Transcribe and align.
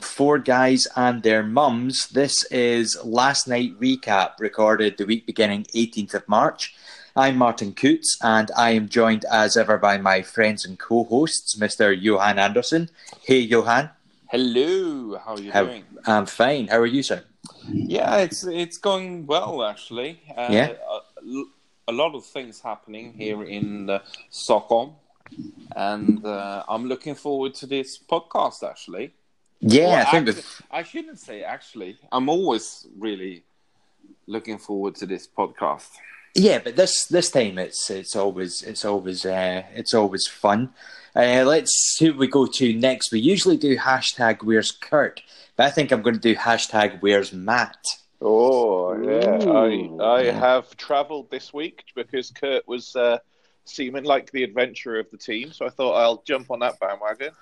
From 0.00 0.06
Four 0.08 0.38
Guys 0.38 0.86
and 0.96 1.22
Their 1.22 1.42
Mums, 1.42 2.08
this 2.08 2.44
is 2.44 2.96
Last 3.04 3.46
Night 3.46 3.78
Recap, 3.78 4.38
recorded 4.40 4.96
the 4.96 5.04
week 5.04 5.26
beginning 5.26 5.64
18th 5.74 6.14
of 6.14 6.26
March. 6.26 6.74
I'm 7.14 7.36
Martin 7.36 7.74
Coots, 7.74 8.16
and 8.22 8.50
I 8.56 8.70
am 8.70 8.88
joined 8.88 9.26
as 9.30 9.58
ever 9.58 9.76
by 9.76 9.98
my 9.98 10.22
friends 10.22 10.64
and 10.64 10.78
co 10.78 11.04
hosts, 11.04 11.54
Mr. 11.58 11.94
Johan 12.00 12.38
Anderson. 12.38 12.88
Hey, 13.22 13.40
Johan. 13.40 13.90
Hello, 14.30 15.18
how 15.18 15.34
are 15.34 15.40
you 15.40 15.52
How- 15.52 15.64
doing? 15.64 15.84
I'm 16.06 16.24
fine. 16.24 16.68
How 16.68 16.78
are 16.78 16.86
you, 16.86 17.02
sir? 17.02 17.22
Yeah, 17.68 18.16
it's 18.18 18.44
it's 18.44 18.78
going 18.78 19.26
well 19.26 19.62
actually. 19.64 20.22
Uh, 20.34 20.48
Yeah? 20.50 20.72
a, 20.88 21.42
a 21.88 21.92
lot 21.92 22.14
of 22.14 22.24
things 22.24 22.62
happening 22.62 23.12
here 23.12 23.42
in 23.44 23.90
uh, 23.90 23.98
Stockholm, 24.30 24.94
and 25.76 26.24
uh, 26.24 26.64
I'm 26.70 26.86
looking 26.86 27.14
forward 27.16 27.52
to 27.56 27.66
this 27.66 27.98
podcast. 27.98 28.62
Actually, 28.62 29.12
Yeah, 29.60 29.86
Well, 29.88 29.94
I 30.06 30.10
think 30.10 30.28
actu- 30.28 30.36
we've- 30.40 30.64
I 30.70 30.82
shouldn't 30.82 31.18
say 31.18 31.42
actually. 31.42 31.98
I'm 32.12 32.28
always 32.28 32.86
really 32.98 33.44
looking 34.26 34.58
forward 34.58 34.94
to 34.96 35.06
this 35.06 35.28
podcast. 35.28 35.88
Yeah, 36.34 36.60
but 36.60 36.76
this 36.76 37.06
this 37.06 37.30
time 37.30 37.58
it's 37.58 37.90
it's 37.90 38.14
always 38.14 38.62
it's 38.62 38.84
always 38.84 39.26
uh, 39.26 39.62
it's 39.74 39.92
always 39.94 40.26
fun. 40.28 40.72
Uh, 41.14 41.42
let's 41.44 41.72
see 41.96 42.08
what 42.08 42.18
we 42.18 42.28
go 42.28 42.46
to 42.46 42.72
next. 42.72 43.10
We 43.10 43.18
usually 43.18 43.56
do 43.56 43.76
hashtag 43.76 44.42
Where's 44.44 44.70
Kurt, 44.70 45.20
but 45.56 45.66
I 45.66 45.70
think 45.70 45.90
I'm 45.90 46.02
going 46.02 46.14
to 46.14 46.20
do 46.20 46.36
hashtag 46.36 47.00
Where's 47.02 47.32
Matt. 47.32 47.84
Oh 48.22 48.94
yeah, 49.02 49.42
Ooh. 49.44 50.00
I 50.00 50.18
I 50.20 50.22
have 50.30 50.76
travelled 50.76 51.30
this 51.30 51.52
week 51.52 51.84
because 51.96 52.30
Kurt 52.30 52.66
was 52.68 52.94
uh, 52.94 53.18
seeming 53.64 54.04
like 54.04 54.30
the 54.30 54.44
adventurer 54.44 55.00
of 55.00 55.10
the 55.10 55.18
team, 55.18 55.52
so 55.52 55.66
I 55.66 55.70
thought 55.70 55.94
I'll 55.94 56.22
jump 56.24 56.50
on 56.52 56.60
that 56.60 56.78
bandwagon. 56.78 57.32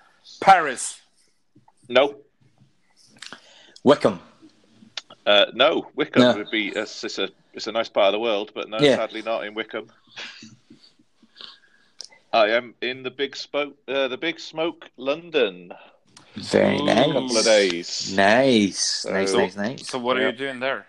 Paris. 0.41 0.99
No, 1.89 2.17
Wickham. 3.85 4.21
uh, 5.27 5.47
no, 5.55 5.91
Wickham 5.95 6.23
No. 6.23 6.37
would 6.37 6.51
be 6.51 6.69
it's, 6.69 7.03
it's 7.05 7.19
a 7.19 7.29
it's 7.55 7.67
a 7.67 7.73
nice 7.73 7.89
part 7.89 8.07
of 8.09 8.13
the 8.13 8.19
world, 8.21 8.53
but 8.55 8.69
no, 8.69 8.79
Yeah. 8.79 8.97
sadly 8.97 9.23
not 9.23 9.45
in 9.47 9.55
Wickham. 9.55 9.91
I 12.33 12.51
am 12.51 12.75
in 12.83 13.03
the 13.03 13.11
big 13.11 13.35
smoke, 13.37 13.77
uh, 13.89 14.09
the 14.09 14.19
big 14.19 14.39
smoke, 14.39 14.91
London. 14.97 15.73
Very 16.35 16.77
Ooh. 16.79 16.85
nice. 16.85 17.07
Couple 17.07 17.37
of 17.39 17.45
days, 17.45 18.13
Nice, 18.15 19.05
nice, 19.07 19.31
So- 19.33 19.39
nice, 19.39 19.57
nice. 19.57 19.89
So 19.89 19.99
what 19.99 20.17
are 20.19 20.21
Yeah. 20.21 20.27
you 20.31 20.37
doing 20.37 20.61
there? 20.61 20.87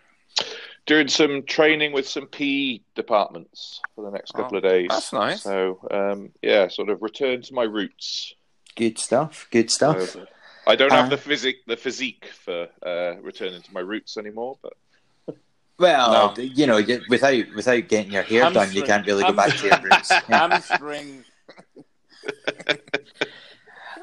doing 0.85 1.07
some 1.07 1.43
training 1.43 1.91
with 1.91 2.07
some 2.09 2.25
PE 2.25 2.79
departments 2.95 3.79
for 3.93 4.03
the 4.05 4.09
next 4.09 4.31
couple 4.31 4.55
Oh, 4.55 4.57
of 4.57 4.63
days. 4.63 4.87
that's 4.89 5.13
nice. 5.13 5.43
So 5.43 5.79
um, 5.91 6.31
yeah, 6.41 6.67
sort 6.67 6.89
of 6.89 7.03
return 7.03 7.43
to 7.43 7.53
my 7.53 7.61
roots. 7.61 8.33
Good 8.75 8.97
stuff. 8.97 9.47
Good 9.51 9.69
stuff. 9.69 10.01
So, 10.09 10.25
I 10.69 10.75
don't 10.75 10.91
have 10.91 11.07
Uh, 11.07 11.09
the 11.09 11.17
physique 11.17 11.61
the 11.67 11.75
physique 11.77 12.25
for 12.45 12.67
uh, 12.85 13.15
returning 13.21 13.61
to 13.61 13.73
my 13.73 13.79
roots 13.81 14.17
anymore, 14.17 14.57
but 14.61 14.73
Well, 15.79 16.33
No. 16.35 16.43
you 16.43 16.67
know, 16.67 16.77
you- 16.77 17.01
without 17.09 17.43
without 17.55 17.87
getting 17.87 18.11
your 18.11 18.23
hair 18.23 18.49
done, 18.51 18.71
you 18.73 18.83
can't 18.83 19.05
really 19.07 19.23
go 19.23 19.33
back 19.33 19.55
to 19.57 19.67
your 19.67 19.81
roots. 19.81 20.11
Yeah. 20.11 20.21
Hamstring. 20.27 21.23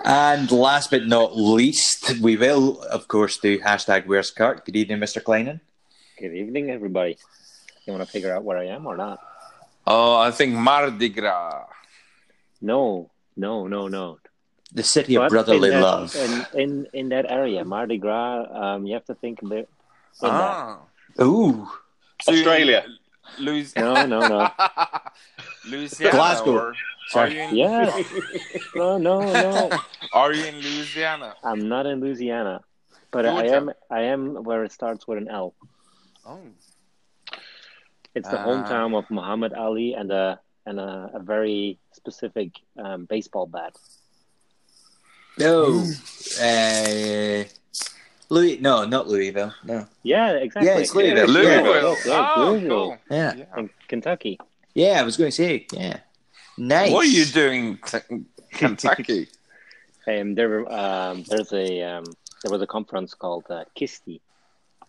And 0.05 0.51
last 0.51 0.91
but 0.91 1.07
not 1.07 1.37
least, 1.37 2.21
we 2.21 2.37
will, 2.37 2.81
of 2.83 3.09
course, 3.09 3.39
do 3.39 3.59
hashtag 3.59 4.07
Where's 4.07 4.31
Kurt. 4.31 4.65
Good 4.65 4.77
evening, 4.77 4.99
Mr. 4.99 5.23
Klynen. 5.23 5.61
Good 6.19 6.35
evening, 6.35 6.71
everybody. 6.71 7.19
You 7.87 7.93
want 7.93 8.05
to 8.05 8.11
figure 8.11 8.33
out 8.35 8.45
where 8.45 8.59
I 8.59 8.67
am 8.67 8.87
or 8.87 8.97
not? 8.97 9.19
Oh, 9.87 10.17
I 10.17 10.31
think 10.31 10.55
Mardi 10.55 11.09
Gras. 11.09 11.67
No, 12.61 13.11
no, 13.37 13.67
no, 13.67 13.89
no. 13.89 14.19
The 14.73 14.83
city 14.83 15.17
of 15.17 15.23
But 15.25 15.31
brotherly 15.31 15.69
in 15.69 15.75
that, 15.75 15.83
love. 15.83 16.15
In, 16.17 16.47
in 16.61 16.71
in 16.93 17.09
that 17.11 17.31
area, 17.31 17.65
Mardi 17.65 17.99
Gras, 17.99 18.47
um, 18.51 18.87
you 18.87 18.95
have 18.95 19.05
to 19.07 19.15
think 19.15 19.41
a 19.43 19.47
bit. 19.47 19.69
in 20.23 20.29
that. 20.29 20.33
Ah. 20.33 20.79
Ooh, 21.23 21.69
Australia. 22.29 22.85
Louis- 23.39 23.73
No, 23.85 24.07
no, 24.07 24.21
no. 24.27 24.49
Louisiana. 25.71 26.13
Glasgow. 26.17 26.53
or- 26.59 26.69
Are 26.71 26.75
Sorry. 27.11 27.35
you 27.35 27.41
in, 27.43 27.57
Yeah. 27.57 28.03
No, 28.75 28.99
no, 28.99 29.21
no. 29.21 29.71
Are 30.13 30.33
you 30.35 30.45
in 30.45 30.57
Louisiana? 30.57 31.35
I'm 31.45 31.69
not 31.69 31.87
in 31.87 32.01
Louisiana, 32.01 32.61
but 33.11 33.25
I 33.27 33.47
am. 33.57 33.71
I 33.91 34.03
am 34.15 34.43
where 34.43 34.65
it 34.67 34.73
starts 34.73 35.07
with 35.07 35.19
an 35.19 35.29
L. 35.29 35.55
Oh. 36.27 36.41
It's 38.15 38.29
the 38.29 38.41
Ah. 38.41 38.47
hometown 38.47 38.97
of 38.99 39.05
Muhammad 39.11 39.53
Ali 39.55 39.95
and 39.95 40.11
a 40.11 40.41
and 40.67 40.81
a, 40.81 41.11
a 41.15 41.21
very 41.21 41.79
specific 41.93 42.51
um, 42.83 43.05
baseball 43.07 43.47
bat. 43.47 43.73
No. 45.39 45.85
Uh, 46.41 47.45
Louis, 48.29 48.59
no, 48.61 48.85
not 48.85 49.07
Louisville. 49.09 49.53
No. 49.65 49.87
Yeah, 50.03 50.33
exactly. 50.33 50.69
Yeah, 50.71 50.79
it's 50.79 50.95
Louisville. 50.95 51.29
Louisville. 51.29 51.91
Yes, 51.93 52.07
yes, 52.07 52.33
oh, 52.37 52.51
Louisville. 52.51 52.69
cool. 52.69 52.99
Yeah. 53.11 53.35
Yeah. 53.37 53.45
in 53.59 53.71
Kentucky. 53.89 54.39
Yeah, 54.75 55.01
I 55.01 55.03
was 55.05 55.17
going 55.17 55.31
to 55.31 55.37
say, 55.37 55.67
yeah. 55.73 56.01
Nice. 56.59 56.91
What 56.93 57.05
are 57.07 57.09
you 57.09 57.25
doing 57.25 57.79
in 58.11 58.27
Kentucky? 58.53 59.29
Um, 60.09 60.37
there, 60.37 60.73
um, 60.73 61.25
there's 61.25 61.53
a 61.53 61.83
um, 61.83 62.05
there 62.45 62.53
was 62.53 62.63
a 62.63 62.67
conference 62.69 63.13
called 63.13 63.43
uh, 63.51 63.65
KySTE. 63.77 64.21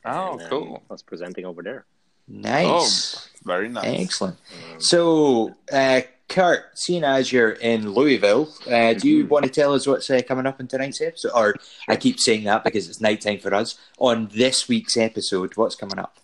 oh, 0.05 0.33
and, 0.33 0.41
um, 0.43 0.47
cool. 0.47 0.83
I 0.87 0.93
was 0.93 1.01
presenting 1.01 1.43
over 1.43 1.63
there. 1.63 1.85
Nice. 2.27 2.67
Oh, 2.67 3.41
Very 3.43 3.67
nice. 3.67 3.99
Excellent. 3.99 4.37
So, 4.77 5.55
uh, 5.73 6.01
Kurt, 6.29 6.77
seeing 6.77 7.03
as 7.05 7.31
you're 7.31 7.51
in 7.51 7.91
Louisville, 7.91 8.49
uh, 8.69 8.93
do 8.93 9.07
you 9.09 9.25
want 9.27 9.45
to 9.45 9.51
tell 9.51 9.73
us 9.73 9.87
what's 9.87 10.09
uh, 10.09 10.21
coming 10.27 10.45
up 10.45 10.59
in 10.59 10.67
tonight's 10.67 10.99
episode? 11.01 11.31
Or 11.33 11.55
I 11.87 11.95
keep 11.95 12.19
saying 12.19 12.43
that 12.43 12.63
because 12.65 12.89
it's 12.89 12.99
night 12.99 13.21
time 13.21 13.39
for 13.39 13.53
us. 13.53 13.79
On 13.97 14.27
this 14.33 14.67
week's 14.67 14.97
episode, 14.97 15.55
what's 15.55 15.75
coming 15.75 15.97
up? 15.99 16.17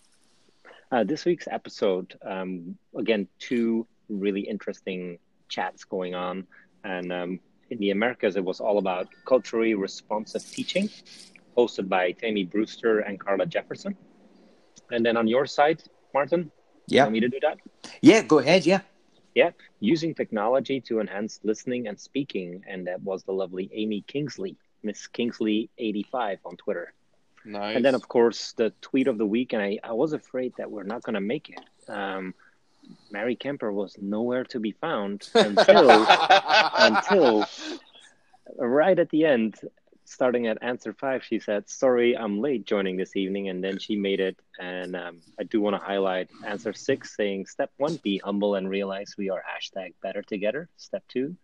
Uh, 0.92 1.04
this 1.04 1.24
week's 1.24 1.48
episode, 1.50 2.18
um, 2.24 2.76
again, 2.96 3.26
two 3.38 3.86
really 4.10 4.42
interesting 4.42 5.18
chats 5.48 5.84
going 5.84 6.14
on, 6.14 6.46
and 6.84 7.10
um, 7.12 7.40
in 7.70 7.78
the 7.78 7.90
Americas, 7.90 8.36
it 8.36 8.44
was 8.44 8.60
all 8.60 8.76
about 8.78 9.08
culturally 9.24 9.74
responsive 9.74 10.44
teaching, 10.50 10.88
hosted 11.56 11.88
by 11.88 12.12
Tammy 12.12 12.44
Brewster 12.44 13.00
and 13.00 13.18
Carla 13.18 13.46
Jefferson. 13.46 13.96
And 14.92 15.04
then 15.04 15.16
on 15.16 15.26
your 15.26 15.46
side, 15.46 15.82
Martin, 16.12 16.52
you 16.88 16.96
Yeah. 16.96 17.04
want 17.04 17.14
me 17.14 17.20
to 17.20 17.28
do 17.28 17.40
that? 17.40 17.58
Yeah, 18.02 18.22
go 18.22 18.38
ahead. 18.38 18.66
Yeah. 18.66 18.82
Using 19.80 20.14
technology 20.14 20.80
to 20.82 21.00
enhance 21.00 21.40
listening 21.42 21.88
and 21.88 21.98
speaking. 21.98 22.64
And 22.68 22.86
that 22.86 23.02
was 23.02 23.24
the 23.24 23.32
lovely 23.32 23.70
Amy 23.72 24.02
Kingsley, 24.06 24.56
Miss 24.82 25.08
Kingsley85 25.08 26.38
on 26.44 26.56
Twitter. 26.56 26.92
Nice. 27.44 27.76
And 27.76 27.84
then, 27.84 27.94
of 27.94 28.08
course, 28.08 28.52
the 28.52 28.72
tweet 28.80 29.06
of 29.06 29.18
the 29.18 29.26
week. 29.26 29.52
And 29.52 29.62
I, 29.62 29.78
I 29.84 29.92
was 29.92 30.12
afraid 30.12 30.54
that 30.58 30.70
we're 30.70 30.84
not 30.84 31.02
going 31.02 31.14
to 31.14 31.20
make 31.20 31.50
it. 31.50 31.90
Um, 31.90 32.34
Mary 33.10 33.36
Kemper 33.36 33.72
was 33.72 33.96
nowhere 34.00 34.44
to 34.44 34.60
be 34.60 34.72
found 34.72 35.28
until, 35.34 36.06
until 36.78 37.46
right 38.56 38.98
at 38.98 39.10
the 39.10 39.24
end, 39.24 39.56
starting 40.04 40.46
at 40.46 40.62
answer 40.62 40.92
five, 40.92 41.24
she 41.24 41.38
said, 41.38 41.68
Sorry, 41.68 42.16
I'm 42.16 42.40
late 42.40 42.66
joining 42.66 42.96
this 42.96 43.16
evening. 43.16 43.48
And 43.48 43.62
then 43.62 43.78
she 43.78 43.96
made 43.96 44.20
it. 44.20 44.38
And 44.58 44.94
um, 44.96 45.20
I 45.38 45.44
do 45.44 45.60
want 45.60 45.76
to 45.76 45.82
highlight 45.82 46.30
answer 46.44 46.72
six 46.72 47.16
saying, 47.16 47.46
Step 47.46 47.70
one, 47.76 47.96
be 48.02 48.18
humble 48.18 48.54
and 48.54 48.68
realize 48.68 49.14
we 49.16 49.30
are 49.30 49.42
hashtag 49.42 49.94
better 50.02 50.22
together. 50.22 50.68
Step 50.76 51.04
two, 51.08 51.36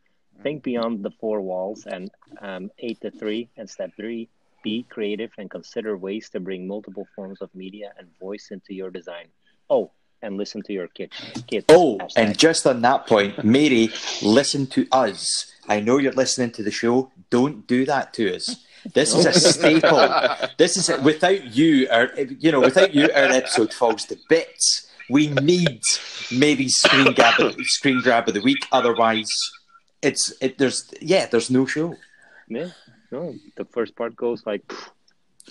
think 0.43 0.63
beyond 0.63 1.03
the 1.03 1.11
four 1.11 1.41
walls. 1.41 1.87
And 1.87 2.11
um, 2.41 2.71
eight 2.79 3.01
to 3.01 3.11
three. 3.11 3.49
And 3.57 3.69
step 3.69 3.93
three, 3.97 4.29
be 4.63 4.85
creative 4.89 5.31
and 5.39 5.51
consider 5.51 5.97
ways 5.97 6.29
to 6.31 6.41
bring 6.41 6.67
multiple 6.67 7.07
forms 7.17 7.41
of 7.41 7.55
media 7.55 7.93
and 7.99 8.09
voice 8.19 8.49
into 8.51 8.75
your 8.75 8.91
design. 8.91 9.29
Oh, 9.69 9.93
and 10.23 10.37
listen 10.37 10.63
to 10.63 10.73
your 10.73 10.89
kids. 10.89 11.13
kids 11.47 11.67
Oh, 11.69 11.99
Hashtag. 11.99 12.13
and 12.17 12.39
just 12.39 12.67
on 12.67 12.83
that 12.83 13.07
point, 13.07 13.43
Mary, 13.45 13.91
listen 14.23 14.67
to 14.69 14.87
us. 14.93 15.51
I 15.69 15.81
know 15.81 15.99
you're 15.99 16.13
listening 16.13 16.51
to 16.53 16.63
the 16.63 16.71
show. 16.71 17.11
Don't 17.31 17.67
do 17.67 17.85
that 17.87 18.13
to 18.15 18.35
us. 18.35 18.57
This 18.95 19.15
is 19.15 19.27
a 19.27 19.33
staple. 19.53 20.09
This 20.57 20.77
is 20.77 20.89
without 21.03 21.55
you, 21.57 21.87
our 21.91 22.11
you 22.19 22.51
know, 22.51 22.61
without 22.61 22.95
you, 22.95 23.05
our 23.15 23.31
episode 23.31 23.73
falls 23.73 24.05
to 24.07 24.17
bits. 24.29 24.87
We 25.11 25.29
need 25.29 25.81
Mary's 26.33 26.77
screen 26.77 27.13
grab, 27.15 27.41
of, 27.41 27.55
screen 27.61 28.01
grab 28.01 28.29
of 28.29 28.35
the 28.35 28.41
week. 28.41 28.67
Otherwise, 28.73 29.29
it's 30.03 30.33
it. 30.41 30.57
There's 30.59 30.91
yeah, 31.01 31.27
there's 31.27 31.51
no 31.51 31.67
show. 31.67 31.95
Yeah, 32.49 32.71
no, 33.13 33.35
the 33.57 33.65
first 33.67 33.95
part 33.97 34.17
goes 34.17 34.45
like, 34.47 34.73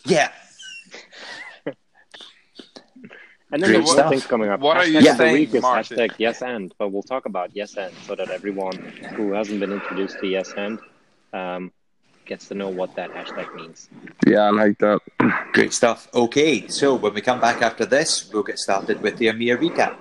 Yeah, 0.05 0.31
and 3.51 3.61
then 3.61 3.69
Great 3.69 3.77
there's 3.77 3.85
more 3.85 3.93
stuff. 3.95 4.09
things 4.11 4.25
coming 4.27 4.49
up. 4.49 4.59
What 4.59 4.77
are 4.77 4.85
you 4.85 4.99
Hashtag 4.99 5.17
saying, 5.17 5.33
week 5.33 5.53
is 5.55 5.61
Martin? 5.61 5.97
hashtag 5.97 6.11
yes 6.17 6.41
and, 6.41 6.73
but 6.77 6.91
we'll 6.91 7.03
talk 7.03 7.25
about 7.25 7.49
yes 7.55 7.75
and 7.77 7.93
so 8.05 8.15
that 8.15 8.29
everyone 8.29 8.75
who 9.15 9.31
hasn't 9.33 9.59
been 9.59 9.71
introduced 9.71 10.19
to 10.19 10.27
yes 10.27 10.53
and 10.55 10.79
um, 11.33 11.71
gets 12.25 12.47
to 12.49 12.55
know 12.55 12.69
what 12.69 12.95
that 12.95 13.11
hashtag 13.11 13.53
means. 13.55 13.89
yeah, 14.27 14.41
I 14.41 14.49
like 14.51 14.77
that. 14.79 14.99
great 15.53 15.73
stuff. 15.73 16.07
Okay, 16.13 16.67
so 16.67 16.93
when 16.95 17.13
we 17.13 17.21
come 17.21 17.39
back 17.41 17.61
after 17.61 17.85
this, 17.85 18.29
we'll 18.31 18.43
get 18.43 18.59
started 18.59 19.01
with 19.01 19.17
the 19.17 19.27
EMEA 19.27 19.57
recap. 19.57 19.95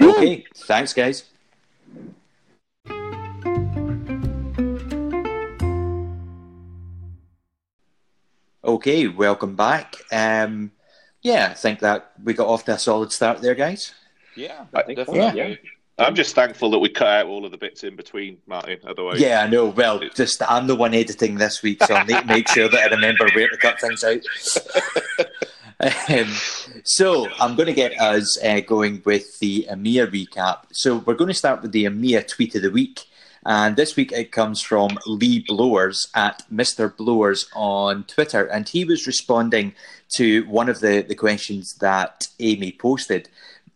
Okay, 0.00 0.44
thanks, 0.66 0.92
guys. 0.92 1.24
Okay, 8.62 9.08
welcome 9.08 9.56
back. 9.56 9.96
Um, 10.12 10.72
yeah, 11.22 11.48
I 11.50 11.54
think 11.54 11.80
that 11.80 12.12
we 12.22 12.34
got 12.34 12.48
off 12.48 12.64
to 12.64 12.72
a 12.72 12.78
solid 12.78 13.12
start 13.12 13.40
there, 13.40 13.54
guys. 13.54 13.94
Yeah, 14.36 14.66
I 14.74 14.82
think 14.82 14.98
so, 14.98 15.04
definitely. 15.06 15.40
yeah. 15.40 15.54
I'm 16.00 16.14
just 16.14 16.34
thankful 16.34 16.70
that 16.70 16.78
we 16.78 16.88
cut 16.88 17.08
out 17.08 17.26
all 17.26 17.44
of 17.44 17.50
the 17.50 17.58
bits 17.58 17.84
in 17.84 17.94
between, 17.94 18.38
Martin. 18.46 18.78
Otherwise, 18.86 19.20
Yeah, 19.20 19.42
I 19.42 19.48
know. 19.48 19.66
Well, 19.66 20.00
just 20.14 20.42
I'm 20.48 20.66
the 20.66 20.74
one 20.74 20.94
editing 20.94 21.34
this 21.36 21.62
week, 21.62 21.82
so 21.84 21.94
I 21.94 22.04
need 22.04 22.20
to 22.20 22.24
make 22.24 22.48
sure 22.48 22.68
that 22.70 22.80
I 22.80 22.94
remember 22.94 23.28
where 23.34 23.48
to 23.48 23.56
cut 23.58 23.78
things 23.78 24.02
out. 24.02 24.20
um, 26.08 26.32
so 26.84 27.28
I'm 27.38 27.54
going 27.54 27.66
to 27.66 27.74
get 27.74 27.92
us 28.00 28.38
uh, 28.42 28.60
going 28.60 29.02
with 29.04 29.38
the 29.40 29.66
EMEA 29.70 30.06
recap. 30.06 30.60
So 30.72 30.98
we're 30.98 31.14
going 31.14 31.28
to 31.28 31.34
start 31.34 31.60
with 31.60 31.72
the 31.72 31.84
EMEA 31.84 32.26
tweet 32.26 32.54
of 32.54 32.62
the 32.62 32.70
week. 32.70 33.04
And 33.44 33.76
this 33.76 33.96
week 33.96 34.12
it 34.12 34.32
comes 34.32 34.60
from 34.60 34.98
Lee 35.06 35.44
Blowers 35.48 36.08
at 36.14 36.42
Mr. 36.52 36.94
Blowers 36.94 37.48
on 37.54 38.04
Twitter. 38.04 38.44
And 38.44 38.68
he 38.68 38.84
was 38.84 39.06
responding 39.06 39.74
to 40.16 40.44
one 40.46 40.68
of 40.68 40.80
the, 40.80 41.02
the 41.06 41.14
questions 41.14 41.74
that 41.80 42.26
Amy 42.38 42.72
posted. 42.72 43.28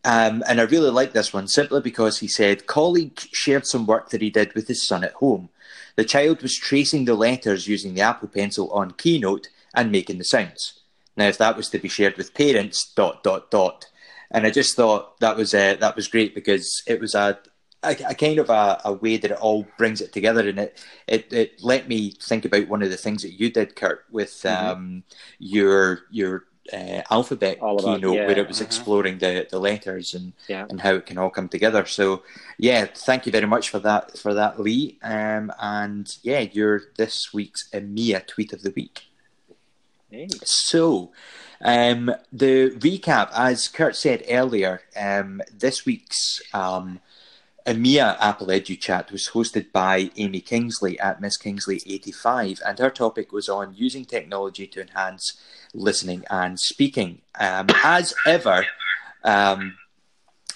Um, 0.05 0.45
and 0.47 0.61
I 0.61 0.65
really 0.65 0.91
like 0.91 1.13
this 1.13 1.33
one 1.33 1.49
simply 1.49 1.81
because 1.81 2.19
he 2.19 2.29
said, 2.29 2.67
colleague 2.67 3.19
shared 3.33 3.67
some 3.67 3.87
work 3.87 4.11
that 4.11 4.21
he 4.21 4.29
did 4.29 4.55
with 4.55 4.69
his 4.69 4.87
son 4.87 5.03
at 5.03 5.15
home. 5.15 5.49
The 5.97 6.05
child 6.05 6.43
was 6.43 6.57
tracing 6.57 7.05
the 7.07 7.15
letters 7.15 7.69
using 7.69 7.95
the 7.95 8.03
Apple 8.03 8.29
Pencil 8.29 8.71
on 8.73 8.93
Keynote 8.93 9.49
and 9.75 9.91
making 9.91 10.19
the 10.19 10.25
sounds. 10.25 10.81
Now, 11.17 11.29
if 11.29 11.39
that 11.39 11.57
was 11.57 11.69
to 11.71 11.79
be 11.79 11.89
shared 11.89 12.17
with 12.17 12.35
parents, 12.35 12.93
dot 12.95 13.23
dot 13.23 13.51
dot, 13.51 13.87
and 14.31 14.47
I 14.47 14.51
just 14.51 14.75
thought 14.75 15.21
that 15.21 15.37
was 15.37 15.55
uh, 15.55 15.77
that 15.79 15.95
was 15.95 16.09
great 16.09 16.35
because 16.35 16.83
it 16.89 17.01
was 17.01 17.15
a 17.15 17.39
a, 17.85 18.11
a 18.11 18.15
kind 18.15 18.39
of 18.39 18.51
a, 18.51 18.81
a 18.85 18.93
way 18.93 19.17
that 19.17 19.31
it 19.31 19.39
all 19.39 19.67
brings 19.79 20.01
it 20.01 20.13
together, 20.13 20.49
and 20.49 20.59
it, 20.59 20.85
it 21.07 21.33
it 21.33 21.63
let 21.63 21.89
me 21.89 22.11
think 22.13 22.45
about 22.45 22.69
one 22.69 22.83
of 22.83 22.91
the 22.91 22.97
things 22.97 23.23
that 23.23 23.39
you 23.41 23.51
did, 23.51 23.77
Kurt, 23.77 24.05
with 24.11 24.31
Mhm. 24.43 24.57
um, 24.73 25.03
your 25.39 26.01
your 26.11 26.45
uh, 26.73 27.03
alphabet 27.11 27.59
All 27.61 27.79
about- 27.79 27.97
keynote, 27.97 28.15
yeah, 28.17 28.27
where 28.27 28.39
it 28.39 28.49
was 28.49 28.59
mhm. 28.61 28.65
exploring 28.67 29.19
the 29.19 29.47
the 29.51 29.59
letters 29.61 30.15
and 30.15 30.33
Yeah. 30.49 30.67
and 30.71 30.81
how 30.81 30.95
it 30.95 31.05
can 31.07 31.19
all 31.19 31.31
come 31.31 31.49
together. 31.49 31.85
So 31.85 32.23
yeah, 32.59 32.87
thank 32.87 33.27
you 33.27 33.33
very 33.33 33.47
much 33.47 33.69
for 33.69 33.79
that 33.81 34.17
for 34.19 34.33
that, 34.35 34.59
Lee. 34.59 34.99
Um, 35.03 35.53
and 35.61 36.07
yeah, 36.23 36.41
you're 36.41 36.83
this 36.97 37.35
week's 37.35 37.69
EMEA 37.73 38.27
tweet 38.27 38.53
of 38.55 38.63
the 38.63 38.73
week. 38.75 39.03
Hey. 40.11 40.29
So, 40.45 41.13
um, 41.61 42.15
the 42.33 42.71
recap, 42.79 43.31
as 43.35 43.69
Kurt 43.69 43.97
said 43.97 44.23
earlier, 44.29 44.83
um, 44.97 45.43
this 45.53 45.85
week's 45.85 46.41
um, 46.53 47.01
EMEA 47.67 48.19
Apple 48.21 48.49
Edu 48.49 48.79
Chat 48.79 49.11
was 49.11 49.31
hosted 49.31 49.73
by 49.73 50.11
Amy 50.19 50.41
Kingsley 50.41 51.01
at 51.01 51.23
Miss 51.23 51.39
Kingsley85, 51.39 52.61
and 52.65 52.79
her 52.79 52.91
topic 52.91 53.33
was 53.33 53.49
on 53.49 53.75
using 53.75 54.05
technology 54.05 54.67
to 54.67 54.83
enhance 54.83 55.41
listening 55.73 56.25
and 56.29 56.61
speaking. 56.61 57.23
Um, 57.41 57.69
as 57.83 58.15
ever, 58.27 58.67
um, 59.25 59.79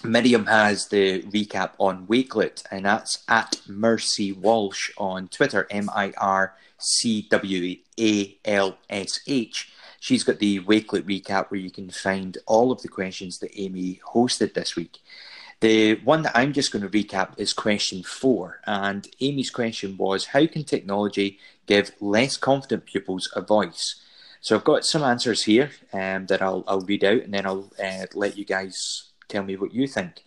Miriam 0.05 0.45
has 0.47 0.89
the 0.89 1.23
recap 1.23 1.71
on 1.79 2.07
Wakelet, 2.07 2.63
and 2.71 2.85
that's 2.85 3.25
at 3.27 3.59
Mercy 3.67 4.33
Walsh 4.33 4.91
on 4.99 5.29
Twitter, 5.29 5.67
M 5.71 5.89
I 5.95 6.13
R 6.19 6.55
C 6.77 7.27
W 7.31 7.77
A 7.99 8.39
L 8.45 8.77
S 8.91 9.21
H. 9.27 9.73
She's 9.99 10.25
got 10.25 10.41
the 10.41 10.61
Wakelet 10.61 11.03
recap 11.03 11.51
where 11.51 11.59
you 11.59 11.71
can 11.71 11.91
find 11.91 12.37
all 12.47 12.71
of 12.71 12.83
the 12.83 12.89
questions 12.89 13.39
that 13.39 13.59
Amy 13.59 13.99
hosted 14.15 14.53
this 14.53 14.77
week. 14.77 14.99
The 15.61 15.97
one 16.05 16.23
that 16.23 16.37
I'm 16.37 16.53
just 16.53 16.71
going 16.71 16.89
to 16.89 16.89
recap 16.89 17.33
is 17.37 17.53
question 17.53 18.03
four. 18.03 18.61
And 18.67 19.09
Amy's 19.21 19.51
question 19.51 19.97
was 19.97 20.27
How 20.27 20.47
can 20.47 20.65
technology 20.65 21.39
give 21.67 21.93
less 22.01 22.37
confident 22.37 22.87
pupils 22.87 23.31
a 23.35 23.41
voice? 23.41 23.97
So 24.41 24.55
I've 24.55 24.65
got 24.65 24.85
some 24.85 25.03
answers 25.03 25.45
here 25.45 25.71
um, 25.93 26.27
that 26.27 26.41
I'll, 26.41 26.63
I'll 26.69 26.81
read 26.81 27.03
out 27.03 27.23
and 27.23 27.35
then 27.35 27.45
I'll 27.45 27.73
uh, 27.83 28.07
let 28.15 28.39
you 28.39 28.45
guys 28.45 29.11
tell 29.27 29.43
me 29.43 29.57
what 29.57 29.75
you 29.75 29.89
think. 29.89 30.25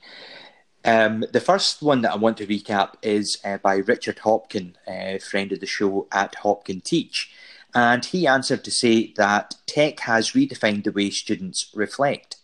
Um, 0.83 1.24
the 1.31 1.39
first 1.39 1.81
one 1.81 2.01
that 2.01 2.12
I 2.12 2.18
want 2.18 2.38
to 2.38 2.48
recap 2.48 2.95
is 3.01 3.38
uh, 3.45 3.57
by 3.57 3.75
Richard 3.75 4.18
Hopkin, 4.18 4.74
uh, 4.88 5.19
friend 5.19 5.51
of 5.51 5.60
the 5.60 5.66
show 5.66 6.07
at 6.12 6.36
Hopkin 6.38 6.84
Teach. 6.84 7.31
And 7.74 8.04
he 8.04 8.27
answered 8.27 8.63
to 8.66 8.72
say 8.72 9.13
that 9.16 9.56
tech 9.66 10.01
has 10.01 10.31
redefined 10.31 10.84
the 10.84 10.92
way 10.92 11.10
students 11.10 11.72
reflect. 11.74 12.38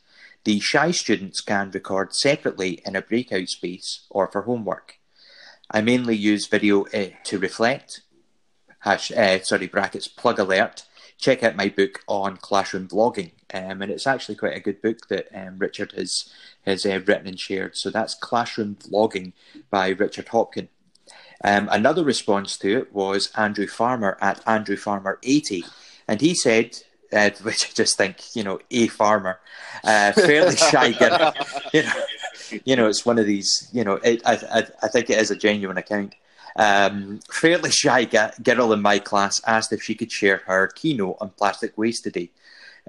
The 0.48 0.62
shy 0.62 0.92
students 0.92 1.42
can 1.42 1.72
record 1.72 2.16
separately 2.16 2.82
in 2.86 2.96
a 2.96 3.02
breakout 3.02 3.50
space 3.50 4.06
or 4.10 4.32
for 4.32 4.44
homework. 4.44 4.98
I 5.70 5.82
mainly 5.82 6.16
use 6.16 6.48
video 6.48 6.86
uh, 6.86 7.10
to 7.26 7.38
reflect. 7.38 8.00
Hash, 8.80 9.12
uh, 9.12 9.42
sorry, 9.42 9.68
brackets, 9.68 10.08
plug 10.08 10.40
alert. 10.40 10.86
Check 11.18 11.44
out 11.44 11.58
my 11.58 11.68
book 11.68 12.00
on 12.08 12.38
classroom 12.38 12.88
vlogging. 12.88 13.32
Um, 13.54 13.82
and 13.82 13.92
it's 13.92 14.08
actually 14.08 14.36
quite 14.36 14.56
a 14.56 14.62
good 14.62 14.82
book 14.82 15.10
that 15.10 15.28
um, 15.36 15.58
Richard 15.58 15.92
has, 15.98 16.32
has 16.66 16.86
uh, 16.86 17.02
written 17.06 17.28
and 17.28 17.38
shared. 17.38 17.76
So 17.76 17.90
that's 17.90 18.16
Classroom 18.16 18.78
Vlogging 18.78 19.34
by 19.70 19.90
Richard 19.90 20.28
Hopkin. 20.28 20.70
Um, 21.44 21.68
another 21.70 22.06
response 22.06 22.58
to 22.60 22.78
it 22.78 22.94
was 22.94 23.34
Andrew 23.36 23.68
Farmer 23.68 24.18
at 24.22 24.42
Andrew 24.48 24.78
Farmer 24.78 25.20
80. 25.24 25.66
And 26.08 26.22
he 26.22 26.34
said, 26.34 26.84
uh, 27.13 27.30
which 27.44 27.69
I 27.69 27.74
just 27.74 27.98
think, 27.98 28.36
you 28.36 28.44
know, 28.44 28.59
a 28.71 28.88
farmer, 28.88 29.39
uh, 29.83 30.12
fairly 30.13 30.56
shy 30.71 30.92
girl. 30.92 31.33
You 31.74 31.83
know, 31.83 32.04
you 32.65 32.75
know, 32.75 32.88
it's 32.88 33.06
one 33.06 33.19
of 33.19 33.25
these, 33.25 33.69
you 33.74 33.83
know, 33.83 33.94
it, 33.95 34.21
I, 34.25 34.33
I, 34.33 34.68
I 34.83 34.88
think 34.88 35.09
it 35.09 35.19
is 35.19 35.31
a 35.31 35.36
genuine 35.36 35.77
account. 35.77 36.15
Um, 36.56 37.19
fairly 37.31 37.69
shy 37.69 38.06
ga- 38.06 38.31
girl 38.42 38.74
in 38.74 38.81
my 38.81 38.98
class 39.00 39.42
asked 39.45 39.71
if 39.71 39.83
she 39.83 39.94
could 39.94 40.12
share 40.12 40.38
her 40.48 40.68
keynote 40.68 41.18
on 41.21 41.30
plastic 41.31 41.77
waste 41.77 42.04
today. 42.04 42.31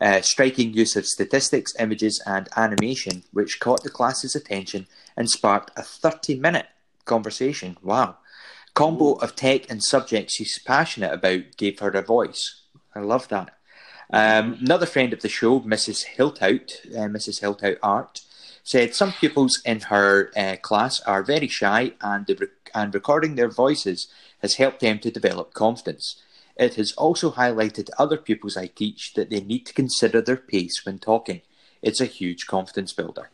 Uh, 0.01 0.21
striking 0.21 0.73
use 0.73 0.95
of 0.95 1.07
statistics, 1.07 1.75
images, 1.79 2.23
and 2.25 2.49
animation, 2.57 3.25
which 3.33 3.59
caught 3.59 3.83
the 3.83 3.91
class's 3.91 4.37
attention 4.37 4.87
and 5.17 5.29
sparked 5.29 5.73
a 5.77 5.83
30 5.83 6.37
minute 6.37 6.67
conversation. 7.05 7.77
Wow. 7.83 8.19
Combo 8.75 9.15
of 9.15 9.35
tech 9.35 9.69
and 9.69 9.83
subjects 9.83 10.37
she's 10.37 10.59
passionate 10.61 11.13
about 11.13 11.57
gave 11.57 11.81
her 11.81 11.91
a 11.91 12.03
voice. 12.03 12.63
I 12.95 13.01
love 13.01 13.27
that. 13.29 13.58
Um, 14.11 14.59
another 14.61 14.87
friend 14.87 15.13
of 15.13 15.21
the 15.21 15.29
show, 15.29 15.61
Mrs. 15.61 16.05
Hiltout, 16.17 16.87
uh, 16.95 17.09
Mrs. 17.09 17.41
Hiltout 17.41 17.79
Art, 17.83 18.23
said 18.63 18.95
some 18.95 19.13
pupils 19.13 19.61
in 19.65 19.81
her 19.81 20.31
uh, 20.37 20.57
class 20.61 21.01
are 21.01 21.23
very 21.23 21.49
shy 21.49 21.93
and, 22.01 22.27
the 22.27 22.51
and 22.75 22.95
recording 22.95 23.35
their 23.35 23.49
voices 23.51 24.09
has 24.43 24.55
helped 24.55 24.81
them 24.81 24.99
to 25.01 25.11
develop 25.11 25.55
confidence. 25.55 26.23
It 26.57 26.75
has 26.75 26.93
also 26.93 27.33
highlighted 27.33 27.87
to 27.87 28.01
other 28.03 28.17
pupils 28.17 28.57
I 28.57 28.67
teach 28.67 29.15
that 29.15 29.31
they 29.31 29.41
need 29.41 29.65
to 29.67 29.75
consider 29.75 30.21
their 30.21 30.37
pace 30.37 30.85
when 30.85 30.99
talking. 30.99 31.43
It's 31.83 32.01
a 32.01 32.07
huge 32.07 32.47
confidence 32.47 32.93
builder. 32.93 33.31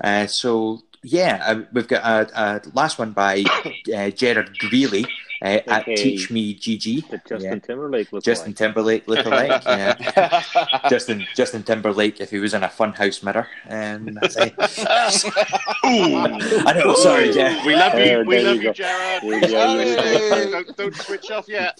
Uh, 0.00 0.26
so, 0.26 0.82
yeah, 1.02 1.42
uh, 1.44 1.62
we've 1.72 1.88
got 1.88 2.02
a, 2.02 2.40
a 2.40 2.62
last 2.74 2.98
one 2.98 3.12
by 3.12 3.44
uh, 3.94 4.10
Gerard 4.10 4.58
Greeley 4.58 5.06
uh, 5.42 5.60
at 5.66 5.82
Okay. 5.82 5.96
Teach 5.96 6.30
Me 6.30 6.54
GG. 6.54 7.10
Justin 7.28 7.40
Yeah. 7.40 7.58
Timberlake 7.58 8.12
look 8.12 8.22
Justin 8.24 8.50
like. 8.50 8.56
Timberlake 8.56 9.06
lookalike. 9.06 9.62
Yeah. 9.72 10.88
Justin 10.88 11.26
Justin 11.34 11.62
Timberlake 11.62 12.20
if 12.20 12.30
he 12.30 12.38
was 12.38 12.54
in 12.54 12.62
a 12.62 12.68
funhouse 12.68 13.22
mirror. 13.22 13.48
Um, 13.68 14.18
I 14.22 14.28
say. 14.28 14.54
I 15.84 16.72
know. 16.74 16.94
Sorry, 16.94 17.30
yeah. 17.34 17.64
We 17.66 17.74
love 17.74 17.94
you. 17.94 18.04
There- 18.04 18.24
we 18.24 18.42
love 18.42 18.56
you 18.56 18.62
you, 18.62 18.66
go. 18.68 18.72
Gerard. 18.72 19.22
There 19.22 20.44
you 20.44 20.50
don't, 20.52 20.76
don't 20.76 20.94
switch 20.94 21.30
off 21.30 21.48
yet. 21.48 21.76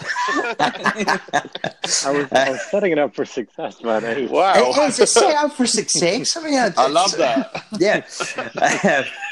I 0.59 2.11
was, 2.11 2.27
I 2.33 2.51
was 2.51 2.61
setting 2.71 2.93
it 2.93 2.99
up 2.99 3.15
for 3.15 3.25
success, 3.25 3.81
man. 3.83 4.29
Wow. 4.29 4.55
It 4.57 4.89
is. 4.89 4.99
It's 5.01 5.13
set 5.13 5.35
up 5.37 5.53
for 5.53 5.67
success. 5.67 6.37
I 6.37 6.43
mean, 6.43 6.59
I 6.77 6.89
love 6.89 7.17
that. 7.19 7.65
yeah. 7.79 9.05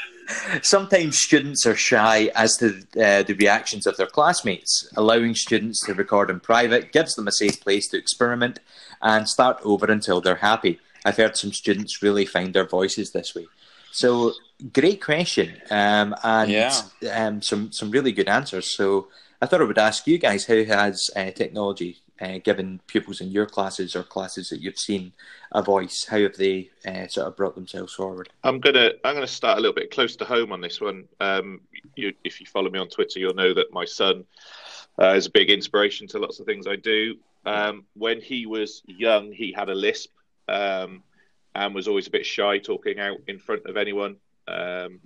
Sometimes 0.63 1.17
students 1.19 1.65
are 1.65 1.75
shy 1.75 2.31
as 2.35 2.57
to 2.57 2.79
uh, 3.01 3.23
the 3.23 3.35
reactions 3.39 3.87
of 3.87 3.97
their 3.97 4.07
classmates. 4.07 4.87
Allowing 4.95 5.35
students 5.35 5.85
to 5.85 5.93
record 5.93 6.29
in 6.29 6.39
private 6.39 6.91
gives 6.91 7.15
them 7.15 7.27
a 7.27 7.31
safe 7.31 7.59
place 7.61 7.87
to 7.89 7.97
experiment 7.97 8.59
and 9.01 9.27
start 9.27 9.59
over 9.63 9.85
until 9.91 10.21
they're 10.21 10.35
happy. 10.35 10.79
I've 11.05 11.17
heard 11.17 11.37
some 11.37 11.51
students 11.53 12.01
really 12.03 12.25
find 12.25 12.53
their 12.53 12.67
voices 12.67 13.11
this 13.11 13.33
way. 13.33 13.47
So, 13.91 14.33
great 14.71 15.01
question, 15.01 15.61
um, 15.69 16.15
and 16.23 16.49
Yeah. 16.51 16.81
um, 17.11 17.41
some 17.41 17.71
some 17.71 17.91
really 17.91 18.11
good 18.13 18.29
answers. 18.29 18.75
So, 18.77 19.07
I 19.41 19.47
thought 19.47 19.61
I 19.61 19.65
would 19.65 19.77
ask 19.77 20.07
you 20.07 20.17
guys 20.17 20.45
how 20.45 20.63
has 20.63 21.09
uh, 21.15 21.31
technology 21.31 21.97
uh, 22.21 22.37
given 22.43 22.79
pupils 22.87 23.19
in 23.19 23.31
your 23.31 23.45
classes 23.45 23.95
or 23.95 24.03
classes 24.03 24.49
that 24.49 24.61
you've 24.61 24.77
seen 24.77 25.11
a 25.51 25.61
voice? 25.61 26.05
How 26.05 26.19
have 26.19 26.37
they 26.37 26.69
uh, 26.85 27.07
sort 27.07 27.27
of 27.27 27.35
brought 27.35 27.55
themselves 27.55 27.93
forward? 27.93 28.29
I'm 28.43 28.59
gonna 28.59 28.91
I'm 29.03 29.15
gonna 29.15 29.27
start 29.27 29.57
a 29.57 29.61
little 29.61 29.75
bit 29.75 29.91
close 29.91 30.15
to 30.17 30.25
home 30.25 30.51
on 30.51 30.61
this 30.61 30.79
one. 30.79 31.05
Um, 31.19 31.61
you, 31.95 32.13
if 32.23 32.39
you 32.39 32.45
follow 32.45 32.69
me 32.69 32.79
on 32.79 32.87
Twitter, 32.87 33.19
you'll 33.19 33.33
know 33.33 33.53
that 33.53 33.73
my 33.73 33.85
son 33.85 34.23
uh, 35.01 35.13
is 35.13 35.25
a 35.25 35.31
big 35.31 35.49
inspiration 35.49 36.07
to 36.07 36.19
lots 36.19 36.39
of 36.39 36.45
things 36.45 36.67
I 36.67 36.75
do. 36.75 37.15
Um, 37.45 37.85
when 37.95 38.21
he 38.21 38.45
was 38.45 38.83
young, 38.85 39.31
he 39.31 39.51
had 39.51 39.69
a 39.69 39.75
lisp 39.75 40.11
um, 40.47 41.03
and 41.55 41.73
was 41.73 41.87
always 41.87 42.07
a 42.07 42.11
bit 42.11 42.25
shy 42.25 42.59
talking 42.59 42.99
out 42.99 43.17
in 43.27 43.39
front 43.39 43.65
of 43.65 43.77
anyone. 43.77 44.17
Um, 44.47 44.99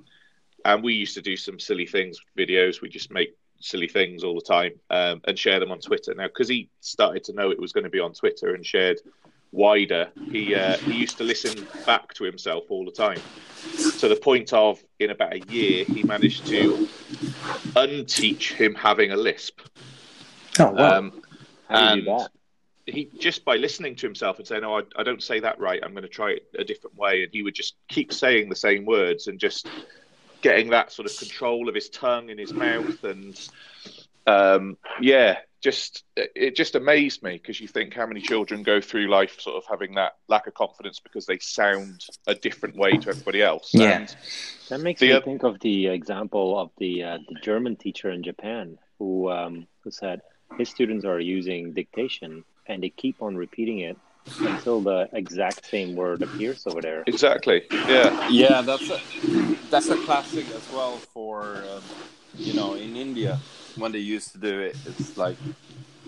and 0.66 0.84
we 0.84 0.94
used 0.94 1.14
to 1.16 1.22
do 1.22 1.38
some 1.38 1.60
silly 1.60 1.86
things, 1.86 2.20
videos. 2.38 2.82
We 2.82 2.90
just 2.90 3.12
make 3.12 3.38
silly 3.60 3.88
things 3.88 4.24
all 4.24 4.36
the 4.36 4.42
time 4.42 4.72
um, 4.90 5.22
and 5.26 5.38
share 5.38 5.60
them 5.60 5.72
on 5.72 5.80
Twitter. 5.80 6.14
Now, 6.14 6.28
because 6.28 6.48
he 6.48 6.70
started 6.82 7.24
to 7.26 7.34
know 7.34 7.52
it 7.52 7.60
was 7.60 7.74
going 7.74 7.84
to 7.84 7.90
be 7.90 8.00
on 8.00 8.14
Twitter 8.14 8.54
and 8.54 8.66
shared 8.66 9.00
wider, 9.52 10.10
he 10.32 10.54
uh, 10.54 10.78
he 10.78 10.94
used 10.94 11.18
to 11.18 11.24
listen 11.24 11.66
back 11.86 12.14
to 12.16 12.24
himself 12.24 12.66
all 12.70 12.86
the 12.86 12.92
time. 12.92 13.20
To 14.00 14.08
the 14.08 14.16
point 14.16 14.54
of, 14.54 14.84
in 15.00 15.10
about 15.10 15.34
a 15.34 15.40
year, 15.52 15.86
he 15.86 16.04
managed 16.04 16.46
to 16.48 16.88
unteach 17.76 18.54
him 18.54 18.76
having 18.76 19.12
a 19.12 19.18
lisp. 19.18 19.62
Oh 20.60 20.72
wow! 20.72 20.98
Um, 20.98 21.22
How 21.68 21.94
do 21.94 22.00
you 22.00 22.06
do 22.06 22.12
that? 22.12 22.30
he 22.88 23.10
just 23.18 23.44
by 23.46 23.56
listening 23.56 23.96
to 23.96 24.06
himself 24.06 24.38
and 24.38 24.48
saying, 24.48 24.64
"Oh, 24.64 24.80
I, 24.80 24.82
I 24.98 25.04
don't 25.04 25.24
say 25.24 25.40
that 25.40 25.60
right. 25.60 25.80
I'm 25.84 25.92
going 25.92 26.04
to 26.04 26.10
try 26.10 26.32
it 26.32 26.48
a 26.58 26.64
different 26.64 26.96
way," 26.98 27.24
and 27.24 27.32
he 27.32 27.44
would 27.44 27.56
just 27.56 27.76
keep 27.88 28.14
saying 28.14 28.50
the 28.50 28.56
same 28.56 28.86
words 28.86 29.28
and 29.28 29.40
just 29.40 29.68
getting 30.46 30.70
that 30.70 30.92
sort 30.92 31.10
of 31.10 31.18
control 31.18 31.68
of 31.68 31.74
his 31.76 31.90
tongue 31.90 32.30
in 32.30 32.38
his 32.38 32.54
mouth, 32.54 33.04
and 33.04 33.50
um, 34.28 34.78
yeah, 35.02 35.38
just 35.62 36.04
it 36.16 36.56
just 36.56 36.76
amazed 36.76 37.24
me 37.24 37.34
because 37.34 37.60
you 37.60 37.68
think 37.68 37.94
how 37.96 38.06
many 38.06 38.22
children 38.22 38.62
go 38.64 38.80
through 38.80 39.08
life 39.10 39.40
sort 39.42 39.56
of 39.56 39.64
having 39.68 39.96
that 39.96 40.14
lack 40.28 40.46
of 40.48 40.54
confidence 40.54 41.00
because 41.00 41.26
they 41.26 41.40
sound 41.40 42.06
a 42.28 42.36
different 42.36 42.76
way 42.76 42.92
to 42.92 43.10
everybody 43.10 43.42
else. 43.42 43.72
Yeah. 43.74 43.98
And 44.00 44.16
That 44.70 44.82
makes 44.82 45.00
The 45.02 45.08
me 45.08 45.14
oth- 45.16 45.24
think 45.26 45.44
of 45.44 45.60
the 45.62 45.88
example 45.88 46.48
of 46.60 46.70
the 46.78 47.04
uh, 47.04 47.18
the 47.28 47.40
German 47.42 47.76
teacher 47.76 48.12
in 48.12 48.22
Japan 48.24 48.78
who 49.00 49.30
um, 49.32 49.68
who 49.82 49.90
said 49.92 50.22
his 50.60 50.70
students 50.70 51.04
are 51.06 51.20
using 51.20 51.74
dictation 51.74 52.44
and 52.68 52.84
they 52.84 52.90
keep 52.92 53.22
on 53.22 53.36
repeating 53.36 53.80
it 53.80 53.98
until 54.44 54.82
the 54.82 55.10
exact 55.14 55.66
same 55.66 55.96
word 55.96 56.22
appears 56.24 56.66
over 56.68 56.82
there. 56.82 57.08
exactly, 57.08 57.64
yeah, 57.88 58.12
Yeah, 58.30 58.62
that's 58.62 58.90
a 58.90 59.00
that's 59.70 59.90
a 59.90 59.98
classic 59.98 60.52
as 60.52 60.70
well 60.70 61.00
for 61.14 61.66
um, 61.70 61.84
you 62.44 62.54
know 62.54 62.76
in 62.76 62.96
India 62.96 63.40
when 63.76 63.92
they 63.92 64.00
used 64.00 64.32
to 64.34 64.38
do 64.38 64.60
it. 64.60 64.78
It's 64.86 65.18
like 65.18 65.38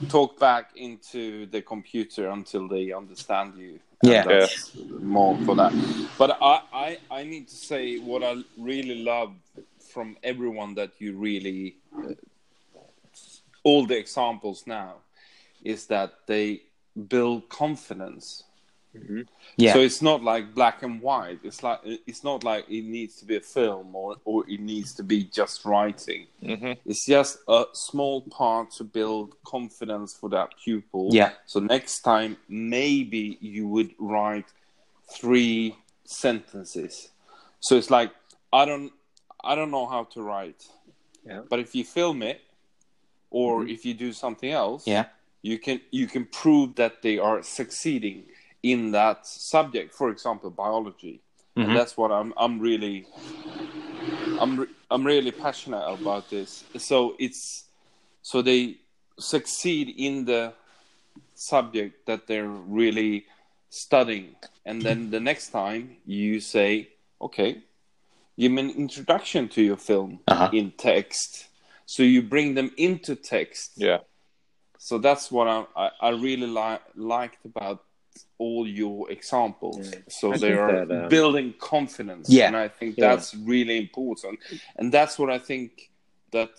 talk 0.08 0.40
back 0.40 0.72
into 0.76 1.46
the 1.48 1.62
computer 1.62 2.30
until 2.30 2.68
they 2.68 2.92
understand 2.92 3.58
you. 3.58 3.80
And 4.04 4.24
Yeah. 4.24 4.24
that's 4.24 4.72
more 5.02 5.40
for 5.46 5.56
that. 5.56 5.74
But 6.18 6.38
I, 6.42 6.62
I 6.74 6.98
I 7.12 7.24
need 7.24 7.48
to 7.50 7.56
say 7.56 7.98
what 7.98 8.24
I 8.24 8.36
really 8.58 9.04
love 9.04 9.34
from 9.94 10.18
everyone 10.24 10.76
that 10.76 10.92
you 11.00 11.18
really 11.18 11.78
uh, 12.04 12.14
all 13.64 13.86
the 13.86 13.98
examples 13.98 14.64
now 14.68 14.96
is 15.64 15.88
that 15.88 16.12
they 16.28 16.62
build 17.10 17.50
confidence 17.50 18.44
yeah, 19.58 19.74
so 19.74 19.80
it's 19.80 20.02
not 20.02 20.24
like 20.24 20.54
black 20.54 20.84
and 20.84 21.02
white. 21.02 21.40
It's 21.44 21.64
like 21.64 21.80
it's 21.84 22.24
not 22.24 22.44
like 22.44 22.70
it 22.70 22.84
needs 22.84 23.16
to 23.18 23.26
be 23.26 23.36
a 23.36 23.42
film 23.42 23.96
or 23.96 24.18
or 24.26 24.44
it 24.50 24.60
needs 24.60 24.94
to 24.96 25.04
be 25.04 25.24
just 25.24 25.66
writing. 25.66 26.28
hmm 26.42 26.74
It's 26.86 27.06
just 27.06 27.40
a 27.48 27.66
small 27.74 28.22
part 28.22 28.72
to 28.78 28.84
build 28.84 29.36
confidence 29.46 30.16
for 30.20 30.30
that 30.30 30.50
pupil. 30.64 31.10
Yeah. 31.12 31.32
So 31.46 31.60
next 31.60 32.02
time 32.02 32.38
maybe 32.48 33.38
you 33.42 33.68
would 33.68 33.92
write 34.00 34.48
three 35.12 35.76
sentences. 36.06 37.10
So 37.60 37.78
it's 37.78 37.90
like 37.90 38.12
I 38.54 38.66
don't 38.66 38.92
I 39.44 39.56
don't 39.56 39.72
know 39.72 39.88
how 39.88 40.04
to 40.14 40.22
write. 40.22 40.64
Yeah. 41.26 41.42
But 41.50 41.60
if 41.60 41.76
you 41.76 41.84
film 41.84 42.22
it 42.22 42.42
or 43.30 43.68
if 43.68 43.86
you 43.86 43.94
do 43.94 44.14
something 44.14 44.52
else, 44.52 44.88
yeah, 44.88 45.06
you 45.42 45.58
can 45.60 45.80
you 45.92 46.08
can 46.08 46.26
prove 46.26 46.76
that 46.76 47.02
they 47.02 47.18
are 47.20 47.42
succeeding 47.44 48.26
in 48.64 48.92
that 48.92 49.26
subject 49.28 49.94
for 49.94 50.10
example 50.10 50.50
biology 50.50 51.22
Mhm. 51.56 51.64
and 51.66 51.76
that's 51.78 51.96
what 51.98 52.12
i'm 52.12 52.34
i'm 52.38 52.60
really 52.60 53.06
i'm 54.40 54.60
re- 54.60 54.76
i'm 54.92 55.06
really 55.06 55.32
passionate 55.32 55.86
about 55.88 56.30
this 56.30 56.64
so 56.78 57.16
it's 57.20 57.66
so 58.22 58.42
they 58.42 58.78
succeed 59.20 59.94
in 59.98 60.26
the 60.26 60.54
subject 61.36 62.06
that 62.06 62.28
they're 62.28 62.48
really 62.48 63.26
studying 63.70 64.36
and 64.66 64.86
then 64.86 65.10
the 65.12 65.20
next 65.20 65.50
time 65.50 65.98
you 66.06 66.40
say 66.40 66.90
okay 67.22 67.62
give 68.38 68.52
me 68.52 68.62
an 68.62 68.70
introduction 68.72 69.48
to 69.48 69.62
your 69.62 69.78
film 69.78 70.20
Uh-huh. 70.28 70.50
in 70.54 70.72
text 70.78 71.48
so 71.86 72.04
you 72.04 72.22
bring 72.22 72.56
them 72.56 72.72
into 72.78 73.16
text 73.16 73.72
yeah. 73.78 74.00
So 74.78 74.98
that's 74.98 75.32
what 75.32 75.48
I 75.48 75.66
I, 75.76 75.92
I 76.02 76.10
really 76.10 76.48
li- 76.48 76.86
liked 76.96 77.46
about 77.46 77.84
all 78.40 78.68
your 78.68 79.10
examples. 79.12 79.94
So 80.10 80.34
I 80.34 80.38
they 80.38 80.54
are 80.54 80.86
that, 80.86 81.06
uh, 81.06 81.08
building 81.10 81.54
confidence, 81.60 82.30
Yeah. 82.30 82.48
and 82.48 82.56
I 82.56 82.68
think 82.68 82.98
Yeah. 82.98 83.08
that's 83.16 83.36
really 83.36 83.78
important. 83.78 84.40
And 84.78 84.92
that's 84.92 85.18
what 85.20 85.30
I 85.30 85.40
think 85.40 85.92
that 86.32 86.50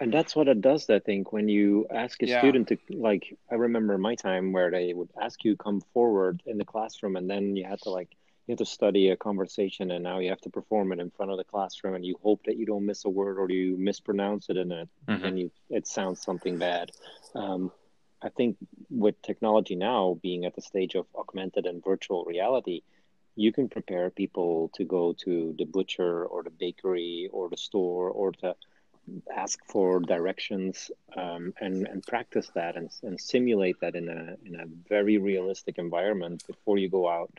And 0.00 0.12
that's 0.12 0.36
what 0.36 0.46
it 0.46 0.60
does, 0.60 0.88
I 0.90 1.00
think, 1.00 1.32
when 1.32 1.48
you 1.48 1.86
ask 1.90 2.22
a 2.22 2.26
Yeah. 2.26 2.38
student 2.40 2.68
to, 2.68 2.76
like, 2.90 3.36
I 3.50 3.56
remember 3.56 3.98
my 3.98 4.14
time 4.14 4.52
where 4.52 4.70
they 4.70 4.94
would 4.94 5.10
ask 5.20 5.44
you 5.44 5.56
come 5.56 5.80
forward 5.92 6.40
in 6.46 6.56
the 6.56 6.64
classroom 6.64 7.16
and 7.16 7.28
then 7.28 7.56
you 7.56 7.64
had 7.64 7.80
to, 7.82 7.90
like, 7.90 8.10
you 8.48 8.52
have 8.52 8.58
to 8.58 8.64
study 8.64 9.10
a 9.10 9.16
conversation 9.16 9.90
and 9.90 10.02
now 10.02 10.18
you 10.20 10.30
have 10.30 10.40
to 10.40 10.48
perform 10.48 10.90
it 10.92 10.98
in 10.98 11.10
front 11.10 11.30
of 11.30 11.36
the 11.36 11.44
classroom 11.44 11.94
and 11.94 12.04
you 12.04 12.18
hope 12.22 12.42
that 12.46 12.56
you 12.56 12.64
don't 12.64 12.86
miss 12.86 13.04
a 13.04 13.08
word 13.10 13.38
or 13.38 13.50
you 13.50 13.76
mispronounce 13.76 14.48
it 14.48 14.56
and 14.56 14.72
it, 14.72 14.88
Mhm. 15.06 15.24
and 15.24 15.38
you, 15.38 15.50
it 15.68 15.86
sounds 15.86 16.22
something 16.22 16.56
bad. 16.58 16.90
Um, 17.34 17.70
I 18.22 18.30
think 18.30 18.56
with 18.90 19.20
technology 19.20 19.76
now 19.76 20.18
being 20.22 20.46
at 20.46 20.54
the 20.54 20.62
stage 20.62 20.94
of 20.94 21.06
augmented 21.14 21.66
and 21.66 21.84
virtual 21.84 22.24
reality, 22.24 22.80
you 23.36 23.52
can 23.52 23.68
prepare 23.68 24.10
people 24.10 24.70
to 24.76 24.84
go 24.84 25.12
to 25.24 25.54
the 25.58 25.66
butcher 25.66 26.24
or 26.24 26.42
the 26.42 26.50
bakery 26.50 27.28
or 27.30 27.50
the 27.50 27.56
store 27.58 28.10
or 28.10 28.32
to 28.32 28.56
ask 29.30 29.58
for 29.66 30.00
directions 30.00 30.90
um, 31.16 31.54
and 31.60 31.86
and 31.86 32.02
practice 32.06 32.50
that 32.54 32.76
and, 32.76 32.90
and 33.02 33.18
simulate 33.20 33.78
that 33.80 33.94
in 33.94 34.08
a 34.08 34.36
in 34.44 34.54
a 34.60 34.66
very 34.88 35.16
realistic 35.18 35.78
environment 35.78 36.44
before 36.46 36.76
you 36.76 36.88
go 36.90 37.08
out 37.08 37.30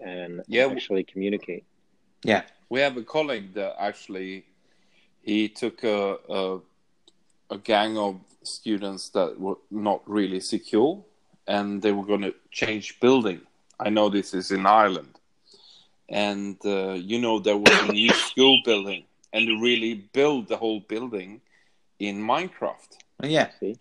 and 0.00 0.42
Yeah, 0.46 0.62
w- 0.64 0.76
actually 0.76 1.04
communicate. 1.04 1.64
yeah, 2.24 2.42
we 2.68 2.80
have 2.80 2.96
a 2.96 3.02
colleague 3.02 3.54
that 3.54 3.76
actually 3.78 4.44
he 5.22 5.48
took 5.48 5.82
a 5.84 6.18
a, 6.28 6.58
a 7.50 7.58
gang 7.58 7.96
of 7.98 8.20
students 8.42 9.10
that 9.10 9.38
were 9.40 9.58
not 9.70 10.00
really 10.08 10.40
secure, 10.40 11.04
and 11.46 11.82
they 11.82 11.92
were 11.92 12.04
going 12.06 12.22
to 12.22 12.34
change 12.50 12.98
building. 13.00 13.40
I 13.78 13.90
know 13.90 14.08
this 14.08 14.34
is 14.34 14.50
in 14.50 14.66
Ireland, 14.66 15.18
and 16.08 16.56
uh, 16.64 16.92
you 16.94 17.18
know 17.20 17.38
there 17.38 17.56
was 17.56 17.78
a 17.82 17.92
new 17.92 18.10
school 18.30 18.58
building, 18.64 19.04
and 19.32 19.46
they 19.48 19.52
really 19.52 19.94
build 20.12 20.48
the 20.48 20.56
whole 20.56 20.80
building 20.80 21.40
in 21.98 22.16
Minecraft. 22.20 22.98
yeah, 23.22 23.48
See, 23.60 23.76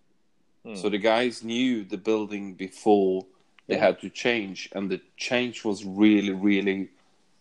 So 0.74 0.90
the 0.90 0.98
guys 0.98 1.44
knew 1.44 1.84
the 1.86 1.98
building 1.98 2.56
before 2.56 3.26
they 3.68 3.78
had 3.78 4.00
to 4.02 4.10
change, 4.10 4.70
and 4.74 4.90
the 4.90 5.02
change 5.18 5.64
was 5.66 5.84
really, 5.86 6.32
really 6.32 6.90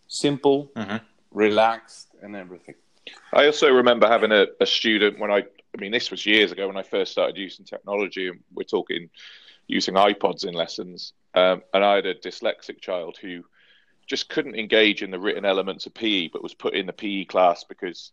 simple, 0.07 0.71
Mhm. 0.75 1.01
relaxed, 1.31 2.09
and 2.21 2.35
everything. 2.35 2.75
I 3.33 3.45
also 3.45 3.71
remember 3.71 4.07
having 4.07 4.31
a, 4.31 4.47
a 4.59 4.65
student 4.65 5.19
when 5.19 5.31
I, 5.31 5.39
I 5.39 5.77
mean, 5.79 5.91
this 5.91 6.09
was 6.09 6.25
years 6.25 6.51
ago 6.51 6.67
when 6.67 6.77
I 6.77 6.83
first 6.83 7.11
started 7.11 7.37
using 7.37 7.65
technology, 7.65 8.27
and 8.29 8.39
we're 8.53 8.63
talking 8.63 9.09
using 9.67 9.95
iPods 9.95 10.45
in 10.45 10.53
lessons. 10.53 11.13
Um, 11.33 11.61
and 11.73 11.83
I 11.83 11.95
had 11.95 12.05
a 12.05 12.15
dyslexic 12.15 12.79
child 12.81 13.17
who 13.21 13.43
just 14.07 14.29
couldn't 14.29 14.55
engage 14.55 15.03
in 15.03 15.11
the 15.11 15.19
written 15.19 15.45
elements 15.45 15.85
of 15.85 15.93
PE, 15.93 16.29
but 16.29 16.43
was 16.43 16.53
put 16.53 16.75
in 16.75 16.85
the 16.85 16.93
PE 16.93 17.25
class 17.25 17.63
because 17.63 18.11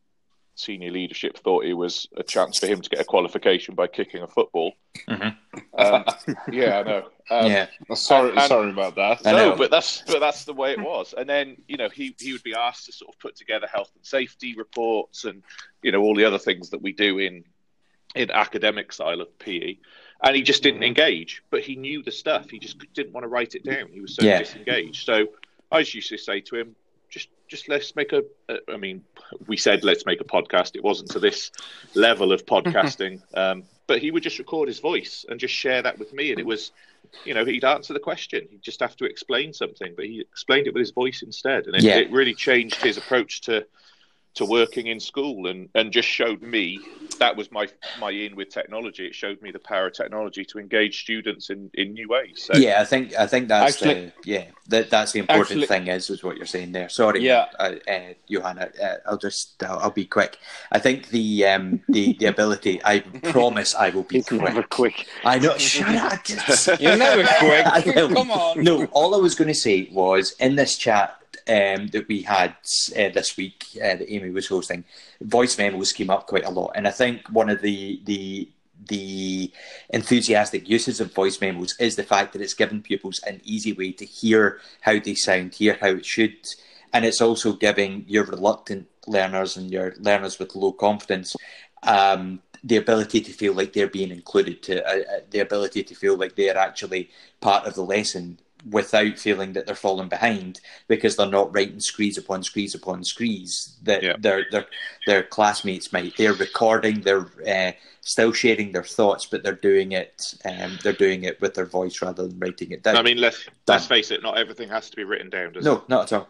senior 0.54 0.90
leadership 0.90 1.38
thought 1.38 1.64
it 1.64 1.72
was 1.74 2.06
a 2.16 2.22
chance 2.22 2.58
for 2.58 2.66
him 2.66 2.80
to 2.80 2.90
get 2.90 3.00
a 3.00 3.04
qualification 3.04 3.74
by 3.74 3.86
kicking 3.86 4.22
a 4.22 4.26
football. 4.28 4.72
Mhm. 5.08 5.36
Um, 5.78 6.04
yeah, 6.52 6.78
I 6.80 6.82
know. 6.82 7.08
Um, 7.30 7.46
yeah, 7.50 7.66
sorry, 7.94 8.30
And- 8.30 8.38
and- 8.38 8.48
sorry 8.48 8.70
about 8.70 8.94
that. 8.96 9.26
I 9.26 9.32
no, 9.32 9.50
know. 9.50 9.56
but 9.56 9.70
that's 9.70 10.02
but 10.06 10.20
that's 10.20 10.44
the 10.44 10.52
way 10.52 10.72
it 10.72 10.80
was. 10.80 11.14
And 11.16 11.28
then 11.28 11.56
you 11.68 11.76
know 11.76 11.88
he 11.88 12.14
he 12.20 12.32
would 12.32 12.42
be 12.42 12.54
asked 12.54 12.86
to 12.86 12.92
sort 12.92 13.14
of 13.14 13.18
put 13.18 13.34
together 13.36 13.66
health 13.66 13.90
and 13.94 14.04
safety 14.04 14.54
reports 14.54 15.24
and 15.24 15.42
you 15.82 15.92
know 15.92 16.00
all 16.02 16.14
the 16.14 16.24
other 16.24 16.38
things 16.38 16.70
that 16.70 16.82
we 16.82 16.92
do 16.92 17.18
in 17.18 17.44
in 18.14 18.30
academic 18.30 18.92
style 18.92 19.22
of 19.22 19.38
PE, 19.38 19.78
and 20.22 20.36
he 20.36 20.42
just 20.42 20.62
didn't 20.62 20.82
Mhm. 20.82 20.86
engage. 20.88 21.42
But 21.48 21.62
he 21.62 21.76
knew 21.76 22.02
the 22.02 22.12
stuff. 22.12 22.50
He 22.50 22.58
just 22.58 22.76
didn't 22.92 23.14
want 23.14 23.24
to 23.24 23.28
write 23.28 23.54
it 23.54 23.64
down. 23.64 23.88
He 23.90 24.00
was 24.00 24.14
so 24.14 24.22
Yeah. 24.22 24.40
disengaged. 24.40 25.06
So 25.06 25.28
I 25.70 25.78
used 25.78 26.10
to 26.10 26.18
say 26.18 26.40
to 26.42 26.56
him, 26.56 26.76
just 27.52 27.68
let's 27.68 27.94
make 27.94 28.12
a. 28.12 28.22
a 28.48 28.56
I 28.72 28.78
mean, 28.78 29.04
we 29.46 29.56
said 29.56 29.84
let's 29.84 30.06
make 30.06 30.20
a 30.20 30.24
podcast. 30.24 30.74
It 30.74 30.82
wasn't 30.82 31.10
to 31.10 31.20
this 31.20 31.52
level 31.94 32.32
of 32.32 32.46
podcasting, 32.46 33.20
um, 33.34 33.64
but 33.86 34.00
he 34.00 34.10
would 34.10 34.22
just 34.22 34.38
record 34.38 34.68
his 34.68 34.80
voice 34.80 35.26
and 35.28 35.38
just 35.38 35.52
share 35.54 35.82
that 35.82 35.98
with 35.98 36.12
me, 36.14 36.30
and 36.30 36.40
it 36.40 36.46
was 36.46 36.72
you 37.24 37.34
know, 37.34 37.44
he'd 37.44 37.64
answer 37.64 37.92
the 37.92 38.00
question. 38.00 38.48
He'd 38.50 38.62
just 38.62 38.80
have 38.80 38.96
to 38.96 39.04
explain 39.04 39.52
something, 39.52 39.92
but 39.94 40.06
he 40.06 40.20
explained 40.20 40.66
it 40.66 40.72
with 40.72 40.80
his 40.80 40.92
voice 40.92 41.22
instead, 41.22 41.66
and 41.66 41.76
it, 41.76 41.82
Yeah. 41.82 41.98
it 41.98 42.10
really 42.10 42.34
changed 42.34 42.82
his 42.82 42.96
approach 42.96 43.42
to 43.42 43.66
to 44.34 44.44
working 44.46 44.86
in 44.86 44.98
school 44.98 45.46
and, 45.48 45.68
and 45.74 45.92
just 45.92 46.08
showed 46.08 46.40
me 46.42 46.78
that 47.18 47.36
was 47.36 47.52
my 47.52 47.68
my 48.00 48.10
in 48.10 48.34
with 48.34 48.48
technology. 48.48 49.06
It 49.06 49.14
showed 49.14 49.40
me 49.42 49.50
the 49.50 49.58
power 49.58 49.88
of 49.88 49.92
technology 49.92 50.44
to 50.46 50.58
engage 50.58 51.02
students 51.02 51.50
in, 51.50 51.70
in 51.74 51.92
new 51.92 52.08
ways. 52.08 52.48
So, 52.50 52.58
yeah, 52.58 52.80
I 52.80 52.84
think 52.84 53.14
I 53.18 53.26
think 53.26 53.48
that's 53.48 53.74
Actually- 53.76 54.06
the 54.06 54.12
yeah 54.24 54.44
that 54.68 54.88
that's 54.90 55.12
the 55.12 55.18
important 55.18 55.50
Actually- 55.50 55.66
thing 55.66 55.86
is 55.88 56.08
is 56.08 56.24
what 56.24 56.36
you're 56.36 56.46
saying 56.46 56.72
there. 56.72 56.88
Sorry, 56.88 57.20
Yeah. 57.22 57.46
uh, 57.58 57.74
uh, 57.86 58.00
Johanna, 58.30 58.70
uh, 58.82 58.94
I'll 59.06 59.18
just 59.18 59.62
I'll, 59.62 59.78
I'll 59.80 59.90
be 59.90 60.06
quick. 60.06 60.38
I 60.70 60.78
think 60.78 61.08
the 61.08 61.46
um 61.46 61.80
the 61.88 62.14
the 62.14 62.26
ability. 62.26 62.80
I 62.84 63.00
promise 63.00 63.74
I 63.74 63.90
will 63.90 64.04
be 64.04 64.16
He's 64.16 64.30
never 64.32 64.62
quick. 64.62 64.94
quick. 64.94 65.06
I 65.24 65.38
know. 65.38 65.56
Shut 65.58 65.94
up. 65.94 66.24
Just- 66.24 66.68
You're 66.80 66.96
never 66.96 67.22
quick. 67.38 67.66
I. 67.66 67.82
Come 67.82 68.30
on. 68.30 68.62
No, 68.64 68.86
all 68.92 69.14
I 69.14 69.18
was 69.18 69.34
going 69.34 69.48
to 69.48 69.54
say 69.54 69.88
was 69.92 70.32
in 70.40 70.56
this 70.56 70.76
chat 70.78 71.18
um, 71.48 71.88
that 71.88 72.06
we 72.08 72.22
had 72.22 72.54
uh, 72.96 73.08
this 73.10 73.36
week 73.36 73.64
uh, 73.76 73.96
that 73.96 74.12
Amy 74.12 74.30
was 74.30 74.48
hosting, 74.48 74.84
voice 75.20 75.58
memos 75.58 75.92
came 75.92 76.10
up 76.10 76.26
quite 76.26 76.44
a 76.44 76.50
lot, 76.50 76.72
and 76.74 76.86
I 76.86 76.90
think 76.90 77.28
one 77.28 77.50
of 77.50 77.62
the 77.62 78.00
the 78.04 78.48
the 78.88 79.52
enthusiastic 79.90 80.68
uses 80.68 81.00
of 81.00 81.14
voice 81.14 81.40
memos 81.40 81.74
is 81.78 81.94
the 81.94 82.02
fact 82.02 82.32
that 82.32 82.42
it's 82.42 82.54
given 82.54 82.82
pupils 82.82 83.20
an 83.26 83.40
easy 83.44 83.72
way 83.72 83.92
to 83.92 84.04
hear 84.04 84.58
how 84.80 84.98
they 84.98 85.14
sound, 85.14 85.54
hear 85.54 85.78
how 85.80 85.90
it 85.90 86.06
should, 86.06 86.36
and 86.92 87.04
it's 87.04 87.20
also 87.20 87.52
giving 87.52 88.04
your 88.08 88.24
reluctant 88.24 88.88
learners 89.06 89.56
and 89.56 89.70
your 89.70 89.94
learners 89.98 90.38
with 90.38 90.54
low 90.54 90.72
confidence 90.72 91.34
um, 91.82 92.40
the 92.64 92.76
ability 92.76 93.20
to 93.20 93.32
feel 93.32 93.54
like 93.54 93.72
they're 93.72 93.88
being 93.88 94.10
included, 94.10 94.62
to 94.62 94.86
uh, 94.86 95.16
uh, 95.16 95.20
the 95.30 95.40
ability 95.40 95.82
to 95.82 95.94
feel 95.94 96.16
like 96.16 96.36
they're 96.36 96.56
actually 96.56 97.10
part 97.40 97.66
of 97.66 97.74
the 97.74 97.82
lesson 97.82 98.38
without 98.70 99.18
feeling 99.18 99.52
that 99.54 99.66
they're 99.66 99.74
falling 99.74 100.08
behind 100.08 100.60
because 100.88 101.16
they're 101.16 101.26
not 101.26 101.54
writing 101.54 101.80
screes 101.80 102.16
upon 102.16 102.42
screes 102.42 102.74
upon 102.74 103.02
screes 103.04 103.76
that 103.82 104.02
Yeah. 104.02 104.14
their 104.18 104.46
their 104.50 104.66
their 105.06 105.22
classmates 105.22 105.92
might. 105.92 106.16
They're 106.16 106.32
recording, 106.34 107.00
they're 107.00 107.26
uh, 107.48 107.72
still 108.02 108.32
sharing 108.32 108.72
their 108.72 108.84
thoughts, 108.84 109.26
but 109.26 109.42
they're 109.42 109.54
doing 109.54 109.92
it 109.92 110.34
um, 110.44 110.78
they're 110.82 110.92
doing 110.92 111.24
it 111.24 111.40
with 111.40 111.54
their 111.54 111.66
voice 111.66 112.00
rather 112.02 112.26
than 112.28 112.38
writing 112.38 112.70
it 112.70 112.82
down. 112.82 112.96
I 112.96 113.02
mean, 113.02 113.18
let's 113.18 113.44
Done. 113.44 113.54
let's 113.76 113.86
face 113.86 114.10
it. 114.10 114.22
Not 114.22 114.38
everything 114.38 114.68
has 114.68 114.90
to 114.90 114.96
be 114.96 115.04
written 115.04 115.30
down. 115.30 115.52
Does 115.54 115.64
no, 115.64 115.78
it? 115.78 115.88
not 115.88 116.12
at 116.12 116.18
all. 116.20 116.28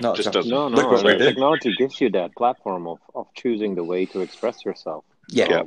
Not 0.00 0.16
Just 0.16 0.28
at 0.28 0.36
all. 0.36 0.42
doesn't. 0.42 0.50
No, 0.50 0.68
no. 0.68 0.88
what 0.88 1.04
we're 1.04 1.10
and 1.10 1.18
doing. 1.18 1.30
technology 1.32 1.74
gives 1.76 2.00
you 2.00 2.08
that 2.10 2.34
platform 2.36 2.86
of, 2.86 2.98
of 3.14 3.26
choosing 3.34 3.74
the 3.74 3.84
way 3.84 4.06
to 4.06 4.20
express 4.22 4.64
yourself. 4.64 5.04
Yeah. 5.28 5.46
Yeah. 5.50 5.62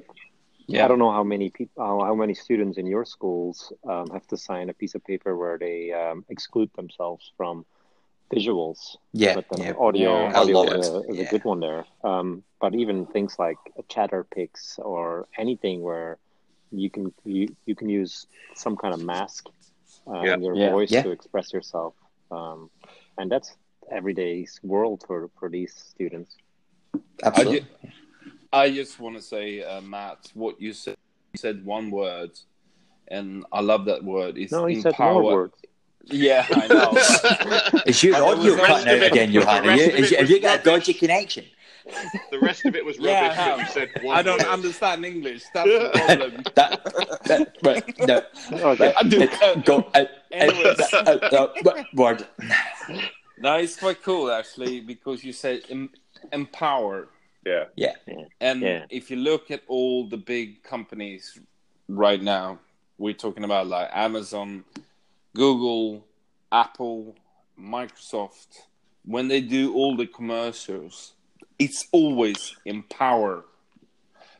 Yeah. 0.67 0.83
I 0.83 0.87
don't 0.89 0.99
know 0.99 1.11
how 1.11 1.23
many 1.23 1.49
people, 1.49 1.83
how, 1.83 2.03
how 2.05 2.15
many 2.15 2.33
students 2.33 2.77
in 2.77 2.85
your 2.85 3.05
schools 3.05 3.71
um, 3.89 4.09
have 4.11 4.27
to 4.27 4.37
sign 4.37 4.69
a 4.69 4.73
piece 4.73 4.95
of 4.95 5.03
paper 5.05 5.35
where 5.37 5.57
they 5.57 5.93
um, 5.93 6.25
exclude 6.29 6.69
themselves 6.75 7.31
from 7.37 7.65
visuals. 8.33 8.97
Yeah, 9.13 9.35
but 9.35 9.45
then 9.51 9.67
yeah. 9.67 9.73
audio, 9.79 10.27
Yeah. 10.29 10.39
Audio 10.39 10.63
is, 10.63 10.89
a, 10.89 10.99
is 11.09 11.17
yeah. 11.17 11.23
a 11.23 11.29
good 11.29 11.45
one 11.45 11.61
there. 11.61 11.85
Um, 12.03 12.43
but 12.59 12.75
even 12.75 13.05
things 13.05 13.39
like 13.39 13.57
ChatterPix 13.89 14.77
or 14.79 15.27
anything 15.37 15.81
where 15.81 16.17
you 16.71 16.89
can 16.89 17.13
you, 17.23 17.47
you 17.65 17.75
can 17.75 17.87
use 17.87 18.27
some 18.55 18.75
kind 18.75 18.93
of 18.93 19.01
mask 19.01 19.47
uh, 20.05 20.21
Yeah. 20.23 20.33
in 20.33 20.41
your 20.43 20.55
Yeah. 20.55 20.71
voice 20.71 20.91
Yeah. 20.91 21.03
to 21.03 21.11
express 21.11 21.53
yourself, 21.53 21.93
um, 22.29 22.69
and 23.17 23.31
that's 23.31 23.55
everyday's 23.89 24.59
world 24.63 25.03
for 25.07 25.29
for 25.39 25.47
these 25.49 25.73
students. 25.73 26.35
Absolutely. 27.23 27.61
ju- 27.61 27.65
I 28.53 28.69
just 28.71 28.99
want 28.99 29.15
to 29.15 29.21
say, 29.21 29.63
uh, 29.63 29.81
Matt, 29.81 30.29
what 30.33 30.59
you 30.61 30.73
said. 30.73 30.95
You 31.33 31.37
said 31.39 31.65
one 31.65 31.91
word, 31.91 32.31
and 33.09 33.45
I 33.51 33.61
love 33.61 33.85
that 33.85 34.03
word. 34.03 34.37
It's 34.37 34.51
No, 34.51 34.65
he 34.65 34.75
empower. 34.77 34.93
said 34.93 34.99
more 34.99 35.23
words. 35.23 35.55
Yeah, 36.05 36.45
I 36.49 36.67
know. 36.67 37.81
Is 37.85 38.01
your 38.01 38.13
But 38.13 38.23
audio 38.39 38.55
cutting 38.55 38.87
out 38.87 39.03
again, 39.11 39.31
The 39.33 39.41
Johanna? 39.41 39.75
You, 39.75 39.85
of 40.05 40.09
have 40.11 40.29
you 40.29 40.39
got 40.39 40.61
a 40.61 40.63
dodgy 40.63 40.93
connection? 40.93 41.43
The 42.31 42.39
rest 42.39 42.65
of 42.65 42.75
it 42.75 42.83
was 42.85 42.97
rubbish. 42.97 43.11
Yeah, 43.11 43.55
I 43.57 43.61
you 43.61 43.67
said 43.67 43.89
one 44.01 44.17
I 44.17 44.21
don't 44.21 44.39
word. 44.39 44.47
understand 44.47 45.05
English. 45.05 45.43
That's 45.53 45.67
the 45.69 45.89
problem. 46.05 46.43
that, 46.55 47.23
that, 47.25 47.57
right, 47.63 47.99
no. 48.07 48.21
Okay. 48.71 48.93
I 48.97 49.03
do. 49.03 49.21
It- 49.21 49.65
go, 49.65 49.89
uh, 49.93 50.05
Anyways. 50.31 50.79
uh, 50.93 51.19
uh, 51.31 51.47
uh, 51.69 51.83
word. 51.93 52.25
No, 53.37 53.55
it's 53.57 53.75
quite 53.77 54.01
cool 54.01 54.31
actually 54.31 54.79
because 54.79 55.23
you 55.23 55.31
said 55.33 55.61
em- 55.69 55.89
empower, 56.31 57.07
Yeah. 57.45 57.65
Yeah. 57.75 57.95
And 58.41 58.61
Yeah. 58.61 58.85
if 58.89 59.09
you 59.09 59.17
look 59.17 59.51
at 59.51 59.63
all 59.67 60.07
the 60.07 60.17
big 60.17 60.63
companies 60.63 61.39
right 61.87 62.21
now, 62.21 62.59
we're 62.97 63.13
talking 63.13 63.43
about 63.43 63.67
like 63.67 63.89
Amazon, 63.93 64.63
Google, 65.35 66.05
Apple, 66.51 67.15
Microsoft. 67.59 68.63
When 69.05 69.27
they 69.27 69.41
do 69.41 69.73
all 69.73 69.95
the 69.95 70.07
commercials, 70.07 71.13
it's 71.59 71.87
always 71.91 72.55
empower. 72.65 73.45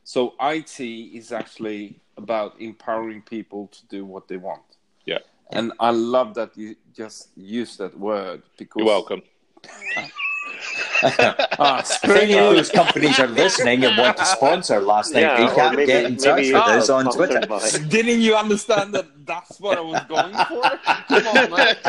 So 0.04 0.34
IT 0.42 0.80
is 0.80 1.32
actually 1.32 2.00
about 2.18 2.60
empowering 2.60 3.22
people 3.22 3.68
to 3.68 3.86
do 3.88 4.06
what 4.06 4.28
they 4.28 4.38
want. 4.38 4.64
Yeah. 5.06 5.20
And 5.52 5.72
I 5.80 5.92
love 5.92 6.34
that 6.36 6.58
you 6.58 6.76
just 6.94 7.30
use 7.38 7.78
that 7.78 7.98
word 7.98 8.44
because 8.58 8.80
You're 8.80 8.86
welcome. 8.86 9.22
Ah, 11.60 11.80
If 11.82 12.04
any 12.10 12.34
of 12.38 12.56
those 12.56 12.70
companies 12.70 13.20
are 13.20 13.28
listening 13.28 13.84
and 13.86 13.98
want 13.98 14.18
to 14.18 14.26
sponsor 14.26 14.80
Last 14.82 15.14
Night 15.14 15.22
Yeah, 15.22 15.48
or 15.48 15.50
Recap, 15.50 15.72
maybe- 15.76 15.86
get 15.88 16.06
in 16.06 16.18
touch 16.18 16.38
with 16.38 16.48
it's 16.50 16.56
us 16.56 16.90
on 16.90 17.06
Twitter. 17.14 17.40
Didn't 17.88 18.22
you 18.22 18.36
understand 18.36 18.94
that 18.96 19.06
that's 19.26 19.60
what 19.60 19.78
I 19.78 19.82
was 19.82 20.02
going 20.08 20.34
for? 20.34 20.62
Come 21.08 21.28
on, 21.28 21.50
man. 21.52 21.76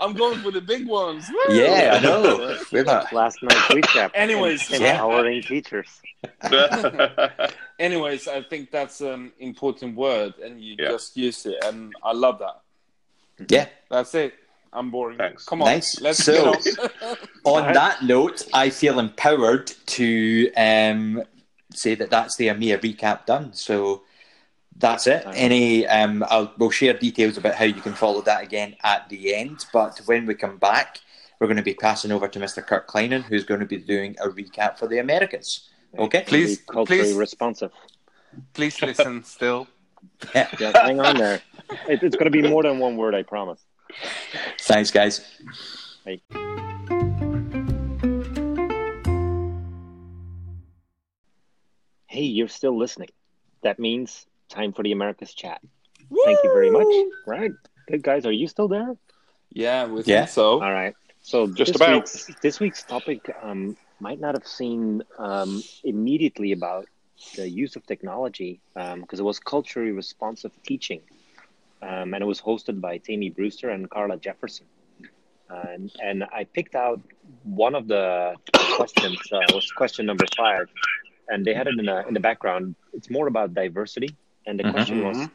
I'm 0.00 0.14
going 0.14 0.38
for 0.40 0.50
the 0.50 0.62
big 0.62 0.86
ones. 0.88 1.28
Woo! 1.28 1.54
Yeah, 1.54 1.98
I 1.98 2.02
know. 2.02 2.56
We're 2.72 2.84
not. 2.84 3.12
Last 3.12 3.42
night 3.42 3.52
recap. 3.68 4.10
Anyways, 4.14 4.72
em- 4.72 4.80
yeah. 4.80 4.92
empowering 4.92 5.42
teachers. 5.42 5.88
Anyways, 7.78 8.26
I 8.28 8.42
think 8.42 8.70
that's 8.70 9.00
an 9.02 9.32
important 9.38 9.96
word, 9.96 10.34
and 10.42 10.60
you 10.60 10.76
Yeah. 10.78 10.90
just 10.92 11.16
use 11.16 11.44
it, 11.46 11.62
and 11.64 11.92
I 12.02 12.12
love 12.12 12.38
that. 12.38 12.60
Yeah. 13.48 13.66
That's 13.90 14.14
it. 14.14 14.34
I'm 14.72 14.90
boring. 14.90 15.18
Thanks. 15.18 15.44
Come 15.44 15.62
on, 15.62 15.66
Nice. 15.68 16.00
let's 16.00 16.24
So- 16.24 16.54
get 16.54 16.78
on. 17.02 17.16
On 17.66 17.72
that 17.74 18.02
note, 18.04 18.42
I 18.54 18.70
feel 18.70 18.98
empowered 18.98 19.66
to 19.86 20.52
um, 20.56 21.22
say 21.74 21.94
that 21.96 22.10
that's 22.10 22.36
the 22.36 22.48
EMEA 22.48 22.78
recap 22.80 23.26
done. 23.26 23.52
So 23.52 24.02
that's 24.76 25.06
it. 25.06 25.24
Any, 25.34 25.86
um, 25.88 26.24
I'll, 26.28 26.52
we'll 26.58 26.70
share 26.70 26.92
details 26.94 27.36
about 27.36 27.54
how 27.54 27.64
you 27.64 27.80
can 27.80 27.94
follow 27.94 28.20
that 28.22 28.42
again 28.42 28.76
at 28.84 29.08
the 29.08 29.34
end. 29.34 29.66
But 29.72 29.98
when 30.06 30.26
we 30.26 30.34
come 30.34 30.58
back, 30.58 31.00
we're 31.40 31.46
going 31.48 31.56
to 31.56 31.62
be 31.62 31.74
passing 31.74 32.12
over 32.12 32.28
to 32.28 32.38
Mr. 32.38 32.64
Kurt 32.64 32.86
Klynen, 32.86 33.22
who's 33.22 33.44
going 33.44 33.60
to 33.60 33.66
be 33.66 33.78
doing 33.78 34.14
a 34.22 34.28
recap 34.28 34.78
for 34.78 34.86
the 34.86 34.98
Americans. 34.98 35.68
Okay. 35.98 36.22
Please, 36.26 36.58
Be 36.58 36.64
culturally 36.72 37.02
please. 37.02 37.14
responsive. 37.16 37.72
Please 38.54 38.80
listen 38.82 39.24
still. 39.24 39.66
Yeah. 40.34 40.48
Yeah, 40.58 40.72
hang 40.82 40.98
on 41.00 41.16
there. 41.18 41.42
It, 41.88 42.02
it's 42.02 42.16
going 42.16 42.24
to 42.24 42.30
be 42.30 42.46
more 42.48 42.62
than 42.62 42.78
one 42.78 42.96
word, 42.96 43.14
I 43.14 43.22
promise. 43.22 43.60
Thanks, 44.60 44.90
guys. 44.90 45.20
Hey, 52.06 52.22
you're 52.22 52.48
still 52.48 52.76
listening. 52.76 53.10
That 53.62 53.78
means 53.78 54.26
time 54.48 54.72
for 54.72 54.82
the 54.82 54.92
Americas 54.92 55.32
chat. 55.34 55.60
Thank 56.24 56.38
you 56.42 56.50
very 56.52 56.70
much. 56.70 56.86
Right. 57.26 57.52
Good 57.88 58.02
guys, 58.02 58.26
are 58.26 58.32
you 58.32 58.48
still 58.48 58.68
there? 58.68 58.96
Yeah, 59.52 59.86
we 59.86 59.96
think 60.02 60.08
Yeah. 60.08 60.24
so. 60.26 60.62
All 60.62 60.72
right. 60.72 60.94
So 61.22 61.46
Just 61.46 61.72
this 61.72 61.76
about. 61.76 61.94
week's 61.94 62.30
this 62.40 62.60
week's 62.60 62.82
topic 62.82 63.30
um, 63.42 63.76
might 64.00 64.20
not 64.20 64.34
have 64.34 64.46
seen 64.46 65.02
um, 65.18 65.62
immediately 65.84 66.52
about 66.52 66.86
the 67.36 67.48
use 67.48 67.76
of 67.76 67.84
technology 67.86 68.60
because 68.74 69.20
it 69.20 69.24
was 69.24 69.38
culturally 69.38 69.92
responsive 69.92 70.52
teaching, 70.64 71.02
um, 71.82 72.14
and 72.14 72.22
it 72.22 72.26
was 72.26 72.40
hosted 72.40 72.80
by 72.80 72.98
Tammy 72.98 73.30
Brewster 73.30 73.70
and 73.70 73.88
Carla 73.90 74.16
Jefferson. 74.16 74.66
And, 75.48 75.90
and 76.00 76.24
I 76.32 76.44
picked 76.44 76.74
out 76.74 77.00
one 77.42 77.74
of 77.74 77.88
the 77.88 78.34
questions 78.76 79.18
uh, 79.32 79.40
was 79.52 79.70
question 79.72 80.06
number 80.06 80.24
five, 80.36 80.68
and 81.28 81.44
they 81.44 81.54
had 81.54 81.66
it 81.66 81.76
in 81.78 81.86
the 81.86 82.06
in 82.06 82.14
the 82.14 82.20
background. 82.20 82.76
It's 82.92 83.10
more 83.10 83.26
about 83.26 83.52
diversity, 83.54 84.14
and 84.46 84.58
the 84.58 84.64
Mhm. 84.64 84.70
question 84.72 85.02
was, 85.02 85.16
Mhm. 85.16 85.30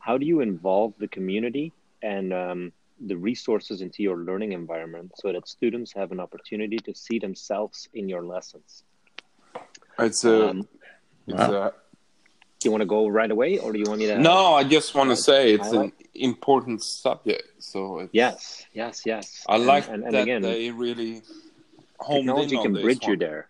how 0.00 0.18
do 0.18 0.26
you 0.26 0.40
involve 0.40 0.94
the 0.98 1.08
community 1.08 1.72
and 2.02 2.32
um, 2.32 2.72
the 3.06 3.16
resources 3.16 3.80
into 3.80 4.02
your 4.02 4.18
learning 4.28 4.52
environment 4.52 5.12
so 5.16 5.32
that 5.32 5.46
students 5.46 5.92
have 5.92 6.10
an 6.10 6.20
opportunity 6.20 6.78
to 6.78 6.92
see 6.94 7.18
themselves 7.20 7.88
in 7.94 8.08
your 8.08 8.24
lessons? 8.34 8.82
It's 9.98 10.24
a. 10.24 10.48
Um, 10.50 10.68
it's 11.28 11.48
Wow. 11.48 11.62
a 11.62 11.74
do 12.60 12.68
you 12.68 12.70
want 12.70 12.82
to 12.82 12.86
go 12.86 13.08
right 13.08 13.30
away, 13.30 13.58
or 13.58 13.72
do 13.72 13.78
you 13.78 13.86
want 13.88 14.00
me 14.00 14.06
to? 14.06 14.18
no, 14.18 14.54
I 14.54 14.64
just 14.64 14.94
want 14.94 15.10
to 15.10 15.16
say 15.16 15.54
it's 15.54 15.72
I 15.72 15.84
an 15.84 15.92
important 16.14 16.82
subject. 16.82 17.42
So 17.58 18.00
it's, 18.00 18.10
Yes, 18.14 18.66
yes, 18.74 19.02
yes. 19.06 19.44
I 19.48 19.56
like 19.56 19.86
and, 19.86 19.94
and, 19.96 20.04
and 20.04 20.14
that 20.14 20.22
again, 20.22 20.42
they 20.42 20.70
really 20.70 21.22
homed 21.98 22.26
technology 22.26 22.58
can 22.58 22.72
this 22.74 22.82
bridge 22.82 23.02
you 23.04 23.10
one. 23.10 23.18
there. 23.18 23.48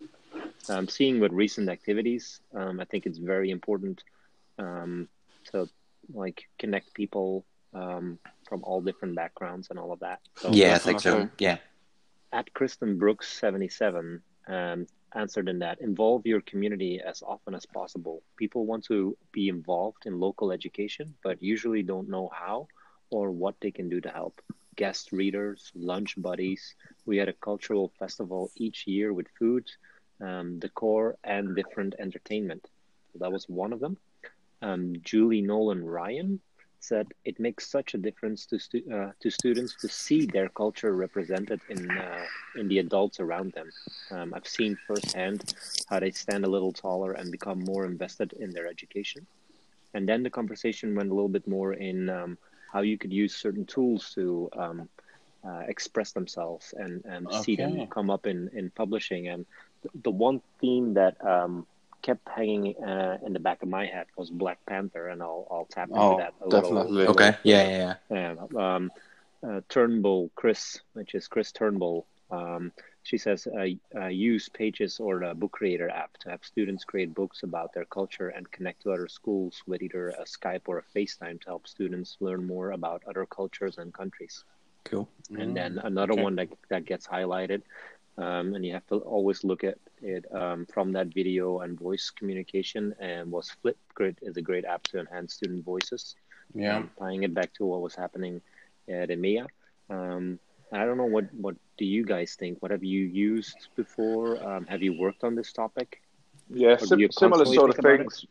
Um, 0.68 0.88
seeing 0.88 1.18
with 1.20 1.32
recent 1.32 1.68
activities, 1.68 2.40
um, 2.54 2.78
I 2.80 2.84
think 2.84 3.06
it's 3.06 3.18
very 3.18 3.50
important 3.50 4.04
um, 4.58 5.08
to 5.50 5.68
like 6.12 6.44
connect 6.58 6.94
people 6.94 7.44
um, 7.74 8.18
from 8.48 8.62
all 8.62 8.80
different 8.80 9.16
backgrounds 9.16 9.68
and 9.70 9.78
all 9.78 9.90
of 9.92 10.00
that. 10.00 10.20
So, 10.36 10.50
Yeah, 10.52 10.74
I 10.74 10.78
think 10.78 11.00
so. 11.00 11.28
Yeah. 11.38 11.58
at 12.32 12.52
Kristen 12.54 12.98
Brooks 12.98 13.26
seventy 13.26 13.68
seven 13.68 14.22
answered 15.14 15.48
in 15.48 15.58
that 15.60 15.80
involve 15.80 16.26
your 16.26 16.40
community 16.40 17.00
as 17.00 17.22
often 17.22 17.54
as 17.54 17.66
possible. 17.66 18.22
People 18.36 18.66
want 18.66 18.84
to 18.84 19.16
be 19.32 19.48
involved 19.48 20.06
in 20.06 20.20
local 20.20 20.52
education, 20.52 21.14
but 21.22 21.42
usually 21.42 21.82
don't 21.82 22.08
know 22.08 22.30
how 22.32 22.68
or 23.10 23.30
what 23.30 23.56
they 23.60 23.70
can 23.70 23.88
do 23.88 24.00
to 24.00 24.08
help. 24.08 24.40
Guest 24.76 25.12
readers, 25.12 25.72
lunch 25.74 26.14
buddies. 26.16 26.74
We 27.06 27.16
had 27.16 27.28
a 27.28 27.32
cultural 27.32 27.92
festival 27.98 28.50
each 28.56 28.86
year 28.86 29.12
with 29.12 29.26
food, 29.38 29.68
um, 30.20 30.58
decor, 30.58 31.16
and 31.24 31.56
different 31.56 31.94
entertainment. 31.98 32.68
So 33.12 33.18
that 33.18 33.32
was 33.32 33.48
one 33.48 33.72
of 33.72 33.80
them. 33.80 33.96
Um, 34.62 34.94
Julie 35.02 35.40
Nolan 35.42 35.84
Ryan 35.84 36.40
said 36.80 37.06
it 37.24 37.38
makes 37.38 37.70
such 37.70 37.94
a 37.94 37.98
difference 37.98 38.46
to 38.46 38.58
stu- 38.58 38.84
uh, 38.92 39.12
to 39.20 39.30
students 39.30 39.74
to 39.80 39.88
see 39.88 40.26
their 40.26 40.48
culture 40.48 40.92
represented 40.94 41.60
in 41.68 41.90
uh, 41.90 42.24
in 42.56 42.68
the 42.68 42.78
adults 42.78 43.20
around 43.20 43.52
them. 43.52 43.70
Um, 44.10 44.34
I've 44.34 44.46
seen 44.48 44.76
firsthand 44.86 45.54
how 45.88 46.00
they 46.00 46.10
stand 46.10 46.44
a 46.44 46.48
little 46.48 46.72
taller 46.72 47.12
and 47.12 47.30
become 47.30 47.60
more 47.60 47.84
invested 47.84 48.32
in 48.32 48.50
their 48.50 48.66
education. 48.66 49.26
And 49.94 50.08
then 50.08 50.22
the 50.22 50.30
conversation 50.30 50.94
went 50.94 51.10
a 51.10 51.14
little 51.14 51.28
bit 51.28 51.46
more 51.46 51.72
in 51.74 52.08
um, 52.08 52.38
how 52.72 52.80
you 52.80 52.96
could 52.96 53.12
use 53.12 53.34
certain 53.34 53.64
tools 53.66 54.12
to 54.14 54.48
um, 54.56 54.88
uh, 55.44 55.62
express 55.68 56.12
themselves 56.12 56.74
and, 56.76 57.04
and 57.04 57.26
see 57.42 57.56
them 57.56 57.86
come 57.88 58.10
up 58.10 58.26
in, 58.26 58.48
in 58.52 58.70
publishing. 58.70 59.28
And 59.28 59.46
th- 59.82 59.92
the 60.02 60.10
one 60.10 60.40
theme 60.60 60.94
that 60.94 61.22
um, 61.24 61.66
kept 62.02 62.28
hanging 62.28 62.76
uh, 62.82 63.18
in 63.24 63.32
the 63.32 63.40
back 63.40 63.62
of 63.62 63.68
my 63.68 63.86
head 63.86 64.06
was 64.16 64.30
Black 64.30 64.58
Panther, 64.66 65.08
and 65.08 65.22
I'll, 65.22 65.46
I'll 65.50 65.66
tap 65.70 65.88
into 65.88 66.00
Oh, 66.00 66.16
that 66.18 66.34
a 66.40 66.48
little. 66.48 66.60
definitely. 66.60 67.06
Okay. 67.06 67.36
Yeah, 67.42 67.68
yeah, 67.68 67.96
yeah. 68.10 68.36
Yeah, 68.56 68.74
um, 68.76 68.92
uh, 69.46 69.60
Turnbull 69.68 70.30
Chris, 70.34 70.80
which 70.92 71.14
is 71.14 71.28
Chris 71.28 71.52
Turnbull. 71.52 72.06
Um, 72.30 72.72
she 73.02 73.18
says 73.18 73.46
uh, 73.46 73.66
uh, 73.98 74.06
use 74.06 74.48
Pages 74.48 75.00
or 75.00 75.20
the 75.20 75.34
Book 75.34 75.52
Creator 75.52 75.88
app 75.88 76.16
to 76.18 76.30
have 76.30 76.44
students 76.44 76.84
create 76.84 77.14
books 77.14 77.42
about 77.42 77.72
their 77.72 77.86
culture 77.86 78.28
and 78.28 78.50
connect 78.50 78.82
to 78.82 78.92
other 78.92 79.08
schools 79.08 79.62
with 79.66 79.82
either 79.82 80.10
a 80.10 80.24
Skype 80.24 80.62
or 80.66 80.78
a 80.78 80.98
FaceTime 80.98 81.40
to 81.40 81.46
help 81.46 81.66
students 81.66 82.16
learn 82.20 82.46
more 82.46 82.72
about 82.72 83.02
other 83.08 83.26
cultures 83.26 83.78
and 83.78 83.92
countries. 83.94 84.44
Cool. 84.84 85.08
And 85.36 85.56
then 85.56 85.78
another 85.82 86.12
okay. 86.12 86.22
one 86.22 86.36
that, 86.36 86.48
that 86.68 86.84
gets 86.84 87.06
highlighted, 87.06 87.62
um, 88.20 88.54
and 88.54 88.64
you 88.64 88.72
have 88.72 88.86
to 88.88 88.96
always 89.14 89.44
look 89.44 89.64
at 89.64 89.78
it 90.02 90.24
um, 90.34 90.66
from 90.72 90.92
that 90.92 91.08
video 91.14 91.60
and 91.60 91.78
voice 91.78 92.10
communication, 92.10 92.94
and 93.00 93.30
was 93.30 93.50
Flipgrid 93.62 94.16
is 94.22 94.36
a 94.36 94.42
great 94.42 94.64
app 94.64 94.82
to 94.84 94.98
enhance 95.00 95.34
student 95.34 95.64
voices 95.64 96.16
Yeah. 96.54 96.76
um, 96.76 96.90
tying 96.98 97.22
it 97.24 97.34
back 97.34 97.52
to 97.54 97.64
what 97.66 97.80
was 97.82 97.94
happening 97.94 98.40
at 98.88 99.08
EMEA. 99.10 99.46
Um, 99.90 100.38
I 100.72 100.84
don't 100.84 100.98
know 100.98 101.06
what 101.16 101.26
what 101.34 101.56
do 101.78 101.84
you 101.84 102.04
guys 102.04 102.36
think? 102.38 102.62
What 102.62 102.70
have 102.70 102.84
you 102.84 103.04
used 103.06 103.68
before? 103.76 104.26
Um, 104.48 104.66
have 104.66 104.82
you 104.82 104.92
worked 104.98 105.24
on 105.24 105.34
this 105.34 105.52
topic? 105.52 106.00
Yeah, 106.50 106.76
sim- 106.76 107.10
similar 107.10 107.44
sort 107.46 107.70
of 107.70 107.76
think 107.76 107.86
it? 107.86 107.98
things. 107.98 108.26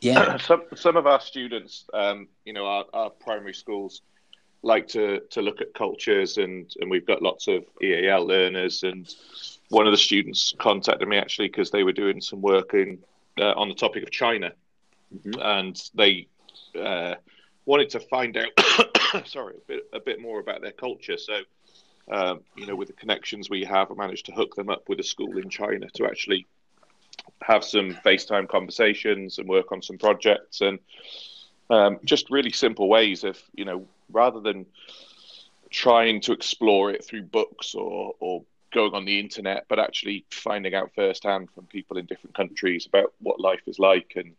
Yeah. 0.00 0.36
some 0.48 0.62
some 0.74 0.96
of 0.96 1.06
our 1.06 1.20
students, 1.20 1.84
um, 1.94 2.28
you 2.44 2.52
know, 2.52 2.66
our, 2.66 2.84
our 2.92 3.10
primary 3.10 3.54
schools 3.54 4.02
like 4.64 4.88
to 4.88 5.20
to 5.30 5.42
look 5.42 5.60
at 5.60 5.74
cultures, 5.74 6.38
and 6.38 6.74
and 6.80 6.90
we've 6.90 7.06
got 7.06 7.22
lots 7.22 7.48
of 7.48 7.64
EAL 7.82 8.26
learners. 8.26 8.82
And 8.82 9.12
one 9.68 9.86
of 9.86 9.92
the 9.92 9.98
students 9.98 10.54
contacted 10.58 11.08
me 11.08 11.16
actually 11.18 11.48
because 11.48 11.70
they 11.70 11.82
were 11.84 11.92
doing 11.92 12.20
some 12.20 12.40
work 12.40 12.74
in 12.74 12.98
uh, 13.38 13.52
on 13.52 13.68
the 13.68 13.74
topic 13.74 14.02
of 14.02 14.10
China, 14.10 14.52
Mhm. 15.14 15.38
and 15.60 15.90
they 15.94 16.26
uh, 16.78 17.14
wanted 17.66 17.90
to 17.90 18.00
find 18.00 18.36
out, 18.36 19.26
sorry, 19.26 19.54
a 19.56 19.66
bit 19.68 19.88
a 19.92 20.00
bit 20.00 20.20
more 20.20 20.40
about 20.40 20.60
their 20.62 20.72
culture. 20.72 21.16
So. 21.16 21.40
Um, 22.06 22.40
you 22.54 22.66
know, 22.66 22.76
with 22.76 22.88
the 22.88 22.92
connections 22.92 23.48
we 23.48 23.64
have, 23.64 23.90
I 23.90 23.94
managed 23.94 24.26
to 24.26 24.32
hook 24.32 24.56
them 24.56 24.68
up 24.68 24.90
with 24.90 25.00
a 25.00 25.02
school 25.02 25.38
in 25.38 25.48
China 25.48 25.86
to 25.94 26.04
actually 26.04 26.46
have 27.42 27.64
some 27.64 27.94
FaceTime 28.04 28.46
conversations 28.46 29.38
and 29.38 29.48
work 29.48 29.72
on 29.72 29.80
some 29.80 29.96
projects 29.96 30.60
and 30.60 30.78
um, 31.70 31.98
just 32.04 32.28
really 32.28 32.52
simple 32.52 32.90
ways 32.90 33.24
of, 33.24 33.42
you 33.54 33.64
know, 33.64 33.86
rather 34.14 34.40
than 34.40 34.66
trying 35.70 36.20
to 36.22 36.32
explore 36.32 36.90
it 36.90 37.04
through 37.04 37.22
books 37.24 37.74
or, 37.74 38.14
or 38.20 38.44
going 38.72 38.94
on 38.94 39.04
the 39.04 39.18
internet, 39.20 39.66
but 39.68 39.78
actually 39.78 40.24
finding 40.30 40.74
out 40.74 40.92
firsthand 40.94 41.48
from 41.50 41.66
people 41.66 41.96
in 41.98 42.06
different 42.06 42.34
countries 42.36 42.86
about 42.86 43.12
what 43.20 43.40
life 43.40 43.62
is 43.66 43.78
like. 43.78 44.12
And, 44.16 44.34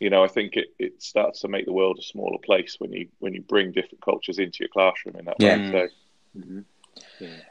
you 0.00 0.10
know, 0.10 0.22
I 0.24 0.28
think 0.28 0.56
it, 0.56 0.68
it 0.78 1.02
starts 1.02 1.40
to 1.40 1.48
make 1.48 1.66
the 1.66 1.72
world 1.72 1.98
a 1.98 2.02
smaller 2.02 2.38
place 2.38 2.76
when 2.78 2.92
you 2.92 3.08
when 3.18 3.34
you 3.34 3.42
bring 3.42 3.72
different 3.72 4.02
cultures 4.02 4.38
into 4.38 4.58
your 4.60 4.68
classroom 4.68 5.16
in 5.16 5.24
that 5.26 5.38
Yeah. 5.38 5.56
way. 5.56 5.62
So, 5.70 5.88
Mm-hmm. 6.36 6.60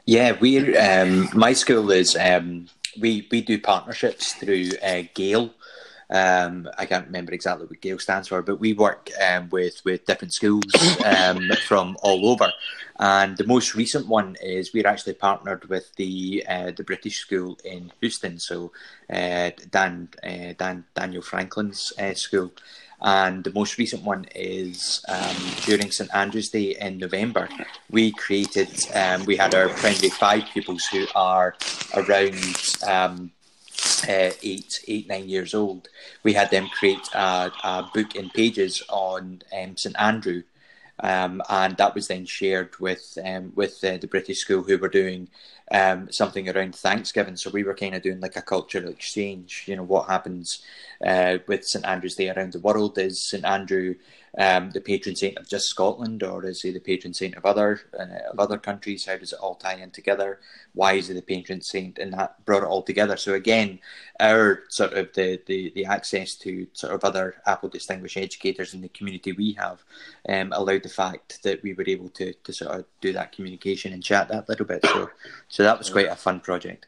Yeah, 0.06 0.36
we 0.40 0.76
um, 0.76 1.28
my 1.34 1.52
school 1.52 1.90
is 1.90 2.16
um, 2.16 2.68
we 3.00 3.26
we 3.30 3.40
do 3.40 3.58
partnerships 3.58 4.32
through 4.32 4.70
uh, 4.82 5.02
Gale. 5.14 5.50
Um, 6.12 6.68
I 6.76 6.84
can't 6.84 7.06
remember 7.06 7.32
exactly 7.32 7.66
what 7.66 7.80
Gale 7.80 7.98
stands 7.98 8.28
for, 8.28 8.42
but 8.42 8.60
we 8.60 8.74
work 8.74 9.08
um, 9.26 9.48
with 9.48 9.80
with 9.84 10.04
different 10.04 10.34
schools 10.34 10.72
um, 11.04 11.50
from 11.66 11.96
all 12.02 12.28
over. 12.28 12.52
And 12.98 13.34
the 13.36 13.46
most 13.46 13.74
recent 13.74 14.06
one 14.06 14.36
is 14.42 14.74
we're 14.74 14.86
actually 14.86 15.14
partnered 15.14 15.64
with 15.70 15.90
the 15.96 16.44
uh, 16.46 16.70
the 16.76 16.84
British 16.84 17.18
school 17.18 17.58
in 17.64 17.90
Houston, 18.00 18.38
so 18.38 18.72
uh, 19.10 19.50
Dan 19.70 20.10
uh, 20.22 20.52
Dan 20.58 20.84
Daniel 20.94 21.22
Franklin's 21.22 21.94
uh, 21.98 22.12
school. 22.12 22.52
And 23.04 23.42
the 23.42 23.52
most 23.52 23.78
recent 23.78 24.04
one 24.04 24.26
is 24.34 25.04
um, 25.08 25.36
during 25.64 25.90
St 25.90 26.14
Andrew's 26.14 26.50
Day 26.50 26.76
in 26.78 26.98
November. 26.98 27.48
We 27.90 28.12
created, 28.12 28.68
um, 28.94 29.24
we 29.24 29.36
had 29.36 29.56
our 29.56 29.68
primary 29.70 30.10
five 30.10 30.44
pupils 30.52 30.84
who 30.84 31.06
are 31.16 31.56
around 31.96 32.56
um, 32.86 33.32
uh, 34.08 34.30
eight, 34.42 34.84
eight, 34.88 35.08
nine 35.08 35.28
years 35.28 35.54
old. 35.54 35.88
We 36.22 36.32
had 36.32 36.50
them 36.50 36.68
create 36.68 37.08
a, 37.14 37.50
a 37.62 37.90
book 37.94 38.14
in 38.14 38.30
pages 38.30 38.82
on 38.88 39.42
um, 39.56 39.76
St 39.76 39.96
Andrew, 39.98 40.42
um, 41.00 41.42
and 41.48 41.76
that 41.76 41.94
was 41.94 42.08
then 42.08 42.26
shared 42.26 42.78
with 42.78 43.18
um, 43.24 43.52
with 43.54 43.82
uh, 43.84 43.96
the 43.96 44.06
British 44.06 44.38
school 44.38 44.62
who 44.62 44.78
were 44.78 44.88
doing 44.88 45.28
um, 45.70 46.10
something 46.10 46.48
around 46.48 46.74
Thanksgiving. 46.74 47.36
So 47.36 47.50
we 47.50 47.64
were 47.64 47.74
kind 47.74 47.94
of 47.94 48.02
doing 48.02 48.20
like 48.20 48.36
a 48.36 48.42
cultural 48.42 48.88
exchange. 48.88 49.64
You 49.66 49.76
know 49.76 49.82
what 49.82 50.08
happens 50.08 50.62
uh, 51.04 51.38
with 51.46 51.66
St 51.66 51.86
Andrew's 51.86 52.14
Day 52.16 52.30
around 52.30 52.52
the 52.52 52.60
world? 52.60 52.98
Is 52.98 53.22
St 53.22 53.44
Andrew 53.44 53.94
um, 54.38 54.70
the 54.70 54.80
patron 54.80 55.14
saint 55.14 55.36
of 55.36 55.48
just 55.48 55.66
Scotland, 55.66 56.22
or 56.22 56.46
is 56.46 56.62
he 56.62 56.70
the 56.70 56.80
patron 56.80 57.12
saint 57.12 57.36
of 57.36 57.44
other 57.44 57.80
uh, 57.98 58.30
of 58.30 58.40
other 58.40 58.58
countries? 58.58 59.04
How 59.04 59.16
does 59.16 59.32
it 59.32 59.38
all 59.38 59.54
tie 59.54 59.74
in 59.74 59.90
together? 59.90 60.40
Why 60.74 60.94
is 60.94 61.08
he 61.08 61.14
the 61.14 61.22
patron 61.22 61.60
saint? 61.60 61.98
And 61.98 62.12
that 62.14 62.42
brought 62.46 62.62
it 62.62 62.68
all 62.68 62.82
together. 62.82 63.16
So 63.16 63.34
again, 63.34 63.78
our 64.20 64.60
sort 64.68 64.94
of 64.94 65.12
the, 65.12 65.40
the, 65.46 65.72
the 65.74 65.84
access 65.84 66.34
to 66.36 66.66
sort 66.72 66.94
of 66.94 67.04
other 67.04 67.42
Apple 67.46 67.68
distinguished 67.68 68.16
educators 68.16 68.72
in 68.72 68.80
the 68.80 68.88
community 68.88 69.32
we 69.32 69.52
have 69.54 69.82
um, 70.28 70.52
allowed 70.52 70.82
the 70.82 70.88
fact 70.88 71.42
that 71.42 71.62
we 71.62 71.74
were 71.74 71.84
able 71.86 72.08
to, 72.10 72.32
to 72.32 72.52
sort 72.52 72.78
of 72.78 72.84
do 73.00 73.12
that 73.12 73.32
communication 73.32 73.92
and 73.92 74.02
chat 74.02 74.28
that 74.28 74.48
little 74.48 74.66
bit. 74.66 74.84
So 74.86 75.10
so 75.48 75.62
that 75.62 75.78
was 75.78 75.90
quite 75.90 76.08
a 76.08 76.16
fun 76.16 76.40
project. 76.40 76.86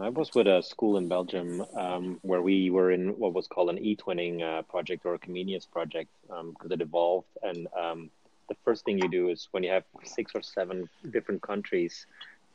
I 0.00 0.08
was 0.08 0.34
with 0.34 0.46
a 0.46 0.62
school 0.62 0.96
in 0.96 1.08
Belgium 1.08 1.64
um, 1.74 2.18
where 2.22 2.42
we 2.42 2.70
were 2.70 2.90
in 2.90 3.10
what 3.18 3.34
was 3.34 3.46
called 3.46 3.70
an 3.70 3.78
e-twinning 3.78 4.42
uh, 4.42 4.62
project 4.62 5.04
or 5.04 5.14
a 5.14 5.18
Comenius 5.18 5.70
project 5.70 6.10
because 6.26 6.70
it 6.70 6.80
evolved. 6.80 7.28
And 7.42 7.66
um, 7.78 8.10
the 8.48 8.56
first 8.64 8.84
thing 8.84 8.98
you 8.98 9.08
do 9.08 9.28
is 9.28 9.48
when 9.50 9.62
you 9.62 9.70
have 9.70 9.84
six 10.04 10.32
or 10.34 10.42
seven 10.42 10.88
different 11.10 11.42
countries, 11.42 12.06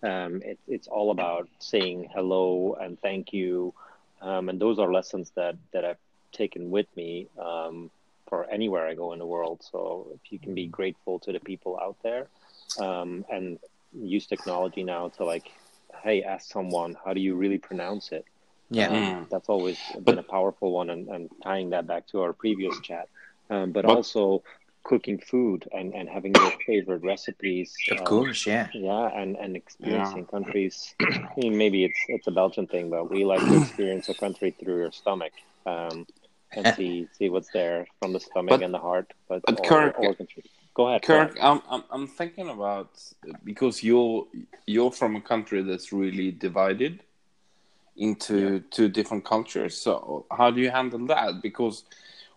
um, 0.03 0.41
it, 0.43 0.57
it's 0.67 0.87
all 0.87 1.11
about 1.11 1.47
saying 1.59 2.09
hello 2.13 2.77
and 2.81 2.99
thank 3.01 3.33
you. 3.33 3.73
Um, 4.21 4.49
and 4.49 4.59
those 4.59 4.79
are 4.79 4.91
lessons 4.91 5.31
that, 5.35 5.55
that 5.71 5.85
I've 5.85 5.97
taken 6.31 6.71
with 6.71 6.87
me 6.95 7.27
um, 7.39 7.89
for 8.27 8.49
anywhere 8.49 8.87
I 8.87 8.93
go 8.93 9.13
in 9.13 9.19
the 9.19 9.25
world. 9.25 9.61
So 9.71 10.07
if 10.13 10.31
you 10.31 10.39
can 10.39 10.53
be 10.53 10.67
grateful 10.67 11.19
to 11.19 11.31
the 11.31 11.39
people 11.39 11.79
out 11.81 11.97
there 12.03 12.27
um, 12.79 13.25
and 13.31 13.59
use 13.93 14.27
technology 14.27 14.83
now 14.83 15.09
to 15.09 15.25
like 15.25 15.51
hey, 16.03 16.23
ask 16.23 16.49
someone, 16.51 16.95
how 17.03 17.13
do 17.13 17.19
you 17.21 17.35
really 17.35 17.57
pronounce 17.57 18.11
it? 18.11 18.25
Yeah. 18.69 18.87
Um, 18.89 18.95
Mm. 18.95 19.29
that's 19.29 19.49
always 19.49 19.79
been 20.03 20.19
a 20.19 20.23
powerful 20.23 20.71
one, 20.71 20.89
and, 20.89 21.07
and 21.09 21.29
tying 21.43 21.71
that 21.71 21.87
back 21.87 22.07
to 22.07 22.21
our 22.21 22.33
previous 22.33 22.79
chat. 22.81 23.07
Um, 23.49 23.71
but 23.71 23.85
But- 23.85 23.95
also 23.97 24.43
cooking 24.83 25.19
food 25.19 25.67
and, 25.73 25.93
and 25.93 26.07
having 26.07 26.33
your 26.35 26.51
favorite 26.65 27.03
recipes. 27.03 27.75
Of 27.91 27.99
um, 27.99 28.05
course, 28.05 28.45
yeah. 28.47 28.67
Yeah, 28.73 29.09
and, 29.13 29.35
and 29.37 29.55
experiencing 29.55 30.25
countries. 30.25 30.95
I 31.01 31.29
mean, 31.37 31.57
maybe 31.57 31.83
it's 31.83 31.99
it's 32.07 32.27
a 32.27 32.31
Belgian 32.31 32.65
thing, 32.67 32.89
but 32.89 33.09
we 33.11 33.25
like 33.25 33.41
to 33.41 33.61
experience 33.61 34.07
a 34.09 34.13
country 34.13 34.51
through 34.51 34.77
your 34.77 34.91
stomach 34.91 35.33
um, 35.65 36.07
and 36.53 36.73
see 36.75 37.07
see 37.17 37.29
what's 37.29 37.51
there 37.51 37.87
from 37.99 38.13
the 38.13 38.19
stomach 38.19 38.51
But- 38.51 38.63
and 38.63 38.73
the 38.73 38.79
heart. 38.79 39.11
But, 39.27 39.41
but 39.45 39.59
all- 39.59 39.65
Kirk- 39.69 39.99
all 39.99 40.13
countries. 40.13 40.45
Go 40.79 40.87
ahead. 40.87 41.01
go 41.01 41.13
Kirk, 41.13 41.31
ahead. 41.35 41.37
I'm, 41.41 41.61
I'm 41.69 41.83
I'm 41.91 42.07
thinking 42.07 42.47
about 42.49 42.89
because 43.43 43.83
you're 43.83 44.27
you're 44.65 44.91
from 44.91 45.17
a 45.17 45.21
country 45.21 45.61
that's 45.61 45.91
really 45.91 46.31
divided 46.31 47.03
into 47.97 48.61
two 48.71 48.87
different 48.87 49.25
cultures. 49.25 49.75
So 49.75 50.25
how 50.31 50.51
do 50.51 50.61
you 50.61 50.69
handle 50.69 51.05
that? 51.07 51.41
Because 51.41 51.83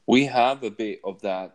we 0.08 0.26
have 0.26 0.64
a 0.64 0.70
bit 0.70 1.00
of 1.04 1.20
that, 1.22 1.52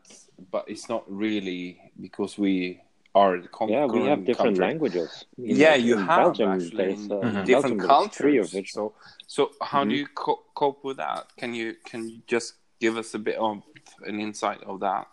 but 0.50 0.64
it's 0.70 0.88
not 0.88 1.04
really 1.12 1.92
because 2.00 2.38
we 2.38 2.80
are 3.14 3.36
Yeah, 3.68 3.86
we 3.86 4.00
have 4.06 4.24
different 4.26 4.58
country. 4.58 4.66
languages. 4.68 5.26
In- 5.38 5.58
Yeah, 5.64 5.76
you 5.76 5.96
have 5.98 6.24
Belgium, 6.24 6.48
actually 6.54 6.78
there's, 6.78 7.00
in 7.06 7.12
uh, 7.12 7.44
different 7.44 7.80
Belgium, 7.80 8.12
three 8.12 8.38
cultures. 8.38 8.48
of 8.48 8.54
which. 8.54 8.72
So, 8.74 8.94
so 9.28 9.52
how 9.62 9.84
do 9.84 9.92
Mhm. 9.92 10.00
you 10.00 10.08
co- 10.16 10.44
cope 10.56 10.86
with 10.86 10.98
that? 10.98 11.24
Can 11.36 11.54
you 11.54 11.76
can 11.90 12.08
you 12.10 12.22
just 12.28 12.54
give 12.80 12.96
us 12.96 13.14
a 13.14 13.20
bit 13.20 13.36
of 13.36 13.62
an 14.06 14.20
insight 14.22 14.64
of 14.64 14.80
that? 14.80 15.08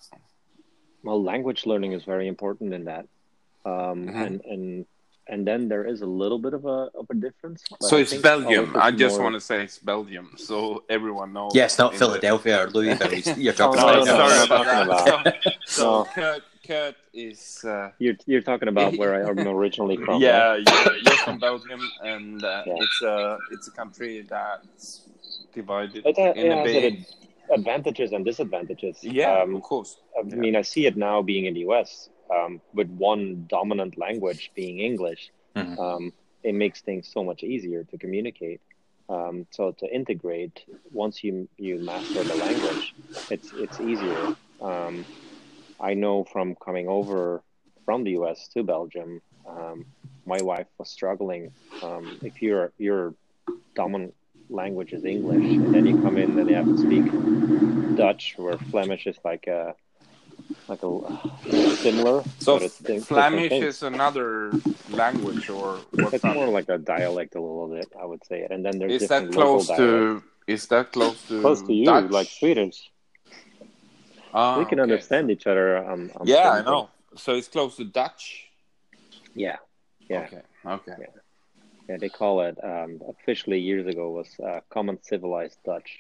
Well, 1.05 1.23
language 1.23 1.67
learning 1.67 1.93
is 1.93 2.03
very 2.05 2.27
important 2.29 2.73
in 2.75 2.85
that, 2.87 3.07
um, 3.65 4.09
Mhm. 4.09 4.27
and 4.27 4.41
and 4.53 4.87
and 5.27 5.47
then 5.49 5.69
there 5.69 5.85
is 5.93 6.03
a 6.03 6.07
little 6.23 6.39
bit 6.39 6.53
of 6.59 6.65
a 6.67 6.81
of 7.01 7.07
a 7.11 7.15
difference. 7.15 7.63
so 7.81 7.97
I 7.97 8.01
it's 8.01 8.15
Belgium. 8.15 8.67
I 8.75 8.91
just 8.91 9.17
more- 9.17 9.25
want 9.25 9.35
to 9.37 9.41
say 9.41 9.63
it's 9.63 9.79
Belgium, 9.79 10.27
so 10.37 10.85
everyone 10.89 11.33
knows. 11.33 11.53
Yeah, 11.55 11.65
it's 11.69 11.79
not 11.79 11.93
in 11.93 11.99
the- 11.99 12.05
Philadelphia 12.05 12.65
or 12.65 12.67
Louisville. 12.71 13.15
You're 13.45 13.53
talking 13.63 13.81
Oh, 13.81 13.87
No, 13.87 14.03
about 14.03 14.07
no, 14.07 14.19
no, 14.19 14.29
sorry 14.29 14.45
about 14.47 15.25
that. 15.25 15.37
So, 15.67 16.05
so 16.05 16.05
Kurt, 16.15 16.43
Kurt 16.67 16.97
is. 17.15 17.65
Uh, 17.65 17.91
You're 17.99 18.17
you're 18.27 18.43
talking 18.51 18.69
about 18.69 18.97
where 19.01 19.13
I'm 19.29 19.39
originally 19.49 19.97
from. 19.97 20.09
right? 20.15 20.21
yeah, 20.29 20.57
you're, 20.67 20.97
you're 21.05 21.21
from 21.27 21.39
Belgium, 21.39 21.81
and 22.03 22.43
uh, 22.45 22.63
Yeah. 22.67 22.75
it's 22.85 23.01
a 23.03 23.39
it's 23.55 23.67
a 23.69 23.75
country 23.81 24.15
that's 24.35 24.85
divided 25.55 26.03
It, 26.05 26.17
ha- 26.19 26.33
in 26.41 26.47
it 26.47 26.53
a 26.53 26.57
has 26.57 26.67
bit. 26.73 26.85
its 26.93 27.15
advantages 27.51 28.13
and 28.13 28.25
disadvantages. 28.25 29.03
Yeah, 29.03 29.43
Um, 29.43 29.57
of 29.57 29.63
course. 29.63 29.97
I 30.19 30.23
mean, 30.23 30.57
I 30.57 30.63
see 30.63 30.87
it 30.87 30.97
now 30.97 31.23
being 31.23 31.47
in 31.47 31.55
the 31.55 31.61
US 31.61 32.09
um, 32.35 32.61
with 32.73 32.89
one 32.91 33.47
dominant 33.49 33.99
language 33.99 34.51
being 34.55 34.81
English. 34.81 35.31
Mhm. 35.57 35.79
Um, 35.79 36.13
it 36.43 36.55
makes 36.55 36.83
things 36.83 37.09
so 37.09 37.25
much 37.25 37.43
easier 37.43 37.85
to 37.85 37.99
communicate. 37.99 38.61
Um, 39.09 39.47
so 39.51 39.73
to 39.73 39.87
integrate, 39.95 40.65
once 40.93 41.23
you 41.25 41.49
you 41.59 41.79
master 41.79 42.23
the 42.25 42.37
language, 42.37 42.95
it's 43.31 43.53
it's 43.53 43.81
easier. 43.81 44.35
Um, 44.61 45.05
I 45.81 45.95
know 45.95 46.25
from 46.25 46.55
coming 46.57 46.89
over 46.89 47.43
from 47.85 48.05
the 48.05 48.13
US 48.13 48.49
to 48.49 48.63
Belgium, 48.63 49.21
um, 49.47 49.85
my 50.27 50.41
wife 50.43 50.69
was 50.79 50.89
struggling. 50.91 51.53
Um, 51.83 52.19
if 52.23 52.41
you're 52.41 53.15
dominant 53.75 54.15
language 54.49 54.93
is 54.93 55.05
English, 55.05 55.45
and 55.45 55.75
then 55.75 55.87
you 55.87 56.01
come 56.03 56.17
in 56.19 56.39
and 56.39 56.49
you 56.49 56.55
have 56.57 56.67
to 56.67 56.79
speak 56.79 57.05
Dutch, 57.97 58.35
where 58.37 58.59
Flemish 58.71 59.07
is 59.07 59.17
like 59.25 59.47
a 59.47 59.75
like 60.69 60.83
a 60.83 61.77
similar. 61.77 62.25
So 62.39 62.55
but 62.55 62.63
it's 62.63 62.79
di- 62.79 63.01
Flemish 63.01 63.53
is 63.53 63.83
another 63.83 64.53
language, 64.91 65.49
or 65.51 65.77
what's 65.93 66.15
It's 66.15 66.25
that? 66.25 66.35
more 66.35 66.49
like 66.49 66.69
a 66.69 66.79
dialect 66.79 67.35
a 67.35 67.41
little 67.41 67.69
bit, 67.69 67.89
I 68.01 68.05
would 68.05 68.25
say. 68.25 68.47
And 68.49 68.65
then 68.65 68.79
there's 68.79 69.03
Is 69.03 69.09
that 69.09 69.31
close 69.33 69.67
to? 69.69 70.23
Is 70.47 70.67
that 70.69 70.93
close 70.93 71.23
to? 71.29 71.41
close 71.41 71.63
to 71.63 71.73
you, 71.73 71.87
Dutch? 71.87 72.11
like 72.11 72.29
Swedish? 72.29 72.91
Ah, 74.33 74.59
we 74.59 74.65
can 74.65 74.81
okay. 74.81 74.83
understand 74.83 75.31
each 75.31 75.47
other. 75.47 75.79
Um, 75.79 76.11
on 76.17 76.27
Yeah, 76.27 76.51
I 76.51 76.63
know. 76.63 76.91
So 77.17 77.35
it's 77.35 77.49
close 77.49 77.77
to 77.77 77.85
Dutch. 77.85 78.49
Yeah, 79.35 79.57
yeah, 80.09 80.27
Okay. 80.27 80.43
Okay. 80.67 80.93
Yeah. 80.99 81.07
Yeah. 81.89 81.97
They 81.99 82.09
call 82.09 82.41
it 82.43 82.57
um, 82.63 83.01
officially 83.09 83.61
years 83.61 83.87
ago 83.87 84.11
was 84.11 84.29
uh, 84.41 84.61
Common 84.71 84.99
Civilized 85.03 85.59
Dutch. 85.65 85.99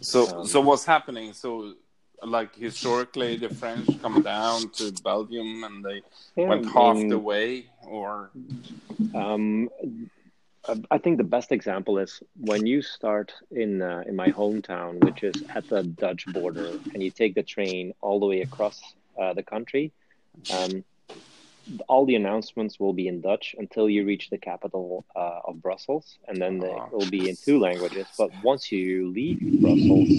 So 0.00 0.26
Um, 0.26 0.46
so 0.46 0.60
what's 0.60 0.84
happening? 0.84 1.32
So 1.32 1.74
like 2.22 2.54
historically, 2.56 3.36
the 3.36 3.48
French 3.48 3.98
come 4.00 4.22
down 4.22 4.70
to 4.78 4.92
Belgium 4.92 5.64
and 5.64 5.84
they 5.84 6.02
Yeah, 6.36 6.48
went 6.48 6.66
half 6.66 6.96
mean, 6.96 7.08
the 7.08 7.18
way, 7.18 7.66
or 7.86 8.30
Um, 9.14 9.68
I 10.90 10.98
think 10.98 11.16
the 11.18 11.24
best 11.24 11.52
example 11.52 11.98
is 11.98 12.22
when 12.40 12.66
you 12.66 12.82
start 12.82 13.32
in 13.50 13.82
uh, 13.82 14.02
in 14.06 14.16
my 14.16 14.30
hometown, 14.32 14.98
which 15.00 15.22
is 15.22 15.42
at 15.54 15.68
the 15.68 15.82
Dutch 15.84 16.26
border, 16.32 16.80
and 16.92 17.02
you 17.02 17.10
take 17.10 17.34
the 17.34 17.42
train 17.42 17.92
all 18.00 18.18
the 18.20 18.26
way 18.26 18.40
across 18.42 18.80
uh, 19.20 19.32
the 19.34 19.42
country. 19.42 19.92
Um, 20.50 20.84
all 21.88 22.06
the 22.06 22.14
announcements 22.14 22.78
will 22.78 22.92
be 22.92 23.08
in 23.08 23.20
Dutch 23.20 23.54
until 23.58 23.88
you 23.88 24.04
reach 24.04 24.30
the 24.30 24.38
capital 24.38 25.04
uh, 25.16 25.40
of 25.48 25.60
Brussels, 25.60 26.18
and 26.28 26.40
then 26.40 26.60
they 26.60 26.74
Ah. 26.78 26.88
will 26.92 27.10
be 27.10 27.28
in 27.28 27.36
two 27.44 27.58
languages. 27.58 28.12
But 28.16 28.30
once 28.42 28.70
you 28.70 29.10
leave 29.10 29.40
Brussels, 29.60 30.10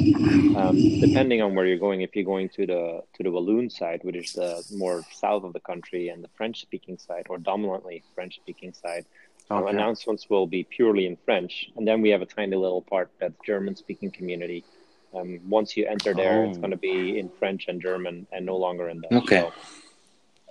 um, 0.55 0.99
depending 0.99 1.41
on 1.41 1.55
where 1.55 1.65
you're 1.65 1.77
going, 1.88 2.01
if 2.01 2.15
you're 2.15 2.25
going 2.25 2.49
to 2.49 2.65
the 2.65 3.01
to 3.15 3.23
the 3.23 3.31
Walloon 3.31 3.69
side, 3.69 4.01
which 4.03 4.17
is 4.17 4.33
the 4.33 4.63
more 4.69 5.05
south 5.12 5.43
of 5.43 5.53
the 5.53 5.62
country, 5.62 6.10
and 6.10 6.23
the 6.23 6.29
French-speaking 6.38 6.97
side, 6.97 7.25
or 7.29 7.38
dominantly 7.38 8.03
French-speaking 8.15 8.73
side, 8.73 9.05
um, 9.49 9.63
Okay. 9.63 9.71
announcements 9.75 10.29
will 10.29 10.47
be 10.47 10.63
purely 10.65 11.05
in 11.05 11.15
French. 11.27 11.69
And 11.75 11.88
then 11.88 12.01
we 12.01 12.10
have 12.10 12.21
a 12.21 12.25
tiny 12.25 12.57
little 12.57 12.81
part 12.81 13.10
that's 13.19 13.39
German-speaking 13.45 14.12
community. 14.12 14.65
Um, 15.13 15.39
once 15.47 15.77
you 15.77 15.86
enter 15.86 16.13
there, 16.13 16.43
it's 16.45 16.57
Oh. 16.57 16.62
going 16.62 16.71
to 16.71 16.77
be 16.77 17.17
in 17.19 17.29
French 17.39 17.69
and 17.69 17.81
German, 17.81 18.27
and 18.33 18.45
no 18.45 18.57
longer 18.57 18.89
in 18.89 18.99
Dutch. 18.99 19.13
Okay. 19.13 19.39
So, 19.39 19.51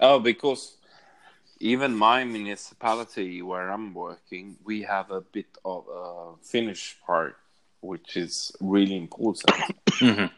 oh, 0.00 0.18
because 0.18 0.78
even 1.61 1.95
my 1.97 2.25
municipality 2.25 3.42
where 3.42 3.71
I'm 3.71 3.95
working, 3.95 4.57
we 4.64 4.83
have 4.83 5.11
a 5.11 5.21
bit 5.21 5.47
of 5.64 5.85
a 5.88 6.37
Finnish 6.42 6.97
part, 7.07 7.37
which 7.81 8.16
is 8.16 8.53
really 8.61 8.97
important. 8.97 9.57
Mhm. 10.01 10.31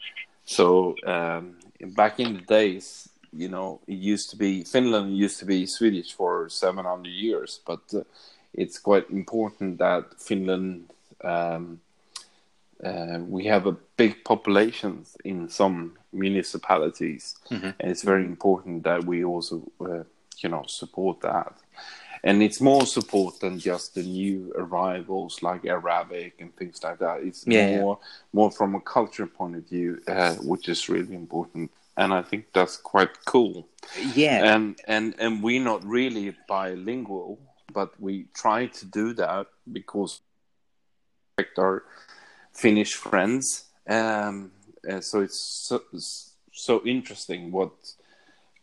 So 0.45 0.95
um, 1.07 1.57
back 1.97 2.21
in 2.21 2.35
the 2.35 2.41
days, 2.41 3.09
you 3.33 3.49
know, 3.49 3.81
it 3.87 3.99
used 3.99 4.31
to 4.31 4.37
be 4.37 4.65
Finland 4.65 5.17
used 5.17 5.39
to 5.41 5.45
be 5.47 5.67
Swedish 5.67 6.15
for 6.15 6.49
700 6.49 7.11
years, 7.11 7.61
but 7.67 7.81
uh, 7.95 8.03
it's 8.55 8.79
quite 8.79 9.11
important 9.11 9.79
that 9.79 10.05
Finland 10.19 10.91
um, 11.25 11.81
uh, 12.83 13.19
we 13.29 13.45
have 13.47 13.67
a 13.67 13.77
big 13.97 14.25
population 14.25 15.05
in 15.25 15.49
some 15.49 15.93
municipalities, 16.13 17.35
Mhm. 17.51 17.75
and 17.81 17.91
it's 17.91 18.05
very 18.05 18.25
important 18.25 18.85
that 18.85 19.05
we 19.05 19.25
also, 19.25 19.63
uh, 19.81 20.05
you 20.43 20.49
know, 20.49 20.65
support 20.67 21.21
that. 21.21 21.55
And 22.25 22.43
it's 22.43 22.61
more 22.61 22.85
support 22.85 23.41
than 23.41 23.59
just 23.59 23.95
the 23.95 24.03
new 24.03 24.53
arrivals 24.57 25.43
like 25.43 25.65
Arabic 25.65 26.35
and 26.41 26.55
things 26.57 26.83
like 26.83 26.99
that. 26.99 27.23
It's 27.23 27.47
Yeah, 27.47 27.69
yeah. 27.69 27.81
more 27.81 27.99
more 28.33 28.51
from 28.51 28.75
a 28.75 28.81
culture 28.81 29.27
point 29.27 29.57
of 29.57 29.69
view, 29.69 30.01
uh, 30.09 30.35
which 30.35 30.69
is 30.69 30.89
really 30.89 31.15
important. 31.15 31.71
And 31.97 32.13
I 32.13 32.23
think 32.23 32.47
that's 32.53 32.77
quite 32.77 33.25
cool. 33.25 33.69
Yeah. 34.15 34.55
And 34.55 34.79
and 34.89 35.15
and 35.19 35.43
we're 35.43 35.63
not 35.63 35.85
really 35.85 36.35
bilingual, 36.49 37.39
but 37.73 37.91
we 38.01 38.27
try 38.35 38.67
to 38.67 38.85
do 38.85 39.15
that 39.15 39.47
because 39.73 40.21
our 41.57 41.85
Finnish 42.53 42.95
friends. 42.95 43.65
Um, 43.89 44.51
uh, 44.89 45.01
so 45.01 45.21
it's 45.21 45.41
so, 45.69 45.83
so 46.53 46.83
interesting 46.85 47.53
what 47.53 47.73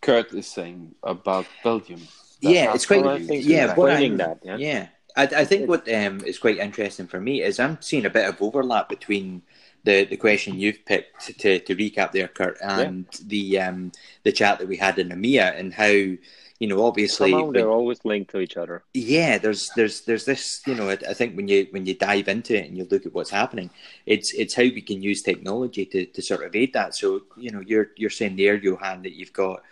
Kurt 0.06 0.34
is 0.34 0.48
saying 0.48 0.94
about 1.04 1.48
Belgium. 1.64 2.02
Yeah, 2.40 2.74
it's 2.76 2.86
quite- 2.86 3.02
really 3.04 3.24
I 3.24 3.28
think 3.28 3.46
yeah, 3.46 3.74
what 3.74 3.92
I'm- 3.92 4.18
that. 4.18 4.40
Yeah. 4.44 4.58
Yeah, 4.58 4.88
I, 5.18 5.24
I 5.24 5.46
think 5.46 5.68
what 5.68 5.92
um, 5.92 6.22
is 6.26 6.38
quite 6.38 6.58
interesting 6.60 7.08
for 7.08 7.20
me 7.20 7.42
is 7.42 7.60
I'm 7.60 7.82
seeing 7.82 8.06
a 8.06 8.10
bit 8.10 8.30
of 8.30 8.40
overlap 8.42 8.88
between 8.88 9.42
the, 9.84 10.06
the 10.06 10.18
question 10.18 10.60
you've 10.60 10.86
picked 10.86 11.40
to, 11.40 11.60
to 11.60 11.76
recap 11.76 12.12
there, 12.12 12.28
Kurt, 12.28 12.58
and 12.62 13.06
the 13.26 13.60
um, 13.60 13.92
the 14.24 14.32
chat 14.32 14.60
that 14.60 14.68
we 14.68 14.78
had 14.78 15.00
in 15.00 15.10
EMEA 15.10 15.58
and 15.60 15.74
how 15.74 15.86
you 15.86 16.68
know 16.68 16.86
obviously 16.86 17.32
Somehow 17.32 17.52
they're 17.52 17.70
always 17.70 18.04
linked 18.06 18.32
to 18.32 18.40
each 18.40 18.58
other. 18.58 18.84
yeah 18.94 19.38
there's 19.38 19.70
there's 19.76 20.02
there's 20.02 20.26
this 20.26 20.62
you 20.66 20.74
know 20.74 20.90
I, 20.90 20.94
I 20.94 21.14
think 21.14 21.36
when 21.36 21.48
you 21.50 21.68
when 21.72 21.86
you 21.86 21.94
dive 21.96 22.30
into 22.30 22.56
it 22.56 22.66
and 22.66 22.78
you 22.78 22.88
look 22.90 23.06
at 23.06 23.14
what's 23.14 23.30
happening 23.30 23.70
it's 24.06 24.34
it's 24.34 24.54
how 24.56 24.64
we 24.64 24.82
can 24.82 25.02
use 25.04 25.22
technology 25.22 25.86
to, 25.88 26.06
to 26.06 26.22
sort 26.22 26.46
of 26.46 26.56
aid 26.56 26.72
that 26.74 26.96
so 26.96 27.22
you 27.36 27.52
know 27.52 27.60
you're 27.60 27.90
you're 27.98 28.10
saying 28.10 28.38
there 28.38 28.56
Johan 28.56 29.02
that 29.04 29.18
you've 29.18 29.34
got 29.34 29.64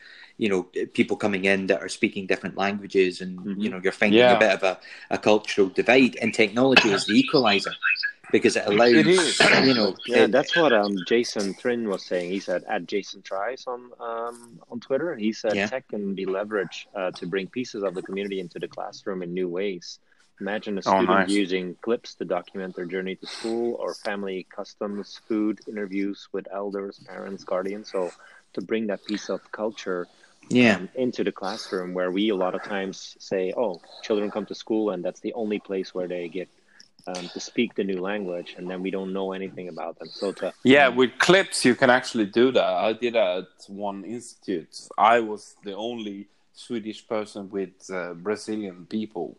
you 0.43 0.49
know 0.51 0.61
people 0.99 1.15
coming 1.25 1.43
in 1.53 1.59
that 1.69 1.81
are 1.85 1.91
speaking 1.99 2.23
different 2.31 2.55
languages 2.65 3.21
and 3.23 3.31
Mhm. 3.45 3.63
you 3.63 3.69
know 3.71 3.79
you're 3.83 3.99
finding 4.03 4.19
Yeah. 4.25 4.35
a 4.37 4.39
bit 4.45 4.53
of 4.57 4.63
a, 4.71 4.73
a 5.17 5.17
cultural 5.29 5.69
divide 5.81 6.13
and 6.21 6.29
technology 6.43 6.89
is 6.97 7.05
the 7.09 7.17
equalizer 7.23 7.75
because 8.35 8.55
it 8.59 8.65
allows 8.71 8.89
It 9.01 9.07
is. 9.07 9.39
you 9.69 9.75
know 9.79 9.89
Yeah, 10.13 10.23
it- 10.25 10.31
that's 10.35 10.53
what 10.59 10.71
um, 10.81 10.93
Jason 11.11 11.47
Trin 11.61 11.81
was 11.93 12.03
saying. 12.11 12.27
He 12.35 12.41
said 12.49 12.61
at 12.75 12.81
Jason 12.93 13.21
Tries 13.29 13.63
on 13.73 13.81
um, 14.09 14.37
on 14.71 14.77
Twitter. 14.87 15.11
He 15.27 15.31
said 15.41 15.55
Yeah. 15.59 15.67
tech 15.71 15.85
can 15.93 16.05
be 16.21 16.25
leveraged 16.37 16.81
uh, 16.99 17.11
to 17.19 17.23
bring 17.33 17.47
pieces 17.59 17.81
of 17.87 17.93
the 17.97 18.03
community 18.07 18.39
into 18.45 18.59
the 18.63 18.67
classroom 18.77 19.19
in 19.25 19.33
new 19.33 19.49
ways. 19.59 19.87
Imagine 20.41 20.75
a 20.77 20.83
Oh, 20.85 20.95
student 20.95 21.19
nice. 21.23 21.29
using 21.41 21.65
clips 21.85 22.15
to 22.15 22.25
document 22.37 22.75
their 22.75 22.89
journey 22.93 23.15
to 23.15 23.27
school 23.37 23.67
or 23.83 23.93
family 24.09 24.39
customs, 24.59 25.21
food, 25.27 25.55
interviews 25.71 26.27
with 26.35 26.45
elders, 26.61 26.99
parents, 27.11 27.43
guardians. 27.51 27.87
So 27.95 28.01
to 28.55 28.61
bring 28.69 28.87
that 28.87 29.05
piece 29.05 29.27
of 29.29 29.39
culture 29.61 30.01
yeah 30.49 30.75
um, 30.75 30.89
into 30.95 31.23
the 31.23 31.31
classroom 31.31 31.93
where 31.93 32.11
we 32.11 32.29
a 32.29 32.35
lot 32.35 32.53
of 32.55 32.63
times 32.63 33.15
say, 33.19 33.53
oh, 33.55 33.81
children 34.01 34.29
come 34.31 34.45
to 34.45 34.55
school 34.55 34.89
and 34.91 35.03
that's 35.03 35.19
the 35.21 35.33
only 35.33 35.59
place 35.59 35.93
where 35.93 36.07
they 36.07 36.27
get 36.27 36.49
um, 37.07 37.27
to 37.33 37.39
speak 37.39 37.75
the 37.75 37.83
new 37.83 37.99
language, 37.99 38.55
and 38.57 38.69
then 38.69 38.81
we 38.81 38.89
don't 38.89 39.11
know 39.11 39.33
anything 39.33 39.67
about 39.67 39.99
them. 39.99 40.07
So 40.07 40.31
to 40.33 40.53
Yeah, 40.63 40.87
with 40.87 41.17
clips 41.17 41.65
you 41.65 41.75
can 41.75 41.89
actually 41.89 42.27
do 42.27 42.51
that. 42.53 42.63
I 42.63 42.93
did 42.93 43.13
that 43.15 43.37
at 43.39 43.47
one 43.67 44.05
institute. 44.05 44.73
I 44.97 45.19
was 45.19 45.55
the 45.65 45.75
only 45.75 46.27
Swedish 46.53 47.05
person 47.07 47.49
with 47.49 47.73
uh, 47.91 48.13
Brazilian 48.13 48.85
people, 48.85 49.35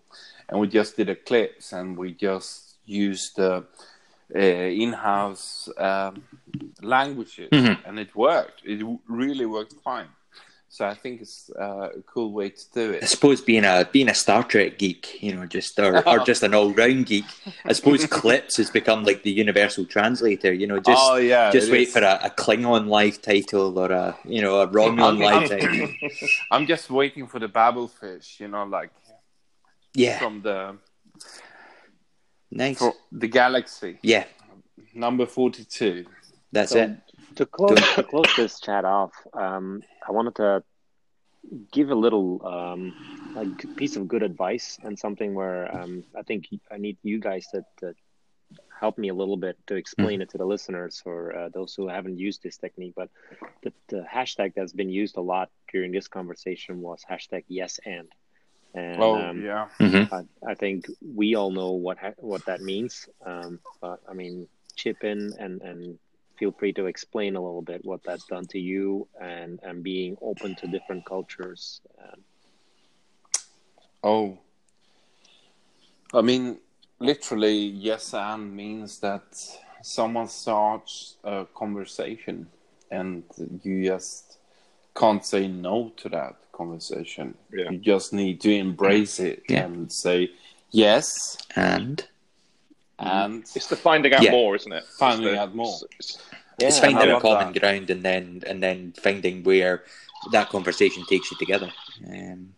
and 0.48 0.60
we 0.60 0.66
just 0.68 0.96
did 0.96 1.08
a 1.08 1.14
clips 1.16 1.72
and 1.72 1.96
we 1.96 2.12
just 2.12 2.74
used 2.84 3.40
uh, 3.40 3.62
uh, 4.34 4.38
in-house 4.84 5.68
um, 5.78 6.22
languages, 6.82 7.48
Mhm. 7.52 7.76
and 7.86 7.98
it 7.98 8.14
worked. 8.14 8.60
It 8.64 8.78
w- 8.80 8.98
really 9.08 9.46
worked 9.46 9.74
fine. 9.82 10.08
So 10.74 10.84
I 10.84 10.94
think 10.94 11.20
it's 11.20 11.50
uh, 11.56 11.90
a 11.98 12.02
cool 12.02 12.32
way 12.32 12.48
to 12.48 12.64
do 12.72 12.90
it. 12.94 13.04
I 13.04 13.06
suppose 13.06 13.40
being 13.40 13.64
a 13.64 13.88
being 13.92 14.08
a 14.08 14.14
Star 14.14 14.42
Trek 14.42 14.76
geek, 14.76 15.22
you 15.22 15.32
know, 15.32 15.46
just 15.46 15.78
or, 15.78 16.02
or 16.08 16.18
just 16.24 16.42
an 16.42 16.52
all 16.52 16.72
round 16.72 17.06
geek. 17.06 17.26
I 17.64 17.72
suppose 17.74 18.04
clips 18.20 18.56
has 18.56 18.70
become 18.70 19.04
like 19.04 19.22
the 19.22 19.30
universal 19.30 19.84
translator. 19.84 20.52
You 20.52 20.66
know, 20.66 20.80
just 20.80 21.00
oh 21.00 21.14
yeah, 21.14 21.52
just 21.52 21.70
wait 21.70 21.86
is. 21.86 21.92
for 21.92 22.00
a, 22.02 22.18
a 22.24 22.30
Klingon 22.30 22.88
life 22.88 23.22
title 23.22 23.78
or 23.78 23.92
a 23.92 24.18
you 24.24 24.42
know 24.42 24.62
a 24.62 24.66
Romulan 24.66 25.22
I'm- 25.24 25.48
title. 25.48 25.88
I'm 26.50 26.66
just 26.66 26.90
waiting 26.90 27.28
for 27.28 27.38
the 27.38 27.46
Babel 27.46 27.86
fish. 27.86 28.38
You 28.40 28.48
know, 28.48 28.64
like 28.64 28.90
Yeah, 29.94 30.18
from 30.18 30.42
the 30.42 30.78
nice. 32.50 32.78
for 32.78 32.94
the 33.12 33.28
galaxy 33.28 34.00
Yeah, 34.02 34.24
number 34.92 35.24
forty-two. 35.26 36.06
that's 36.50 36.72
So, 36.72 36.80
it. 36.80 36.90
To 37.36 37.46
close 37.46 37.90
to 37.94 38.02
close 38.02 38.34
this 38.34 38.60
chat 38.60 38.84
off, 38.84 39.12
um, 39.34 39.82
I 40.06 40.12
wanted 40.12 40.34
to 40.36 40.64
give 41.72 41.90
a 41.90 41.94
little 41.94 42.40
um, 42.46 42.94
like 43.34 43.66
piece 43.76 43.96
of 43.96 44.08
good 44.08 44.22
advice 44.22 44.78
and 44.82 44.98
something 44.98 45.34
where 45.34 45.74
um, 45.74 46.04
I 46.16 46.22
think 46.22 46.44
I 46.70 46.78
need 46.78 46.96
you 47.02 47.20
guys 47.20 47.46
to, 47.52 47.62
to 47.80 47.94
help 48.80 48.98
me 48.98 49.08
a 49.08 49.14
little 49.14 49.36
bit 49.36 49.56
to 49.66 49.76
explain 49.76 50.20
it 50.22 50.30
to 50.30 50.38
the 50.38 50.44
listeners 50.46 51.02
or 51.04 51.36
uh, 51.36 51.48
those 51.52 51.74
who 51.76 51.88
haven't 51.88 52.18
used 52.18 52.42
this 52.42 52.56
technique. 52.58 52.94
But 52.96 53.08
the, 53.62 53.72
the 53.88 54.04
hashtag 54.12 54.52
that's 54.54 54.72
been 54.72 54.90
used 54.90 55.16
a 55.16 55.20
lot 55.22 55.48
during 55.72 55.92
this 55.92 56.08
conversation 56.08 56.80
was 56.80 57.02
hashtag 57.10 57.44
yes 57.48 57.78
and. 57.84 58.08
And 58.74 59.14
Oh 59.14 59.16
um, 59.16 59.44
yeah, 59.44 59.68
hmm 59.80 60.04
I, 60.12 60.20
I 60.46 60.54
think 60.54 60.86
we 61.00 61.34
all 61.34 61.50
know 61.50 61.72
what 61.72 61.98
ha- 61.98 62.18
what 62.18 62.44
that 62.46 62.60
means. 62.60 63.08
Um, 63.24 63.60
but 63.80 63.98
I 64.08 64.12
mean, 64.14 64.46
chip 64.76 65.04
in 65.04 65.32
and, 65.38 65.60
and 65.62 65.98
feel 66.38 66.52
free 66.52 66.72
to 66.74 66.86
explain 66.86 67.36
a 67.36 67.40
little 67.40 67.62
bit 67.62 67.84
what 67.84 68.02
that's 68.04 68.26
done 68.26 68.46
to 68.46 68.58
you 68.58 69.06
and, 69.20 69.60
and 69.62 69.82
being 69.82 70.16
open 70.22 70.54
to 70.56 70.66
different 70.66 71.04
cultures. 71.04 71.80
Um, 72.02 72.20
Oh, 74.02 74.38
I 76.12 76.20
mean, 76.20 76.58
literally, 76.98 77.56
yes, 77.56 78.12
and 78.12 78.54
means 78.54 79.00
that 79.00 79.24
someone 79.82 80.28
starts 80.28 81.16
a 81.24 81.46
conversation 81.54 82.48
and 82.90 83.24
you 83.62 83.84
just 83.86 84.38
can't 84.94 85.24
say 85.24 85.48
no 85.48 85.90
to 85.96 86.08
that 86.10 86.36
conversation. 86.52 87.34
Yeah. 87.52 87.70
You 87.70 87.78
just 87.78 88.12
need 88.12 88.40
to 88.42 88.54
embrace 88.54 89.18
it 89.20 89.42
Yeah. 89.48 89.64
and 89.64 89.90
say 89.90 90.30
yes 90.70 91.38
And 91.56 92.06
and 92.98 93.42
It's 93.54 93.66
the 93.68 93.76
finding 93.76 94.12
out 94.14 94.22
Yeah. 94.22 94.30
more, 94.30 94.54
isn't 94.56 94.72
it? 94.72 94.84
Finding 94.98 95.26
the- 95.34 95.40
out 95.40 95.54
more. 95.54 95.74
it's- 95.98 96.18
yeah, 96.58 96.68
it's 96.68 96.78
finding 96.78 97.10
a 97.10 97.20
common 97.20 97.52
that. 97.52 97.60
ground 97.60 97.90
and 97.90 98.02
then 98.02 98.42
and 98.46 98.62
then 98.62 98.92
finding 98.92 99.42
where 99.42 99.84
that 100.32 100.48
conversation 100.50 101.04
takes 101.06 101.30
you 101.30 101.36
together. 101.36 101.70
Um, 102.08 102.54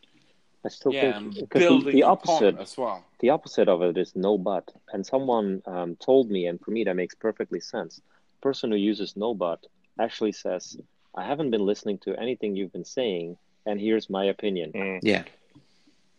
I 0.65 0.69
still 0.69 0.93
yeah, 0.93 1.17
and 1.17 1.33
think 1.35 1.49
'cause 1.51 1.63
the, 1.63 1.69
building 1.69 1.95
the 1.95 2.03
opposite 2.03 2.59
as 2.59 2.77
well. 2.77 3.05
the 3.21 3.31
opposite 3.31 3.69
of 3.69 3.83
it 3.83 3.97
is 3.97 4.15
no 4.17 4.37
but. 4.37 4.71
And 4.93 5.07
someone 5.07 5.63
um, 5.67 5.97
told 5.97 6.31
me, 6.31 6.47
and 6.47 6.61
for 6.61 6.71
me 6.73 6.85
that 6.85 6.95
makes 6.95 7.15
perfectly 7.15 7.61
sense. 7.61 7.97
The 7.97 8.41
person 8.43 8.71
who 8.71 8.77
uses 8.77 9.17
no 9.17 9.33
but 9.35 9.65
actually 9.99 10.33
says, 10.33 10.77
"I 11.15 11.25
haven't 11.25 11.51
been 11.51 11.65
listening 11.65 11.99
to 11.99 12.15
anything 12.21 12.55
you've 12.57 12.73
been 12.73 12.85
saying, 12.85 13.39
and 13.65 13.81
here's 13.81 14.11
my 14.11 14.25
opinion." 14.27 14.73
Mm. 14.73 14.99
yeah, 15.03 15.23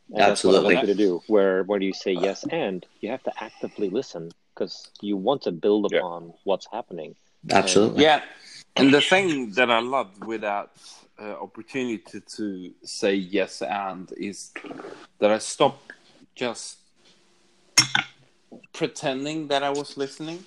And 0.10 0.20
that's 0.20 0.44
what 0.44 0.56
I 0.56 0.60
Absolutely. 0.60 0.76
want 0.76 0.88
you 0.88 0.94
to 0.94 0.96
do. 0.96 1.24
Where 1.28 1.64
where 1.64 1.80
do 1.80 1.86
you 1.86 1.94
say 1.94 2.14
yes 2.14 2.46
and 2.50 2.86
you 3.02 3.10
have 3.10 3.24
to 3.24 3.34
actively 3.44 3.90
listen 3.90 4.32
because 4.54 4.90
you 5.02 5.18
want 5.18 5.42
to 5.44 5.52
build 5.52 5.92
Yeah. 5.92 6.00
upon 6.00 6.34
what's 6.44 6.68
happening. 6.72 7.16
absolutely. 7.52 8.04
Yeah, 8.04 8.22
and 8.76 8.94
the 8.94 9.02
thing 9.02 9.52
that 9.52 9.70
I 9.70 9.80
love 9.80 10.10
with 10.26 10.42
that 10.42 10.70
uh, 11.20 11.34
opportunity 11.42 12.22
to 12.38 12.74
say 12.84 13.16
yes 13.16 13.62
and 13.62 14.12
is 14.18 14.52
that 15.20 15.32
I 15.32 15.40
stopped 15.40 15.92
just 16.36 16.78
pretending 18.74 19.48
that 19.48 19.64
I 19.64 19.70
was 19.72 19.98
listening 19.98 20.46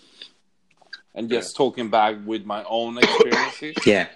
and 1.14 1.28
just 1.28 1.56
talking 1.56 1.90
back 1.90 2.16
with 2.24 2.44
my 2.44 2.62
own 2.64 2.98
experiences. 2.98 3.76
Yeah, 3.84 4.08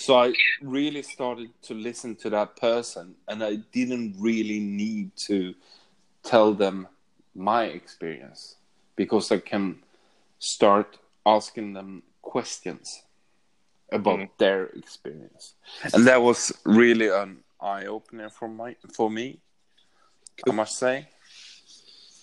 So 0.00 0.16
I 0.16 0.32
really 0.62 1.02
started 1.02 1.50
to 1.62 1.74
listen 1.74 2.16
to 2.16 2.30
that 2.30 2.56
person, 2.56 3.16
and 3.28 3.44
I 3.44 3.56
didn't 3.56 4.16
really 4.18 4.58
need 4.58 5.14
to 5.28 5.54
tell 6.22 6.54
them 6.54 6.88
my 7.34 7.64
experience 7.64 8.56
because 8.96 9.30
I 9.30 9.38
can 9.40 9.82
start 10.38 10.98
asking 11.26 11.74
them 11.74 12.02
questions 12.22 13.02
about 13.92 14.18
Mhm. 14.20 14.30
their 14.38 14.66
experience, 14.68 15.54
and 15.94 16.06
that 16.06 16.22
was 16.22 16.52
really 16.64 17.08
an 17.08 17.44
eye 17.60 17.84
opener 17.86 18.30
for 18.30 18.48
my 18.48 18.76
for 18.96 19.10
me. 19.10 19.40
I 20.48 20.52
must 20.52 20.78
say. 20.78 21.08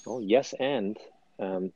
Oh 0.07 0.19
yes 0.19 0.53
and 0.59 0.97
um, 1.39 1.73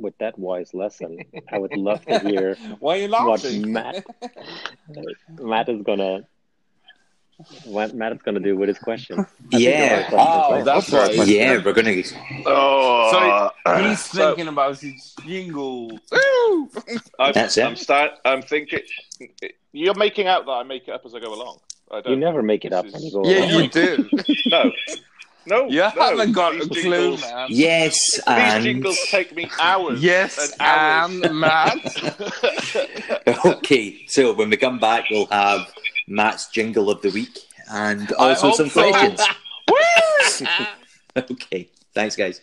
with 0.00 0.16
that 0.18 0.38
wise 0.38 0.74
lesson, 0.74 1.18
I 1.52 1.58
would 1.58 1.76
love 1.88 2.04
to 2.06 2.18
hear 2.20 2.56
Why 2.78 2.94
are 2.98 3.02
you 3.02 3.08
what 3.10 3.42
laughing? 3.42 3.72
Matt 3.72 4.04
Matt 5.40 5.68
is 5.68 5.82
gonna 5.82 6.22
what 7.64 7.94
Matt 7.94 8.12
is 8.12 8.20
gonna 8.22 8.40
do 8.40 8.54
with 8.56 8.68
his 8.68 8.78
question. 8.78 9.18
I 9.20 9.56
Yeah. 9.56 10.08
Oh, 10.12 10.62
that's 10.62 10.90
right. 10.92 11.06
questions. 11.06 11.30
yeah, 11.30 11.56
we're 11.64 11.72
gonna. 11.72 12.02
Oh, 12.44 13.50
So 13.64 13.76
he's 13.82 14.04
so 14.04 14.26
thinking 14.28 14.48
about 14.48 14.78
his 14.78 15.14
jingle. 15.26 15.90
I'm, 17.18 17.32
That's 17.32 17.56
it. 17.56 17.64
I'm, 17.64 17.76
start, 17.76 18.10
I'm 18.26 18.42
thinking. 18.42 18.80
You're 19.72 19.94
making 19.94 20.26
out 20.26 20.44
that 20.46 20.52
I 20.52 20.62
make 20.64 20.86
it 20.88 20.90
up 20.92 21.02
as 21.06 21.14
I 21.14 21.20
go 21.20 21.32
along. 21.32 21.60
I 21.90 22.02
don't. 22.02 22.12
You 22.12 22.18
never 22.18 22.42
make 22.42 22.64
it 22.66 22.72
up 22.74 22.84
is- 22.86 22.92
when 22.92 23.02
you 23.02 23.10
go 23.12 23.24
Yeah, 23.24 23.44
along. 23.50 23.62
you 23.62 23.68
do. 23.70 24.08
No, 24.46 24.70
no. 25.50 25.68
You 25.68 25.80
no. 25.80 25.88
haven't 25.90 26.32
got 26.32 26.52
These 26.54 26.64
a 26.64 26.68
clue, 26.68 26.82
jingles- 26.82 27.20
man. 27.22 27.46
Yes, 27.50 27.94
These 28.14 28.22
and 28.26 28.64
jingles 28.64 28.98
take 29.10 29.34
me 29.34 29.50
hours. 29.60 30.02
Yes, 30.02 30.52
and 30.58 30.60
hours. 30.60 31.20
and 31.22 31.40
Matt. 31.40 33.44
okay. 33.46 34.06
So 34.06 34.32
when 34.32 34.50
we 34.50 34.56
come 34.56 34.78
back, 34.78 35.04
we'll 35.10 35.26
have 35.26 35.72
Matt's 36.08 36.48
jingle 36.48 36.90
of 36.90 37.02
the 37.02 37.10
week 37.10 37.38
and 37.70 38.10
also 38.14 38.52
some 38.52 38.68
so. 38.68 38.90
questions. 38.90 39.20
okay. 41.30 41.68
Thanks, 41.94 42.16
guys. 42.16 42.40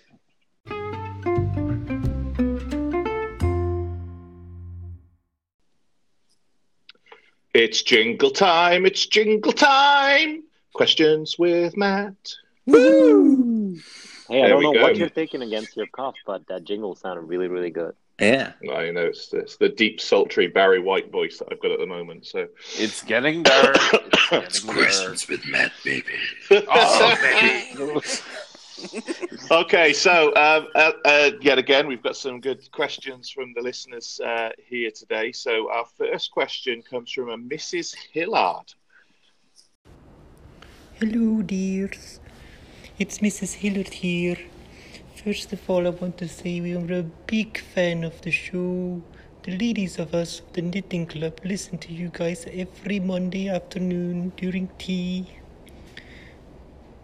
It's 7.53 7.81
jingle 7.81 8.31
time. 8.31 8.85
It's 8.85 9.05
jingle 9.05 9.53
time. 9.53 10.43
Questions 10.73 11.37
with 11.39 11.75
Matt. 11.75 12.15
Hey, 12.67 12.73
I 12.73 14.47
There 14.47 14.49
don't 14.49 14.63
know 14.63 14.73
go. 14.73 14.81
what 14.81 14.97
you're 14.97 15.07
thinking 15.09 15.41
against 15.41 15.77
your 15.77 15.87
cough, 15.87 16.15
but 16.25 16.45
that 16.47 16.65
jingle 16.65 16.95
sounded 16.95 17.21
really, 17.21 17.47
really 17.47 17.69
good. 17.69 17.95
Yeah. 18.19 18.53
I 18.63 18.91
know 18.91 19.05
it's, 19.05 19.31
it's 19.33 19.55
the 19.57 19.69
deep, 19.69 20.01
sultry 20.01 20.47
Barry 20.47 20.79
White 20.79 21.11
voice 21.11 21.37
that 21.37 21.47
I've 21.51 21.61
got 21.61 21.71
at 21.71 21.79
the 21.79 21.85
moment. 21.85 22.25
So, 22.25 22.47
It's 22.77 23.03
getting 23.03 23.43
there. 23.43 23.73
It's 24.29 24.59
getting 24.59 24.81
there. 24.83 25.11
with 25.29 25.45
Matt, 25.47 25.71
baby. 25.85 26.11
Oh, 26.51 27.95
okay, 29.61 29.93
so 29.93 30.35
um, 30.35 30.67
uh, 30.75 30.91
uh, 31.05 31.31
yet 31.41 31.57
again, 31.57 31.87
we've 31.87 32.03
got 32.03 32.17
some 32.17 32.41
good 32.41 32.69
questions 32.73 33.29
from 33.29 33.53
the 33.55 33.61
listeners 33.61 34.19
uh, 34.19 34.49
here 34.57 34.91
today. 34.91 35.31
So, 35.31 35.71
our 35.71 35.85
first 35.97 36.31
question 36.31 36.81
comes 36.81 37.11
from 37.11 37.29
a 37.29 37.37
Mrs. 37.37 37.95
Hillard. 38.11 38.73
Hello, 40.99 41.41
dears. 41.41 42.19
It's 42.99 43.19
Mrs. 43.19 43.53
Hillard 43.53 43.89
here. 43.89 44.37
First 45.23 45.53
of 45.53 45.69
all, 45.69 45.85
I 45.85 45.91
want 45.91 46.17
to 46.17 46.27
say 46.27 46.59
we 46.59 46.75
are 46.75 46.93
a 46.93 47.03
big 47.03 47.59
fan 47.59 48.03
of 48.03 48.19
the 48.21 48.31
show. 48.31 49.03
The 49.43 49.55
ladies 49.55 49.99
of 49.99 50.15
us, 50.15 50.41
the 50.53 50.63
Knitting 50.63 51.05
Club, 51.05 51.39
listen 51.45 51.77
to 51.77 51.93
you 51.93 52.09
guys 52.11 52.47
every 52.51 52.99
Monday 52.99 53.49
afternoon 53.49 54.31
during 54.35 54.69
tea. 54.79 55.27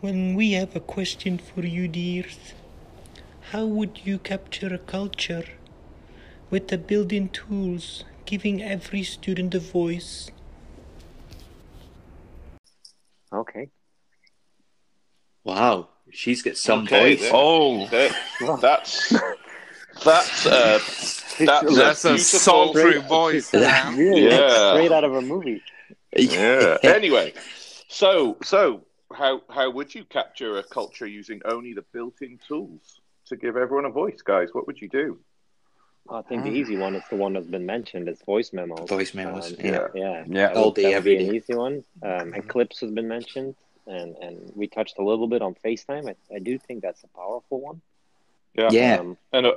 When 0.01 0.33
we 0.33 0.53
have 0.53 0.75
a 0.75 0.79
question 0.79 1.37
for 1.37 1.63
you, 1.63 1.87
dears, 1.87 2.55
how 3.51 3.67
would 3.67 3.99
you 4.03 4.17
capture 4.17 4.73
a 4.73 4.79
culture 4.79 5.45
with 6.49 6.69
the 6.69 6.79
built 6.79 7.11
in 7.11 7.29
tools, 7.29 8.03
giving 8.25 8.63
every 8.63 9.03
student 9.03 9.53
a 9.53 9.59
voice? 9.59 10.31
Okay. 13.31 13.69
Wow. 15.43 15.89
She's 16.11 16.41
got 16.41 16.57
some 16.57 16.83
Okay, 16.83 17.15
voice. 17.15 17.21
then. 17.21 17.31
oh, 17.33 17.87
that's 18.57 19.09
that's 20.03 20.45
uh, 20.45 20.79
that's, 21.39 21.75
that's 21.75 22.05
a 22.05 22.09
beautiful- 22.09 22.17
sultry 22.17 23.01
voice. 23.01 23.51
man. 23.53 23.97
Really, 23.97 24.25
Yeah. 24.29 24.73
straight 24.73 24.91
out 24.91 25.03
of 25.03 25.15
a 25.15 25.21
movie. 25.21 25.61
Yeah. 26.15 26.77
anyway, 26.83 27.33
so 27.87 28.37
so 28.43 28.85
how 29.11 29.41
how 29.49 29.69
would 29.71 29.93
you 29.95 30.05
capture 30.05 30.57
a 30.59 30.63
culture 30.63 31.07
using 31.07 31.41
only 31.45 31.73
the 31.73 31.83
built-in 31.93 32.39
tools 32.47 32.99
to 33.27 33.35
give 33.35 33.57
everyone 33.57 33.85
a 33.85 33.89
voice, 33.89 34.21
guys? 34.21 34.49
What 34.53 34.67
would 34.67 34.79
you 34.79 34.89
do? 34.89 35.19
I 36.09 36.21
think 36.21 36.43
the 36.43 36.51
easy 36.51 36.75
one 36.77 36.95
is 36.95 37.03
the 37.09 37.15
one 37.15 37.31
that's 37.33 37.47
been 37.47 37.65
mentioned. 37.65 38.09
It's 38.09 38.21
voice 38.23 38.51
memos. 38.51 38.89
Voice 38.89 39.13
memos, 39.13 39.51
Um, 39.53 39.57
yeah. 39.63 39.87
yeah. 39.95 40.23
Yeah. 40.27 40.51
All 40.53 40.71
day, 40.71 40.81
that 40.83 40.87
would 40.89 40.95
every 40.97 41.17
be 41.17 41.27
an 41.29 41.35
easy 41.35 41.55
one. 41.55 41.83
Um, 42.03 42.33
Clips 42.49 42.81
has 42.81 42.91
been 42.91 43.07
mentioned, 43.07 43.55
and 43.87 44.15
and 44.17 44.51
we 44.55 44.67
touched 44.67 44.97
a 44.99 45.03
little 45.03 45.27
bit 45.27 45.41
on 45.41 45.55
FaceTime. 45.55 46.09
I, 46.09 46.35
I 46.35 46.39
do 46.39 46.57
think 46.57 46.81
that's 46.81 47.03
a 47.03 47.07
powerful 47.07 47.59
one. 47.59 47.81
Yeah. 48.53 48.69
Yeah. 48.71 48.95
Um, 48.99 49.17
And 49.31 49.45
uh, 49.47 49.53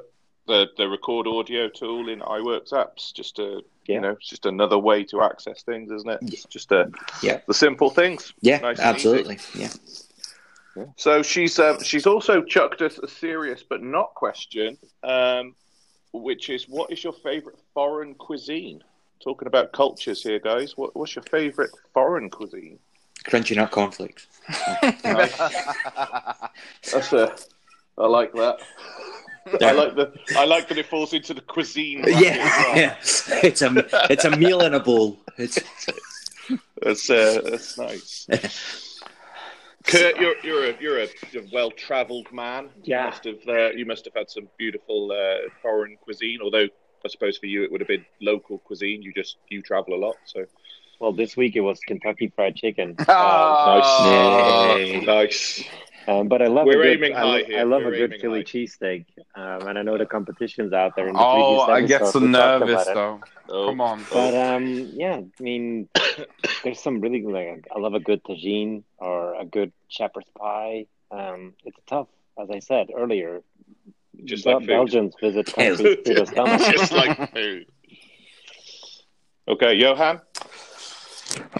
the 0.47 0.68
the 0.77 0.89
record 0.89 1.27
audio 1.27 1.68
tool 1.68 2.09
in 2.09 2.20
iWorks 2.20 2.72
apps, 2.72 3.12
just 3.12 3.39
a 3.39 3.62
Yeah. 3.87 3.95
you 3.97 4.01
know, 4.01 4.11
it's 4.11 4.29
just 4.29 4.47
another 4.47 4.79
way 4.79 5.05
to 5.05 5.22
access 5.22 5.62
things, 5.62 5.91
isn't 5.91 6.09
it? 6.11 6.18
It's 6.22 6.45
just 6.47 6.72
a 6.72 6.91
Yeah. 7.22 7.41
the 7.47 7.55
simple 7.55 7.91
things. 7.91 8.33
Yeah, 8.41 8.59
Nice 8.59 8.79
absolutely. 8.81 9.39
Yeah. 9.55 9.70
So 10.97 11.22
she's 11.22 11.59
um, 11.59 11.83
she's 11.83 12.07
also 12.07 12.43
chucked 12.43 12.83
us 12.83 12.99
a 12.99 13.09
serious 13.09 13.62
but 13.62 13.83
not 13.83 14.14
question, 14.14 14.77
um, 15.03 15.55
which 16.12 16.51
is 16.51 16.68
what 16.68 16.93
is 16.93 17.03
your 17.03 17.14
favourite 17.14 17.59
foreign 17.72 18.14
cuisine? 18.14 18.83
Talking 19.20 19.49
about 19.49 19.72
cultures 19.72 20.22
here, 20.22 20.39
guys. 20.39 20.77
What, 20.77 20.95
what's 20.95 21.14
your 21.16 21.22
favourite 21.22 21.70
foreign 21.95 22.29
cuisine? 22.29 22.79
Crunchy 23.29 23.57
nut 23.57 23.70
cornflakes. 23.70 24.27
That's 26.93 27.12
a, 27.12 27.35
I 27.99 28.07
like 28.07 28.33
that. 28.35 28.59
I 29.61 29.70
like 29.72 29.95
the 29.95 30.12
I 30.37 30.45
like 30.45 30.68
that 30.68 30.79
it 30.79 30.87
falls 30.87 31.12
into 31.12 31.33
the 31.35 31.41
cuisine. 31.41 32.03
bracket 32.03 32.22
Yeah, 32.22 32.37
well. 32.37 32.77
yeah. 32.77 32.97
It's 33.43 33.62
a 33.62 33.72
it's 34.11 34.24
a 34.24 34.31
meal 34.37 34.61
in 34.62 34.74
a 34.74 34.81
bowl. 34.81 35.18
It's 35.39 35.59
That's 36.83 37.09
uh, 37.11 37.41
that's 37.45 37.79
nice. 37.79 38.27
Kurt, 39.87 40.16
you're 40.18 40.35
you're 40.43 40.70
a 40.70 40.74
you're 40.81 41.01
a 41.03 41.09
well 41.53 41.70
travelled 41.70 42.33
man. 42.33 42.70
Yeah. 42.83 43.05
You 43.05 43.11
must 43.11 43.24
have 43.24 43.49
uh, 43.49 43.70
you 43.70 43.87
must 43.87 44.05
have 44.05 44.14
had 44.14 44.31
some 44.31 44.49
beautiful 44.59 45.12
uh, 45.12 45.49
foreign 45.62 45.97
cuisine. 46.01 46.41
Although 46.43 46.66
I 47.05 47.09
suppose 47.09 47.39
for 47.39 47.47
you 47.47 47.62
it 47.62 47.70
would 47.70 47.81
have 47.81 47.89
been 47.89 48.05
local 48.20 48.59
cuisine. 48.59 49.03
You 49.03 49.12
just 49.12 49.37
you 49.49 49.62
travel 49.62 49.95
a 49.95 50.01
lot, 50.07 50.16
so 50.24 50.45
well, 50.99 51.12
this 51.12 51.36
week 51.36 51.57
it 51.57 51.61
was 51.61 51.78
Kentucky 51.80 52.32
Fried 52.34 52.57
Chicken. 52.57 52.94
Ah. 53.09 54.74
nice, 54.76 54.78
Yay. 54.78 55.01
nice. 55.05 55.64
Um, 56.09 56.28
but 56.28 56.40
I 56.40 56.47
love 56.47 56.66
We're 56.66 56.80
a 56.82 56.97
good, 56.97 57.11
I, 57.12 57.18
high 57.18 57.24
lo- 57.24 57.44
here. 57.44 57.59
I 57.59 57.62
love 57.64 57.82
We're 57.82 57.94
a 57.94 57.97
good 58.09 58.20
Philly 58.20 58.44
cheesesteak, 58.44 59.07
um, 59.34 59.66
and 59.66 59.76
I 59.76 59.82
know 59.82 59.99
the 59.99 60.07
competition's 60.07 60.72
out 60.72 60.94
there. 60.94 61.09
In 61.09 61.14
the 61.14 61.20
Oh, 61.20 61.62
I 61.62 61.80
get 61.82 62.01
so 62.07 62.11
so 62.12 62.20
we 62.20 62.30
talked 62.32 62.61
nervous 62.66 62.84
though. 62.86 63.20
Oh, 63.49 63.66
Come 63.70 63.80
on. 63.80 64.05
But 64.12 64.34
um, 64.34 64.90
yeah, 64.94 65.16
I 65.16 65.42
mean, 65.42 65.88
there's 66.64 66.78
some 66.80 67.01
really 67.01 67.22
like 67.22 67.66
I 67.74 67.80
love 67.80 67.94
a 67.94 68.01
good 68.01 68.22
tagine 68.22 68.84
or 68.99 69.34
a 69.34 69.44
good 69.44 69.72
shepherd's 69.88 70.30
pie. 70.38 70.86
Um, 71.11 71.55
it's 71.64 71.78
tough, 71.88 72.07
as 72.40 72.51
I 72.51 72.61
said 72.61 72.90
earlier. 72.97 73.42
Just 74.24 74.44
Bel- 74.44 74.55
like 74.55 74.62
food. 74.62 74.68
Belgians 74.68 75.14
visit 75.20 75.47
countries 75.55 75.97
through 76.05 76.14
the 76.14 76.26
stomach. 76.32 76.61
just 76.72 76.92
like 76.92 77.32
food. 77.34 77.66
Okay, 79.49 79.74
Johan. 79.74 80.20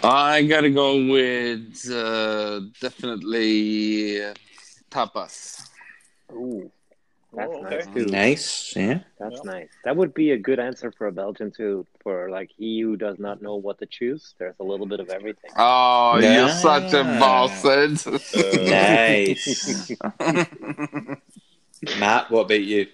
I 0.03 0.43
gotta 0.43 0.69
go 0.69 1.05
with 1.05 1.89
uh, 1.91 2.61
definitely 2.81 4.23
uh, 4.23 4.33
tapas. 4.91 5.67
Ooh, 6.31 6.71
that's 7.33 7.49
Oh, 7.53 7.65
okay. 7.65 7.75
nice 7.77 7.87
too. 7.93 8.05
nice. 8.05 8.73
Yeah. 8.75 8.99
That's 9.19 9.43
nice. 9.43 9.69
That 9.83 9.95
would 9.95 10.13
be 10.13 10.31
a 10.31 10.37
good 10.37 10.59
answer 10.59 10.91
for 10.91 11.07
a 11.07 11.11
Belgian 11.11 11.51
too. 11.51 11.85
For 12.03 12.29
like 12.29 12.51
he 12.55 12.81
who 12.81 12.95
does 12.97 13.17
not 13.19 13.41
know 13.41 13.55
what 13.55 13.79
to 13.79 13.85
choose, 13.87 14.35
there's 14.37 14.55
a 14.59 14.63
little 14.63 14.85
bit 14.85 14.99
of 14.99 15.09
everything. 15.09 15.51
Oh, 15.57 16.17
Yeah. 16.21 16.39
you're 16.39 16.49
such 16.49 16.93
a 16.93 17.03
bastard. 17.03 17.97
Uh, 18.07 18.69
Nice. 18.69 19.91
Matt, 21.99 22.29
what 22.31 22.41
about 22.45 22.61
you? 22.63 22.87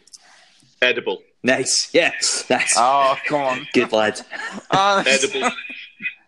edible, 0.82 1.20
Nice. 1.44 1.90
Yes. 1.94 2.46
Nice. 2.50 2.74
oh, 2.78 3.16
come 3.28 3.42
on. 3.42 3.68
Good 3.74 3.92
lad. 3.92 4.20
Ah, 4.72 5.04
edible, 5.06 5.50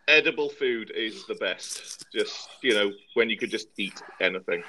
edible 0.07 0.49
food 0.49 0.91
is 0.95 1.25
the 1.25 1.35
best. 1.35 2.05
Just 2.13 2.49
you 2.61 2.73
know, 2.73 2.91
when 3.13 3.29
you 3.29 3.37
could 3.37 3.49
just 3.49 3.67
eat 3.77 4.01
anything. 4.21 4.63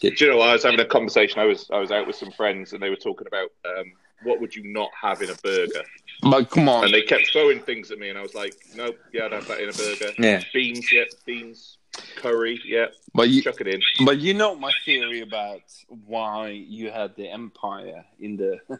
Do 0.00 0.12
you 0.16 0.28
know? 0.30 0.40
I 0.40 0.52
was 0.52 0.62
having 0.64 0.80
a 0.80 0.84
conversation. 0.84 1.38
I 1.40 1.44
was 1.44 1.68
I 1.72 1.78
was 1.78 1.90
out 1.90 2.06
with 2.06 2.16
some 2.16 2.30
friends, 2.32 2.72
and 2.72 2.82
they 2.82 2.90
were 2.90 2.96
talking 2.96 3.26
about 3.26 3.50
um, 3.64 3.92
what 4.24 4.40
would 4.40 4.54
you 4.54 4.64
not 4.72 4.90
have 5.00 5.20
in 5.22 5.30
a 5.30 5.34
burger, 5.36 5.82
but 6.22 6.50
come 6.50 6.68
on. 6.68 6.84
and 6.84 6.94
they 6.94 7.02
kept 7.02 7.30
throwing 7.32 7.60
things 7.60 7.90
at 7.90 7.98
me, 7.98 8.08
and 8.08 8.18
I 8.18 8.22
was 8.22 8.34
like, 8.34 8.54
nope, 8.76 8.96
yeah, 9.12 9.24
I'd 9.26 9.32
have 9.32 9.48
that 9.48 9.60
in 9.60 9.68
a 9.68 9.72
burger. 9.72 10.12
Yeah. 10.18 10.42
Beans, 10.54 10.92
yeah, 10.92 11.04
beans, 11.26 11.78
curry, 12.16 12.60
yeah, 12.64 12.86
But 13.14 13.30
you, 13.30 13.42
chuck 13.42 13.60
it 13.60 13.66
in. 13.66 13.80
but 14.06 14.18
you 14.18 14.34
know 14.34 14.54
my 14.54 14.70
theory 14.84 15.20
about 15.22 15.62
why 16.06 16.48
you 16.50 16.90
had 16.90 17.16
the 17.16 17.28
empire 17.28 18.04
in 18.20 18.36
the 18.36 18.60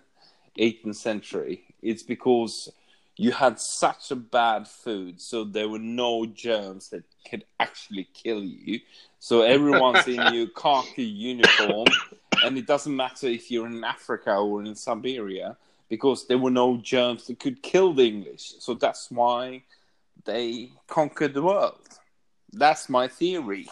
18th 0.58 0.94
century. 0.96 1.64
It's 1.82 2.04
because 2.04 2.70
you 3.16 3.30
had 3.32 3.60
such 3.60 4.10
a 4.10 4.16
bad 4.16 4.66
food, 4.66 5.20
so 5.20 5.44
there 5.44 5.68
were 5.68 5.78
no 5.78 6.26
germs 6.26 6.88
that 6.90 7.04
could 7.28 7.44
actually 7.60 8.08
kill 8.14 8.42
you. 8.42 8.80
So 9.18 9.42
everyone's 9.42 10.08
in 10.08 10.20
your 10.34 10.48
khaki 10.48 11.04
uniform, 11.04 11.86
and 12.44 12.56
it 12.56 12.66
doesn't 12.66 12.94
matter 12.94 13.26
if 13.26 13.50
you're 13.50 13.66
in 13.66 13.84
Africa 13.84 14.34
or 14.34 14.64
in 14.64 14.74
Siberia, 14.74 15.56
because 15.88 16.26
there 16.26 16.38
were 16.38 16.50
no 16.50 16.78
germs 16.78 17.26
that 17.26 17.38
could 17.38 17.62
kill 17.62 17.92
the 17.92 18.06
English. 18.06 18.54
So 18.60 18.74
that's 18.74 19.10
why 19.10 19.62
they 20.24 20.70
conquered 20.88 21.34
the 21.34 21.42
world. 21.42 21.86
That's 22.52 22.88
my 22.88 23.08
theory. 23.08 23.68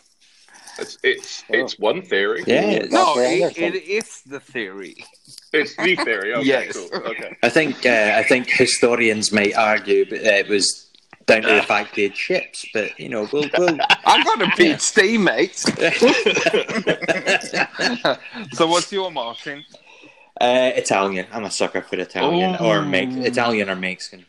It's 0.78 0.98
it's, 1.02 1.44
it's 1.48 1.78
one 1.78 2.02
theory. 2.02 2.44
Yeah. 2.46 2.62
it's- 2.70 2.92
No, 2.92 3.14
it, 3.18 3.56
it 3.58 3.74
is 3.84 4.22
the 4.22 4.40
theory. 4.40 4.96
It's 5.52 5.74
the 5.76 5.96
theory. 5.96 6.32
Okay, 6.38 6.46
Yes. 6.46 6.76
cool. 6.76 6.88
Okay. 7.10 7.36
I 7.42 7.48
think 7.48 7.84
uh, 7.84 8.14
I 8.16 8.22
think 8.22 8.48
historians 8.48 9.32
might 9.32 9.54
argue 9.56 10.04
that 10.06 10.38
it 10.40 10.48
was 10.48 10.86
down 11.26 11.42
to 11.42 11.54
the 11.54 11.62
fact 11.62 11.94
they 11.96 12.04
had 12.04 12.16
ships, 12.16 12.64
but 12.74 12.98
you 12.98 13.08
know, 13.08 13.28
we'll, 13.32 13.48
we'll 13.58 13.76
I 14.06 14.22
got 14.24 14.42
a 14.42 14.46
PhD, 14.46 15.18
mate. 15.20 15.56
so 18.52 18.66
what's 18.66 18.92
your 18.92 19.10
Martin? 19.10 19.64
uh, 20.40 20.70
Italian. 20.74 21.26
I'm 21.32 21.44
a 21.44 21.50
sucker 21.50 21.82
for 21.82 21.96
Italian 21.96 22.56
Oh. 22.58 22.68
or 22.70 22.82
Mex- 22.82 23.14
Italian 23.16 23.68
or 23.68 23.76
Mexican. 23.76 24.24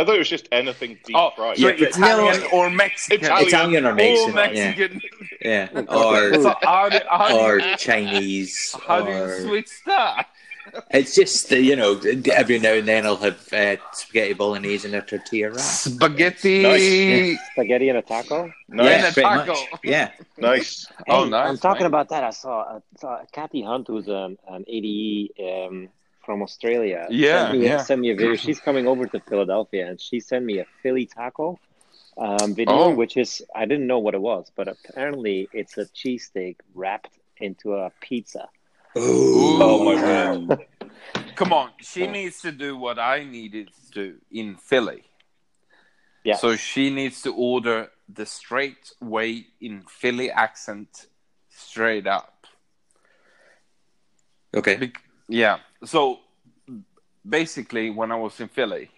I 0.00 0.04
thought 0.04 0.14
it 0.14 0.18
was 0.18 0.28
just 0.28 0.48
anything 0.52 0.98
deep 1.04 1.16
Oh, 1.16 1.30
fried. 1.36 1.58
so 1.58 1.68
Yeah, 1.68 1.72
but 1.78 1.88
Italian 1.88 2.40
no- 2.40 2.48
or 2.52 2.70
Mexican? 2.70 3.24
Italian. 3.24 3.48
Italian 3.48 3.86
or 3.86 3.90
Or 3.90 3.94
Mexican, 3.94 4.34
Mexican. 4.34 5.00
yeah, 5.42 5.68
yeah, 5.74 5.80
or 5.88 6.34
So 6.42 6.54
how 6.62 6.88
do, 6.88 6.98
how 7.08 7.38
or 7.38 7.60
you, 7.60 7.76
Chinese. 7.76 8.74
how 8.86 9.02
do 9.02 9.10
you 9.12 9.46
switch 9.48 9.70
that? 9.86 10.26
It's 10.92 11.14
just 11.16 11.52
uh, 11.52 11.56
you 11.56 11.74
know 11.74 12.00
every 12.32 12.58
now 12.60 12.74
and 12.74 12.86
then 12.86 13.04
I'll 13.04 13.16
have 13.16 13.40
uh, 13.52 13.76
spaghetti 13.92 14.34
bolognese 14.34 14.86
and 14.86 14.94
a 14.94 15.02
tortilla 15.02 15.48
wrap. 15.50 15.58
Spaghetti. 15.58 16.62
Nice. 16.62 17.38
Spaghetti 17.52 17.88
and 17.88 17.98
a 17.98 18.02
taco. 18.02 18.52
Nice. 18.68 18.86
Yeah, 18.86 19.02
pretty 19.12 19.28
taco. 19.28 19.52
much. 19.52 19.80
Yeah, 19.82 20.10
Nice. 20.38 20.86
Oh, 21.08 21.24
nice, 21.24 21.48
I'm 21.48 21.58
talking 21.58 21.82
man. 21.84 21.86
about 21.94 22.08
that. 22.10 22.22
I 22.22 22.30
saw, 22.30 22.76
I 22.76 22.78
saw 23.00 23.18
Kathy 23.32 23.62
Hunt, 23.62 23.88
who's 23.88 24.06
an, 24.06 24.38
an 24.48 24.64
ADE 24.68 25.30
um, 25.40 25.88
from 26.24 26.42
Australia. 26.42 27.06
Yeah, 27.10 27.48
sent 27.48 27.58
me, 27.58 27.64
yeah. 27.66 27.82
sent 27.82 28.00
me 28.00 28.10
a 28.10 28.14
video. 28.16 28.34
She's 28.46 28.60
coming 28.60 28.86
over 28.86 29.06
to 29.06 29.20
Philadelphia, 29.20 29.88
and 29.88 30.00
she 30.00 30.20
sent 30.20 30.44
me 30.44 30.58
a 30.58 30.66
Philly 30.82 31.06
taco 31.06 31.58
um, 32.18 32.54
video, 32.54 32.74
Oh. 32.74 32.90
which 32.94 33.16
is 33.16 33.42
I 33.54 33.64
didn't 33.66 33.86
know 33.86 33.98
what 33.98 34.14
it 34.14 34.20
was, 34.20 34.50
but 34.54 34.68
apparently 34.68 35.48
it's 35.52 35.78
a 35.78 35.86
cheesesteak 35.86 36.56
wrapped 36.74 37.18
into 37.38 37.74
a 37.74 37.90
pizza. 38.00 38.48
Oh 38.96 39.84
my 39.84 40.02
word. 40.02 40.66
Come 41.36 41.52
on, 41.52 41.70
she 41.80 42.06
needs 42.06 42.40
to 42.42 42.52
do 42.52 42.76
what 42.76 42.98
I 42.98 43.24
needed 43.24 43.70
to 43.86 43.90
do 43.92 44.14
in 44.30 44.56
Philly. 44.56 45.04
Yeah. 46.24 46.36
So 46.36 46.56
she 46.56 46.90
needs 46.90 47.22
to 47.22 47.32
order 47.32 47.88
the 48.12 48.26
straight 48.26 48.92
way 49.00 49.46
in 49.60 49.82
Philly 49.88 50.30
accent, 50.30 51.06
straight 51.48 52.06
up. 52.06 52.46
okay. 54.54 54.76
Bec- 54.76 55.02
yeah. 55.28 55.58
So 55.84 56.20
basically, 57.28 57.90
when 57.90 58.12
I 58.12 58.16
was 58.16 58.38
in 58.40 58.48
Philly, 58.48 58.90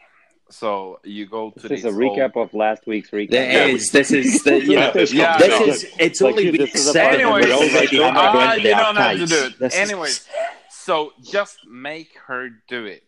so 0.50 1.00
you 1.04 1.26
go 1.26 1.50
to 1.50 1.68
This 1.68 1.78
is 1.80 1.84
a 1.84 1.88
these 1.88 1.96
recap 1.96 2.36
of 2.36 2.52
last 2.52 2.86
week's 2.86 3.10
recap. 3.10 3.30
There 3.30 3.68
is. 3.68 3.90
This 3.90 4.10
is 4.12 4.42
the 4.42 4.60
you 4.64 4.76
know. 4.76 4.92
Yeah, 4.94 5.38
this 5.38 5.50
no. 5.50 5.64
is. 5.66 5.86
It's 5.98 6.20
Like 6.20 6.32
only 6.32 6.44
you- 6.46 6.52
week 6.52 6.72
this 6.72 6.86
is 6.86 6.92
seven. 6.92 7.20
and 7.20 7.22
Anyways, 7.22 7.46
we're 7.46 7.52
already 7.54 7.68
having 7.70 7.88
to 7.88 7.96
go 7.96 8.40
into 8.40 8.62
the 8.62 8.68
you 8.68 8.74
don't 8.74 8.96
have 8.96 9.16
to 9.18 9.26
do 9.26 9.44
it. 9.46 9.58
This 9.58 9.74
is- 9.74 9.80
Anyways, 9.80 10.28
so 10.70 11.12
just 11.22 11.58
make 11.66 12.16
her 12.26 12.50
do 12.68 12.84
it 12.84 13.04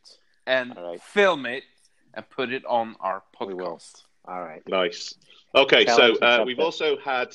and 0.46 0.72
All 0.78 0.90
right. 0.92 1.02
film 1.02 1.44
it 1.46 1.64
and 2.14 2.28
put 2.30 2.52
it 2.52 2.64
on 2.66 2.96
our 3.00 3.22
We 3.40 3.46
podcast. 3.54 4.02
All 4.26 4.40
right. 4.42 4.62
Nice. 4.68 5.14
Okay, 5.54 5.84
so 5.86 6.16
uh, 6.18 6.42
we've 6.46 6.58
also 6.60 6.96
had 6.98 7.28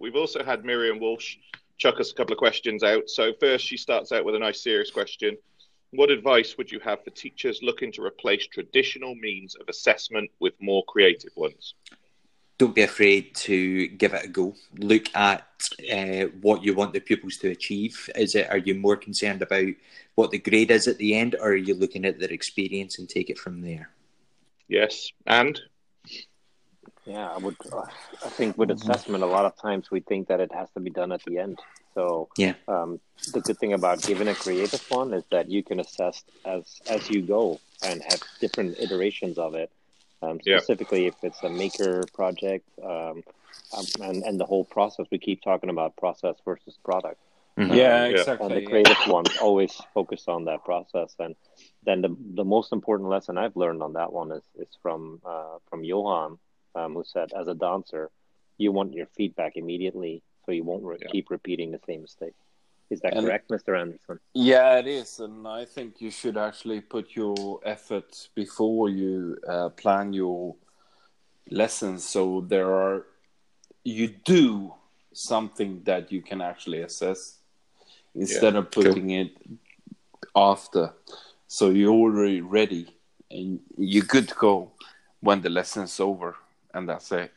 we've 0.00 0.14
also 0.14 0.44
had 0.44 0.64
Miriam 0.64 0.98
Walsh 1.00 1.36
chuck 1.78 1.98
us 2.00 2.10
a 2.12 2.14
couple 2.14 2.32
of 2.32 2.38
questions 2.38 2.82
out. 2.84 3.10
So 3.10 3.32
first, 3.40 3.66
she 3.66 3.76
starts 3.76 4.12
out 4.12 4.24
with 4.24 4.34
a 4.34 4.38
nice 4.38 4.62
serious 4.62 4.90
question. 4.90 5.36
What 5.90 6.10
advice 6.10 6.56
would 6.58 6.70
you 6.70 6.80
have 6.80 7.04
for 7.04 7.10
teachers 7.10 7.60
looking 7.62 7.92
to 7.92 8.02
replace 8.02 8.46
traditional 8.46 9.14
means 9.14 9.54
of 9.54 9.68
assessment 9.68 10.30
with 10.40 10.54
more 10.60 10.84
creative 10.84 11.32
ones? 11.36 11.74
don't 12.58 12.74
be 12.74 12.82
afraid 12.82 13.34
to 13.34 13.88
give 13.88 14.14
it 14.14 14.24
a 14.24 14.28
go. 14.28 14.54
Look 14.78 15.14
at 15.14 15.46
uh, 15.92 16.26
what 16.40 16.64
you 16.64 16.74
want 16.74 16.92
the 16.92 17.00
pupils 17.00 17.36
to 17.38 17.50
achieve. 17.50 18.08
Is 18.14 18.34
it? 18.34 18.48
Are 18.50 18.58
you 18.58 18.74
more 18.74 18.96
concerned 18.96 19.42
about 19.42 19.68
what 20.14 20.30
the 20.30 20.38
grade 20.38 20.70
is 20.70 20.88
at 20.88 20.98
the 20.98 21.14
end, 21.14 21.34
or 21.34 21.50
are 21.50 21.56
you 21.56 21.74
looking 21.74 22.04
at 22.04 22.18
their 22.18 22.32
experience 22.32 22.98
and 22.98 23.08
take 23.08 23.28
it 23.28 23.38
from 23.38 23.60
there? 23.60 23.90
Yes, 24.68 25.10
and 25.26 25.60
Yeah, 27.04 27.30
I 27.30 27.38
would. 27.38 27.56
Uh, 27.70 27.84
I 28.24 28.28
think 28.30 28.56
with 28.56 28.70
assessment, 28.70 29.22
a 29.22 29.26
lot 29.26 29.44
of 29.44 29.56
times 29.60 29.90
we 29.90 30.00
think 30.00 30.28
that 30.28 30.40
it 30.40 30.52
has 30.52 30.68
to 30.70 30.80
be 30.80 30.90
done 30.90 31.12
at 31.12 31.22
the 31.24 31.38
end. 31.38 31.58
So 31.96 32.28
Yeah. 32.36 32.54
um, 32.68 33.00
the 33.32 33.40
good 33.40 33.58
thing 33.58 33.72
about 33.72 34.02
giving 34.02 34.28
a 34.28 34.34
creative 34.34 34.84
one 34.90 35.14
is 35.14 35.24
that 35.30 35.50
you 35.50 35.62
can 35.68 35.80
assess 35.80 36.22
as 36.44 36.80
as 36.86 37.10
you 37.10 37.22
go 37.22 37.58
and 37.88 38.02
have 38.10 38.20
different 38.40 38.78
iterations 38.78 39.38
of 39.38 39.54
it. 39.54 39.70
Um, 40.22 40.38
Yeah. 40.44 40.58
specifically, 40.58 41.06
if 41.06 41.16
it's 41.22 41.42
a 41.42 41.48
maker 41.62 41.94
project, 42.18 42.66
um, 42.92 43.16
um, 43.76 43.86
and 44.08 44.22
and 44.28 44.38
the 44.42 44.44
whole 44.52 44.64
process. 44.76 45.06
We 45.10 45.18
keep 45.18 45.40
talking 45.42 45.70
about 45.70 45.96
process 45.96 46.36
versus 46.44 46.76
product. 46.84 47.18
Mhm. 47.56 47.74
Yeah, 47.74 48.06
Yeah. 48.06 48.20
exactly. 48.20 48.46
and 48.46 48.56
the 48.56 48.66
creative 48.70 49.02
ones 49.08 49.30
always 49.46 49.72
focus 49.96 50.28
on 50.28 50.44
that 50.44 50.60
process 50.70 51.10
and 51.24 51.34
then 51.86 51.98
the 52.02 52.10
the 52.40 52.44
most 52.44 52.70
important 52.78 53.08
lesson 53.08 53.38
I've 53.38 53.56
learned 53.56 53.82
on 53.86 53.92
that 53.94 54.12
one 54.12 54.30
is 54.38 54.44
is 54.64 54.68
from 54.82 55.00
uh, 55.32 55.56
from 55.68 55.80
Johan 55.90 56.30
um, 56.74 56.90
who 56.96 57.02
said 57.14 57.28
as 57.40 57.46
a 57.48 57.54
dancer 57.54 58.04
you 58.58 58.72
want 58.72 58.92
your 58.98 59.08
feedback 59.16 59.52
immediately 59.56 60.14
so 60.46 60.52
you 60.52 60.64
won't 60.64 60.84
re- 60.84 60.96
Yeah. 61.02 61.08
keep 61.10 61.28
repeating 61.30 61.72
the 61.72 61.80
same 61.86 62.02
mistake 62.02 62.34
is 62.88 63.00
that 63.00 63.14
And- 63.14 63.26
correct 63.26 63.50
Mr. 63.50 63.78
Anderson 63.78 64.20
Yeah, 64.32 64.78
it 64.78 64.86
is, 64.86 65.18
and 65.18 65.46
I 65.46 65.64
think 65.64 66.00
you 66.00 66.10
should 66.10 66.36
actually 66.38 66.80
put 66.80 67.16
your 67.16 67.60
effort 67.64 68.28
before 68.34 68.88
you 68.88 69.36
uh, 69.48 69.70
plan 69.70 70.12
your 70.12 70.54
lessons. 71.50 72.04
So 72.08 72.40
there 72.42 72.70
are 72.72 73.06
you 73.84 74.06
do 74.08 74.72
something 75.12 75.82
that 75.84 76.10
you 76.12 76.20
can 76.22 76.40
actually 76.40 76.80
assess 76.82 77.38
instead 78.14 78.54
of 78.56 78.70
putting 78.70 79.10
it 79.10 79.32
after. 80.34 80.92
So 81.48 81.70
you're 81.70 81.94
already 81.94 82.40
ready 82.40 82.84
and 83.30 83.60
you're 83.78 84.04
good 84.04 84.28
to 84.28 84.34
go 84.34 84.72
when 85.20 85.40
the 85.42 85.50
lesson's 85.50 85.98
over, 86.00 86.36
and 86.74 86.88
that's 86.88 87.10
it. 87.12 87.32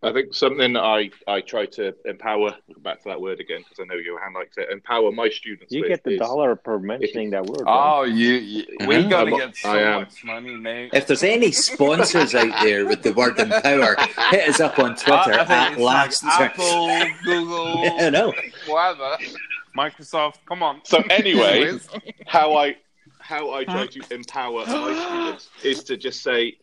I 0.00 0.12
think 0.12 0.32
something 0.32 0.76
I, 0.76 1.10
I 1.26 1.40
try 1.40 1.66
to 1.66 1.92
empower, 2.04 2.54
back 2.82 3.02
to 3.02 3.08
that 3.08 3.20
word 3.20 3.40
again 3.40 3.58
because 3.68 3.78
I 3.80 3.84
know 3.92 3.98
Johan 4.00 4.32
likes 4.32 4.56
it, 4.56 4.68
empower 4.70 5.10
my 5.10 5.28
students 5.28 5.72
you 5.72 5.80
with 5.80 5.88
get 5.88 6.04
the 6.04 6.12
is- 6.12 6.20
dollar 6.20 6.54
per 6.54 6.78
mentioning 6.78 7.30
that 7.30 7.44
word 7.46 7.62
Oh, 7.66 8.04
you, 8.04 8.34
you 8.34 8.64
we're 8.86 9.02
Mhm. 9.02 9.10
gonna 9.10 9.36
get 9.36 9.56
so 9.56 9.70
I 9.70 9.78
am. 9.80 10.00
much 10.02 10.22
money, 10.22 10.54
mate. 10.54 10.90
If 10.92 11.08
there's 11.08 11.24
any 11.24 11.50
sponsors 11.50 12.32
out 12.36 12.62
there 12.62 12.86
with 12.86 13.02
the 13.02 13.12
word 13.12 13.40
empower, 13.40 13.96
hit 14.30 14.48
us 14.48 14.60
up 14.60 14.78
on 14.78 14.94
Twitter 14.94 15.32
I- 15.34 15.44
I 15.48 15.66
at 15.66 15.72
it's 15.72 15.80
last. 15.80 16.22
like 16.24 16.50
Apple, 16.52 16.88
Google, 17.24 17.84
I 18.00 18.10
know. 18.10 18.32
whatever. 18.68 19.18
Microsoft, 19.76 20.36
come 20.46 20.62
on. 20.62 20.80
So 20.84 21.02
anyway, 21.10 21.62
Anyways. 21.62 21.88
how 22.26 22.56
I 22.56 22.76
how 23.18 23.52
I 23.52 23.64
try 23.64 23.86
to 23.88 24.14
empower 24.14 24.64
my 24.64 24.94
students 25.08 25.50
is 25.64 25.82
to 25.84 25.96
just 25.96 26.22
say 26.22 26.56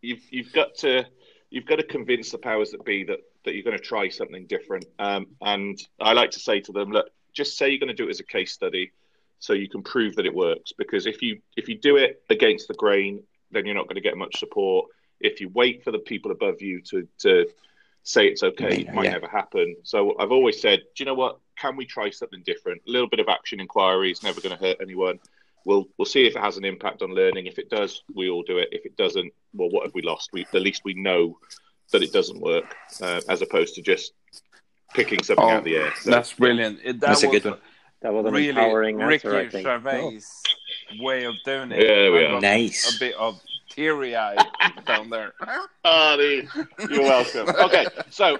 you've 0.00 0.22
you've 0.30 0.52
got 0.54 0.74
to 0.76 1.04
you've 1.50 1.66
got 1.66 1.76
to 1.76 1.82
convince 1.84 2.30
the 2.30 2.38
powers 2.38 2.70
that 2.72 2.84
be 2.84 3.04
that 3.04 3.20
that 3.44 3.54
you're 3.54 3.62
going 3.62 3.76
to 3.76 3.82
try 3.82 4.08
something 4.08 4.46
different. 4.46 4.84
Um, 4.98 5.28
and 5.40 5.78
I 6.00 6.12
like 6.12 6.32
to 6.32 6.40
say 6.40 6.60
to 6.60 6.72
them, 6.72 6.90
look, 6.90 7.06
just 7.32 7.56
say 7.56 7.68
you're 7.68 7.78
going 7.78 7.88
to 7.88 7.94
do 7.94 8.06
it 8.08 8.10
as 8.10 8.20
a 8.20 8.24
case 8.24 8.52
study, 8.52 8.92
so 9.38 9.52
you 9.52 9.68
can 9.68 9.82
prove 9.82 10.16
that 10.16 10.26
it 10.26 10.34
works. 10.34 10.72
Because 10.76 11.06
if 11.06 11.22
you 11.22 11.40
if 11.56 11.68
you 11.68 11.78
do 11.78 11.96
it 11.96 12.22
against 12.30 12.68
the 12.68 12.74
grain, 12.74 13.22
then 13.50 13.66
you're 13.66 13.74
not 13.74 13.86
going 13.86 13.96
to 13.96 14.00
get 14.00 14.16
much 14.16 14.38
support. 14.38 14.86
If 15.20 15.40
you 15.40 15.48
wait 15.48 15.84
for 15.84 15.92
the 15.92 15.98
people 15.98 16.30
above 16.30 16.60
you 16.60 16.80
to 16.90 17.06
to 17.20 17.46
say 18.02 18.28
it's 18.28 18.42
okay, 18.42 18.82
it 18.82 18.92
might 18.94 19.06
Yeah. 19.06 19.12
never 19.12 19.28
happen. 19.28 19.76
So 19.82 20.16
I've 20.20 20.30
always 20.30 20.60
said, 20.60 20.78
do 20.94 21.02
you 21.02 21.06
know 21.06 21.14
what? 21.14 21.38
Can 21.56 21.74
we 21.74 21.84
try 21.84 22.10
something 22.10 22.42
different? 22.44 22.82
A 22.86 22.90
little 22.90 23.08
bit 23.08 23.18
of 23.18 23.28
action 23.28 23.58
inquiry 23.58 24.12
is 24.12 24.22
never 24.22 24.40
going 24.40 24.56
to 24.56 24.64
hurt 24.64 24.76
anyone. 24.80 25.18
We'll 25.66 25.86
we'll 25.98 26.06
see 26.06 26.24
if 26.26 26.36
it 26.36 26.40
has 26.40 26.56
an 26.56 26.64
impact 26.64 27.02
on 27.02 27.10
learning. 27.12 27.46
If 27.46 27.58
it 27.58 27.68
does, 27.68 28.02
we 28.14 28.30
all 28.30 28.44
do 28.44 28.58
it. 28.58 28.68
If 28.70 28.86
it 28.86 28.96
doesn't, 28.96 29.32
well, 29.52 29.68
what 29.68 29.84
have 29.84 29.92
we 29.94 30.00
lost? 30.02 30.30
We 30.32 30.46
at 30.54 30.62
least 30.62 30.82
we 30.84 30.94
know 30.94 31.38
that 31.92 32.02
it 32.02 32.12
doesn't 32.12 32.40
work, 32.40 32.74
uh, 33.02 33.20
as 33.28 33.42
opposed 33.42 33.74
to 33.74 33.82
just 33.82 34.12
picking 34.94 35.22
something 35.22 35.44
Oh, 35.44 35.48
out 35.50 35.58
of 35.58 35.64
the 35.64 35.76
air. 35.76 35.92
So, 36.00 36.10
That's 36.10 36.32
brilliant. 36.32 36.78
It, 36.84 37.00
that 37.00 37.08
That's 37.08 37.22
a 37.24 37.28
good 37.28 37.44
one. 37.44 37.58
that 38.02 38.12
was 38.14 38.26
an 38.26 38.32
really 38.32 38.48
empowering 38.50 38.96
Ricky 38.98 39.26
answer 39.28 39.36
I 39.36 39.48
think 39.48 39.66
Gervais 39.66 40.20
way 41.00 41.24
of 41.24 41.34
doing 41.44 41.72
it. 41.72 41.78
Yeah, 41.80 41.94
there 41.94 42.12
we 42.12 42.24
are. 42.24 42.40
Nice. 42.40 42.96
A 42.96 42.98
bit 43.00 43.14
of 43.16 43.40
teary 43.76 44.16
eye 44.16 44.36
down 44.86 45.10
there. 45.10 45.34
Ah, 45.84 46.16
the- 46.16 46.48
you're 46.90 47.02
welcome. 47.02 47.48
Okay, 47.56 47.86
so 48.10 48.38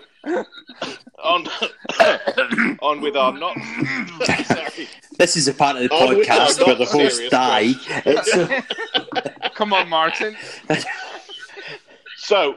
on 1.23 1.47
on 2.81 3.01
with 3.01 3.17
our 3.17 3.33
not. 3.33 3.57
sorry. 4.47 4.89
This 5.19 5.37
is 5.37 5.49
a 5.49 5.55
part 5.55 5.77
of 5.77 5.83
the 5.85 5.89
Oh, 5.93 6.15
we- 6.15 6.25
podcast 6.27 6.59
not 6.59 6.67
where 6.67 6.75
the 6.75 6.85
hosts 6.85 7.17
serious, 7.17 7.31
die. 7.31 7.73
It's, 8.05 8.35
uh, 8.35 9.51
Come 9.55 9.73
on, 9.73 9.89
Martin. 9.89 10.37
So, 12.19 12.57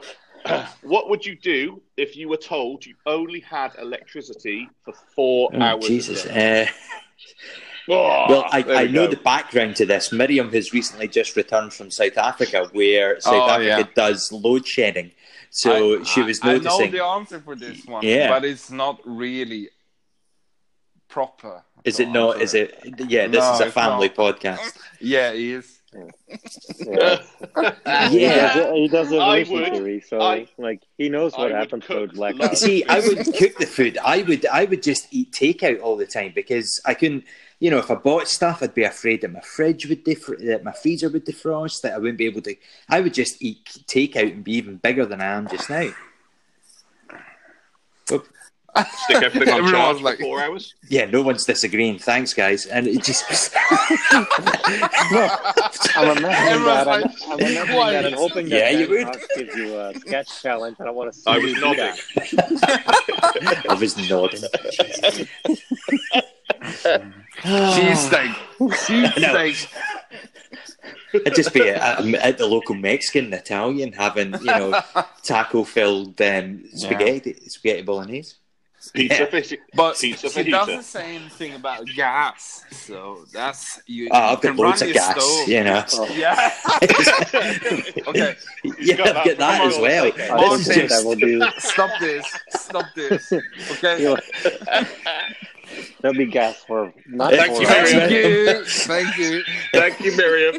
what 0.82 1.08
would 1.08 1.24
you 1.24 1.36
do 1.36 1.80
if 1.96 2.16
you 2.16 2.28
were 2.28 2.36
told 2.36 2.84
you 2.84 2.94
only 3.06 3.40
had 3.40 3.76
electricity 3.78 4.68
for 4.84 4.92
four 5.14 5.50
oh, 5.54 5.62
hours? 5.62 5.86
Jesus. 5.86 6.26
A 7.86 7.90
day? 7.90 7.94
Oh, 7.96 8.26
well, 8.28 8.44
I, 8.50 8.62
I 8.62 8.84
we 8.84 8.92
know 8.92 9.06
go. 9.06 9.10
the 9.14 9.16
background 9.22 9.76
to 9.76 9.86
this. 9.86 10.12
Miriam 10.12 10.52
has 10.52 10.72
recently 10.72 11.08
just 11.08 11.36
returned 11.36 11.72
from 11.72 11.90
South 11.90 12.16
Africa, 12.18 12.68
where 12.72 13.20
South 13.20 13.34
Oh, 13.34 13.50
Africa 13.50 13.64
yeah. 13.66 13.86
does 13.94 14.30
load 14.32 14.66
shedding. 14.66 15.12
So 15.50 16.00
I- 16.00 16.04
she 16.04 16.22
was 16.22 16.40
I- 16.42 16.52
noticing. 16.52 16.70
I 16.70 16.84
know 16.86 16.90
the 16.98 17.04
answer 17.04 17.40
for 17.40 17.56
this 17.56 17.84
one, 17.86 18.04
Yeah. 18.04 18.28
but 18.28 18.44
it's 18.44 18.70
not 18.70 19.00
really 19.04 19.70
proper. 21.08 21.62
Is 21.84 21.98
it 21.98 22.08
not? 22.10 22.34
answer 22.40 22.42
Is 22.44 22.54
it? 22.54 22.94
Yeah, 23.08 23.26
this 23.26 23.40
No, 23.40 23.54
is 23.54 23.60
a 23.60 23.70
family 23.70 24.08
not. 24.08 24.16
podcast. 24.16 24.78
Yeah, 25.00 25.30
it 25.32 25.40
is. 25.40 25.76
yeah. 26.78 27.18
He 28.10 28.20
Yeah. 28.20 28.54
does, 28.54 28.74
he 28.74 28.88
does 28.88 29.12
I 29.12 29.38
evolution 29.40 29.54
would- 29.60 29.72
theory, 29.72 30.00
so 30.06 30.20
I- 30.20 30.46
like 30.58 30.82
he 30.98 31.08
knows 31.08 31.32
what 31.32 31.44
would 31.50 31.52
happens 31.52 31.86
to 31.86 32.06
black 32.08 32.34
loads. 32.34 32.52
out. 32.52 32.58
See, 32.58 32.84
I 32.84 33.00
wouldn't 33.00 33.34
cook 33.40 33.56
the 33.58 33.66
food. 33.66 33.98
I 34.04 34.22
would, 34.22 34.44
I 34.46 34.66
would 34.66 34.82
just 34.82 35.08
eat 35.10 35.32
takeout 35.32 35.80
all 35.82 35.96
the 35.96 36.06
time 36.06 36.32
because 36.34 36.80
I 36.86 36.94
couldn't. 36.94 37.24
You 37.60 37.70
know, 37.70 37.78
if 37.78 37.90
I 37.90 37.94
bought 37.94 38.26
stuff, 38.26 38.62
I'd 38.62 38.72
be 38.74 38.84
afraid 38.84 39.20
that 39.20 39.32
my 39.32 39.40
fridge 39.40 39.86
would 39.86 40.02
def- 40.02 40.26
that 40.38 40.64
my 40.64 40.72
freezer 40.72 41.10
would 41.10 41.26
defrost. 41.26 41.82
That 41.82 41.92
I 41.92 41.98
wouldn't 41.98 42.16
be 42.18 42.24
able 42.26 42.40
to. 42.42 42.54
I 42.88 43.00
would 43.00 43.12
just 43.14 43.42
eat 43.42 43.64
takeout 43.86 44.32
and 44.32 44.42
be 44.42 44.54
even 44.54 44.76
bigger 44.76 45.04
than 45.04 45.20
I 45.20 45.26
am 45.26 45.46
just 45.46 45.68
now. 45.68 45.90
Stick 48.06 49.22
everything 49.22 49.48
on 49.52 49.58
Everyone 49.58 49.70
charge 49.72 49.92
was 49.94 49.98
for 49.98 50.04
like- 50.04 50.20
four 50.20 50.40
hours. 50.42 50.74
Yeah, 50.88 51.04
no 51.06 51.20
one's 51.22 51.44
disagreeing. 51.44 51.98
Thanks, 51.98 52.32
guys. 52.32 52.64
And 52.66 52.86
it 52.86 53.02
just. 53.02 53.24
I'm 54.10 54.26
imagining 56.16 56.30
Everyone's 56.32 56.64
that. 56.64 56.88
I'm, 56.88 57.00
like, 57.02 57.10
I'm 57.28 57.40
imagining 57.40 57.76
"Why?" 57.76 57.92
that 57.92 58.04
and 58.06 58.14
hoping 58.14 58.48
that 58.48 58.72
Yeah, 58.72 58.78
you 58.78 58.88
would. 58.88 59.06
Cox 59.06 59.26
gives 59.36 59.54
you 59.54 59.76
a 59.78 59.92
sketch 60.00 60.40
challenge, 60.42 60.76
and 60.78 60.88
I 60.88 60.92
want 60.92 61.12
to 61.12 61.18
see 61.18 61.30
I 61.30 61.38
was 61.38 61.52
do 61.52 61.60
nodding. 61.60 61.92
I 63.68 63.76
was 63.78 64.08
nodding. 64.08 64.42
Cheesesteak. 67.42 68.34
Cheesesteak. 68.58 69.68
I'd 71.26 71.34
just 71.34 71.52
be 71.52 71.68
at, 71.68 72.00
at 72.14 72.38
the 72.38 72.46
local 72.46 72.74
Mexican, 72.74 73.32
Italian, 73.32 73.92
having 73.92 74.32
you 74.34 74.44
know 74.44 74.80
taco 75.22 75.64
filled 75.64 76.20
um, 76.20 76.64
spaghetti, 76.74 77.34
spaghetti 77.48 77.82
bolognese. 77.82 78.34
Pizza, 78.94 79.18
Yeah. 79.18 79.26
fizzy- 79.26 79.58
But 79.74 79.98
pizza 79.98 80.30
she 80.30 80.40
fajita. 80.42 80.50
doesn't 80.52 80.82
say 80.84 81.16
anything 81.16 81.52
about 81.54 81.84
gas, 81.94 82.64
so 82.70 83.26
that's 83.30 83.78
you. 83.86 84.08
Oh, 84.10 84.16
I've 84.18 84.40
can 84.40 84.56
got 84.56 84.64
loads 84.64 84.80
run 84.80 84.88
of 84.90 84.94
gas, 84.94 85.20
stove. 85.22 85.48
you 85.48 85.64
know. 85.64 85.84
Oh, 85.92 86.08
Yeah. 86.16 86.50
okay. 88.08 88.36
yeah, 88.78 88.96
got 88.96 89.08
I've 89.08 89.14
that 89.14 89.24
got 89.26 89.36
that 89.38 89.60
as 89.66 89.78
well. 89.78 90.10
takeout. 90.10 90.30
I 90.30 90.56
This 90.56 90.60
is 90.60 90.66
think 90.68 90.80
that 90.82 90.88
just 90.88 91.04
will 91.06 91.14
do. 91.16 91.42
Stop 91.58 91.90
this. 92.00 92.24
Stop 92.50 92.86
this. 92.94 93.32
Okay. 93.72 94.16
You'll- 95.74 95.84
There'll 96.00 96.16
be 96.16 96.26
gas 96.26 96.62
for 96.66 96.92
not 97.06 97.32
Thank 97.34 97.54
for 97.56 97.62
you, 97.62 97.66
Thank 97.68 98.10
Miriam. 98.12 98.56
you. 98.58 98.64
Thank 98.64 99.18
you. 99.18 99.42
Thank 99.72 100.00
you, 100.00 100.16
Miriam. 100.16 100.58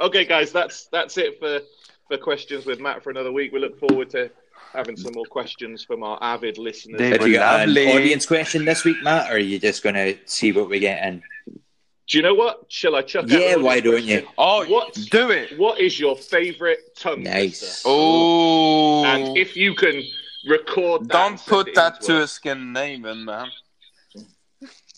okay, 0.00 0.24
guys, 0.24 0.52
that's 0.52 0.86
that's 0.86 1.16
it 1.18 1.38
for 1.38 1.60
for 2.08 2.16
questions 2.18 2.64
with 2.66 2.80
Matt 2.80 3.02
for 3.02 3.10
another 3.10 3.32
week. 3.32 3.52
We 3.52 3.58
look 3.58 3.78
forward 3.78 4.10
to 4.10 4.30
having 4.72 4.96
some 4.96 5.12
more 5.14 5.24
questions 5.26 5.82
from 5.84 6.02
our 6.02 6.18
avid 6.22 6.58
listeners. 6.58 6.98
They 6.98 7.10
Have 7.10 7.26
you 7.26 7.34
got 7.34 7.60
an 7.60 7.74
Lovely. 7.74 7.92
audience 7.92 8.26
question 8.26 8.64
this 8.64 8.84
week, 8.84 9.02
Matt, 9.02 9.30
or 9.30 9.36
are 9.36 9.38
you 9.38 9.58
just 9.58 9.82
going 9.82 9.94
to 9.94 10.16
see 10.26 10.52
what 10.52 10.68
we 10.68 10.78
get 10.78 11.02
in? 11.06 11.22
Do 11.46 12.16
you 12.16 12.22
know 12.22 12.34
what? 12.34 12.64
Shall 12.68 12.94
I 12.94 13.02
chuck? 13.02 13.26
Yeah, 13.28 13.54
an 13.56 13.62
why 13.62 13.80
don't 13.80 14.02
you? 14.02 14.26
Oh, 14.38 14.64
What? 14.66 14.94
do 15.10 15.30
it. 15.30 15.58
What 15.58 15.78
is 15.78 15.98
your 16.00 16.16
favourite 16.16 16.78
tongue 16.96 17.22
Nice. 17.22 17.60
twister? 17.60 17.82
Oh. 17.90 19.04
And 19.04 19.36
if 19.36 19.56
you 19.56 19.74
can 19.74 20.02
record 20.48 21.08
that, 21.08 21.12
Don't 21.12 21.46
put 21.46 21.74
that 21.74 22.00
to 22.02 22.20
a 22.20 22.22
us. 22.24 22.32
Scandinavian 22.32 23.24
man. 23.24 23.48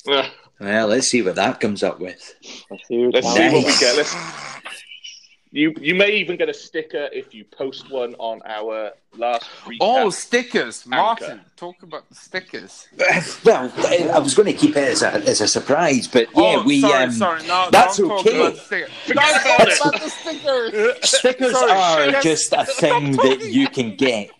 Uh, 0.09 0.29
Well, 0.61 0.89
let's 0.89 1.09
see 1.09 1.23
what 1.23 1.37
that 1.37 1.59
comes 1.61 1.83
up 1.83 2.01
with. 2.01 2.35
Let's 2.71 2.87
see, 2.87 2.95
your 2.97 3.11
Let's 3.11 3.33
see 3.33 3.49
what 3.49 3.67
we 3.67 3.79
get. 3.79 3.97
Let's 3.97 4.15
You 5.53 5.75
you 5.81 5.97
may 5.97 6.13
even 6.13 6.37
get 6.37 6.49
a 6.49 6.55
sticker 6.55 7.09
if 7.13 7.35
you 7.35 7.45
post 7.45 7.91
one 7.91 8.15
on 8.19 8.41
our 8.45 8.93
last 9.17 9.49
recap. 9.65 9.79
Oh, 9.81 10.11
stickers, 10.11 10.87
Martin. 10.87 11.41
Talk 11.57 11.83
about 11.83 12.09
the 12.09 12.15
stickers. 12.15 12.87
Well, 13.45 13.73
I 14.15 14.19
was 14.19 14.35
going 14.35 14.47
to 14.47 14.53
keep 14.53 14.77
it 14.77 14.89
as 14.89 15.03
a, 15.03 15.13
as 15.13 15.41
a 15.41 15.49
surprise, 15.49 16.07
but 16.07 16.29
yeah, 16.35 16.57
oh, 16.59 16.63
we. 16.63 16.81
sorry, 16.81 17.05
um, 17.05 17.13
sorry. 17.13 17.47
No, 17.47 17.69
that's 17.71 17.97
don't 17.97 18.09
talk 18.09 18.27
okay. 18.27 18.39
about 18.39 18.55
the 18.55 18.61
stickers. 18.61 18.91
Forget 19.07 19.25
Don't 19.25 19.41
about 19.41 19.59
talk 19.59 19.69
it. 19.69 19.81
about 19.81 20.01
the 20.01 20.11
stickers. 20.11 21.11
Stickers 21.11 21.53
Sorry, 21.53 21.73
are 21.73 22.13
shit. 22.13 22.23
just 22.23 22.53
a 22.53 22.65
thing 22.81 23.13
that 23.13 23.41
you 23.51 23.67
can 23.69 23.97
get, 23.97 24.31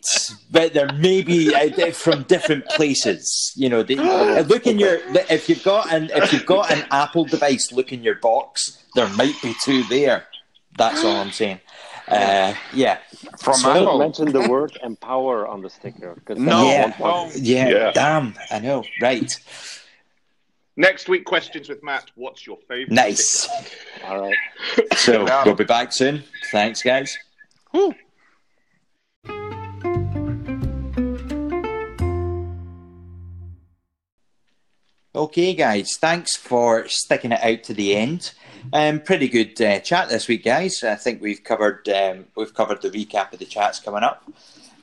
but 0.51 0.75
they're 0.75 0.93
maybe 0.93 1.55
uh, 1.55 1.91
from 1.93 2.23
different 2.25 2.67
places. 2.67 3.53
You 3.57 3.69
know, 3.69 3.83
they, 3.83 3.97
uh, 3.97 4.43
look 4.43 4.67
in 4.67 4.79
your 4.79 4.99
if 5.31 5.49
you've 5.49 5.65
got 5.65 5.93
an 5.93 6.11
if 6.15 6.33
you've 6.33 6.47
got 6.47 6.71
an 6.71 6.85
Apple 6.91 7.25
device, 7.25 7.73
look 7.73 7.93
in 7.93 8.03
your 8.03 8.17
box. 8.17 8.83
There 8.95 9.09
might 9.11 9.41
be 9.43 9.55
two 9.63 9.83
there. 9.85 10.27
That's 10.77 11.05
all 11.05 11.17
I'm 11.17 11.31
saying. 11.33 11.61
Uh, 12.11 12.55
yeah, 12.75 12.99
From 13.39 13.55
So- 13.55 13.73
Don't 13.73 13.83
Apple. 13.85 13.99
mention 14.01 14.33
the 14.33 14.49
word 14.49 14.77
empower 14.83 15.47
on 15.47 15.63
the 15.63 15.71
sticker. 15.71 16.21
'cause 16.25 16.39
No, 16.39 16.69
Yeah. 16.69 16.89
that's 16.89 16.99
no. 16.99 17.31
yeah, 17.37 17.69
Yeah. 17.69 17.91
Damn, 17.93 18.35
I 18.51 18.59
know. 18.59 18.83
Right, 19.01 19.33
Next 20.77 21.09
week, 21.09 21.25
questions 21.25 21.69
with 21.69 21.85
Matt. 21.85 22.11
What's 22.17 22.45
your 22.45 22.57
favorite? 22.67 22.91
nice. 22.91 23.47
All 24.07 24.19
right. 24.23 24.35
So 24.97 25.25
Yeah. 25.25 25.45
we'll 25.45 25.55
be 25.55 25.63
back 25.63 25.93
soon. 25.93 26.25
Thanks, 26.51 26.83
guys. 26.83 27.17
Whew. 27.71 27.95
Okay, 35.15 35.55
guys, 35.55 35.97
thanks 36.01 36.37
for 36.37 36.87
sticking 36.89 37.33
it 37.33 37.41
out 37.43 37.65
to 37.65 37.75
the 37.75 37.97
end. 37.97 38.33
Um, 38.73 39.01
pretty 39.01 39.29
good 39.29 39.61
uh, 39.61 39.81
chat 39.81 40.09
this 40.09 40.29
week, 40.29 40.45
guys. 40.45 40.83
I 40.85 40.95
think 40.95 41.21
we've 41.21 41.43
covered 41.43 41.89
um, 41.89 42.27
we've 42.37 42.55
covered 42.55 42.83
the 42.83 42.91
recap 42.91 43.33
of 43.33 43.39
the 43.39 43.45
chats 43.45 43.81
coming 43.81 44.03
up, 44.03 44.23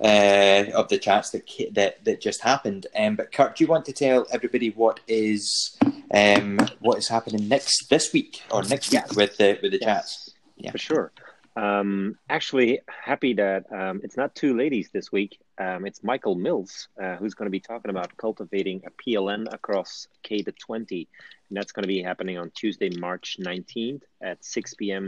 uh, 0.02 0.66
of 0.74 0.90
the 0.90 0.98
chats 0.98 1.30
that 1.32 1.50
that, 1.74 2.04
that 2.06 2.22
just 2.22 2.42
happened. 2.42 2.88
Um, 2.98 3.16
but 3.16 3.32
Kurt, 3.32 3.56
do 3.56 3.64
you 3.64 3.68
want 3.70 3.86
to 3.86 3.94
tell 3.94 4.26
everybody 4.32 4.70
what 4.72 5.00
is 5.08 5.78
um, 6.14 6.60
what 6.80 6.98
is 6.98 7.08
happening 7.08 7.48
next 7.48 7.90
this 7.90 8.12
week 8.14 8.44
or 8.52 8.64
next 8.64 8.92
week 8.92 9.02
Yes. 9.06 9.16
with 9.16 9.38
the 9.38 9.60
with 9.62 9.72
the 9.72 9.80
Yes. 9.80 9.86
chats? 9.86 10.34
Yeah. 10.58 10.72
For 10.72 10.78
sure. 10.78 11.12
Um, 11.56 12.18
actually, 12.30 12.82
happy 12.88 13.34
that 13.34 13.72
um, 13.72 14.02
it's 14.04 14.18
not 14.18 14.36
two 14.36 14.56
ladies 14.56 14.90
this 14.94 15.12
week. 15.12 15.40
Um, 15.60 15.86
it's 15.86 16.03
Michael 16.03 16.36
Mills 16.36 16.88
uh, 17.01 17.16
who's 17.16 17.34
going 17.34 17.47
to 17.47 17.51
be 17.51 17.60
talking 17.60 17.89
about 17.89 18.16
cultivating 18.18 18.84
a 18.86 18.91
PLN 18.91 19.51
across 19.51 20.08
K 20.24 20.41
to 20.43 20.51
20. 20.51 21.08
And 21.49 21.58
that's 21.58 21.72
going 21.72 21.84
to 21.84 21.88
be 21.88 22.01
happening 22.03 22.38
on 22.38 22.51
Tuesday, 22.51 22.89
March 22.97 23.38
19th 23.41 24.01
at 24.22 24.43
6 24.43 24.74
p.m. 24.76 25.08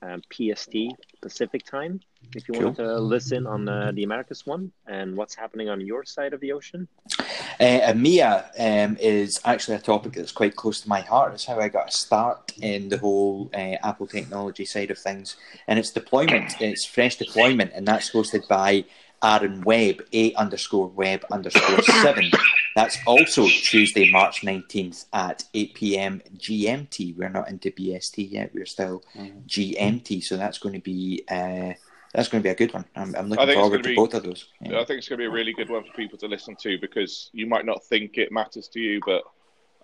Um, 0.00 0.22
PST 0.32 0.76
Pacific 1.20 1.64
time. 1.64 1.98
If 2.36 2.48
you 2.48 2.54
want 2.60 2.76
to 2.76 3.00
listen 3.00 3.48
on 3.48 3.68
uh, 3.68 3.90
the 3.92 4.04
Americas 4.04 4.46
one 4.46 4.70
and 4.86 5.16
what's 5.16 5.34
happening 5.34 5.68
on 5.68 5.80
your 5.80 6.04
side 6.04 6.32
of 6.32 6.40
the 6.40 6.52
ocean. 6.52 6.86
Uh, 7.58 7.80
EMEA 7.92 8.44
um, 8.60 8.96
is 9.00 9.40
actually 9.44 9.76
a 9.76 9.80
topic 9.80 10.12
that's 10.12 10.30
quite 10.30 10.54
close 10.54 10.80
to 10.82 10.88
my 10.88 11.00
heart. 11.00 11.34
It's 11.34 11.46
how 11.46 11.58
I 11.58 11.68
got 11.68 11.88
a 11.88 11.92
start 11.92 12.52
in 12.58 12.88
the 12.88 12.98
whole 12.98 13.50
uh, 13.52 13.74
Apple 13.82 14.06
technology 14.06 14.64
side 14.64 14.92
of 14.92 14.98
things. 14.98 15.34
And 15.66 15.80
it's 15.80 15.90
deployment, 15.90 16.60
it's 16.60 16.84
fresh 16.84 17.16
deployment, 17.16 17.72
and 17.74 17.84
that's 17.84 18.12
hosted 18.12 18.46
by 18.46 18.84
Aaron 19.22 19.62
Webb, 19.62 20.02
A 20.12 20.32
underscore 20.34 20.88
web 20.88 21.24
underscore 21.30 21.82
seven. 22.02 22.30
That's 22.76 22.98
also 23.06 23.46
Tuesday, 23.46 24.10
March 24.10 24.42
19th 24.42 25.06
at 25.12 25.44
8 25.54 25.74
p.m. 25.74 26.22
GMT. 26.36 27.16
We're 27.16 27.28
not 27.28 27.48
into 27.48 27.70
BST 27.70 28.30
yet, 28.30 28.50
we're 28.54 28.66
still 28.66 29.02
GMT. 29.46 30.22
So 30.22 30.36
that's 30.36 30.58
going 30.58 30.74
to 30.74 30.80
be. 30.80 31.24
Uh, 31.30 31.72
that's 32.14 32.28
going 32.28 32.42
to 32.42 32.46
be 32.46 32.50
a 32.50 32.54
good 32.54 32.72
one. 32.72 32.86
I'm, 32.96 33.14
I'm 33.14 33.28
looking 33.28 33.54
forward 33.54 33.82
gonna 33.82 33.88
be- 33.90 33.94
both 33.94 34.14
of 34.14 34.22
those. 34.22 34.48
I 34.62 34.68
think 34.84 34.98
it's 34.98 35.08
going 35.08 35.18
to 35.18 35.22
be 35.22 35.26
a 35.26 35.30
really 35.30 35.52
good 35.52 35.68
one 35.68 35.84
for 35.84 35.92
people 35.92 36.16
to 36.18 36.26
listen 36.26 36.56
to 36.62 36.78
because 36.78 37.28
you 37.34 37.46
might 37.46 37.66
not 37.66 37.84
think 37.84 38.16
it 38.16 38.32
matters 38.32 38.66
to 38.68 38.80
you, 38.80 38.98
but 39.04 39.24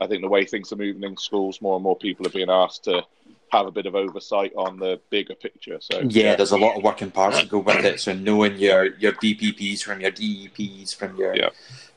I 0.01 0.07
think 0.07 0.23
the 0.23 0.29
way 0.29 0.45
things 0.45 0.73
are 0.73 0.77
moving 0.77 1.03
in 1.03 1.17
schools, 1.17 1.61
more 1.61 1.77
and 1.77 1.83
more 1.83 1.97
people 1.97 2.27
are 2.27 2.31
being 2.31 2.51
asked 2.51 2.85
to 2.85 3.05
have 3.51 3.67
a 3.67 3.71
bit 3.71 3.87
of 3.87 3.95
oversight 3.95 4.53
on 4.57 4.79
the 4.79 5.01
bigger 5.11 5.35
picture. 5.35 5.79
So 5.81 6.01
Yeah, 6.09 6.35
there's 6.37 6.51
a 6.53 6.59
lot 6.59 6.77
of 6.77 6.83
working 6.83 7.11
parts 7.11 7.39
that 7.41 7.49
go 7.49 7.59
with 7.59 7.85
it. 7.85 8.01
So 8.01 8.13
knowing 8.13 8.59
your 8.59 8.97
your 8.97 9.13
VPPs 9.13 9.83
from 9.83 10.01
your 10.01 10.11
DEPs 10.11 10.95
from 10.95 11.17
your 11.17 11.37
Yeah. 11.37 11.51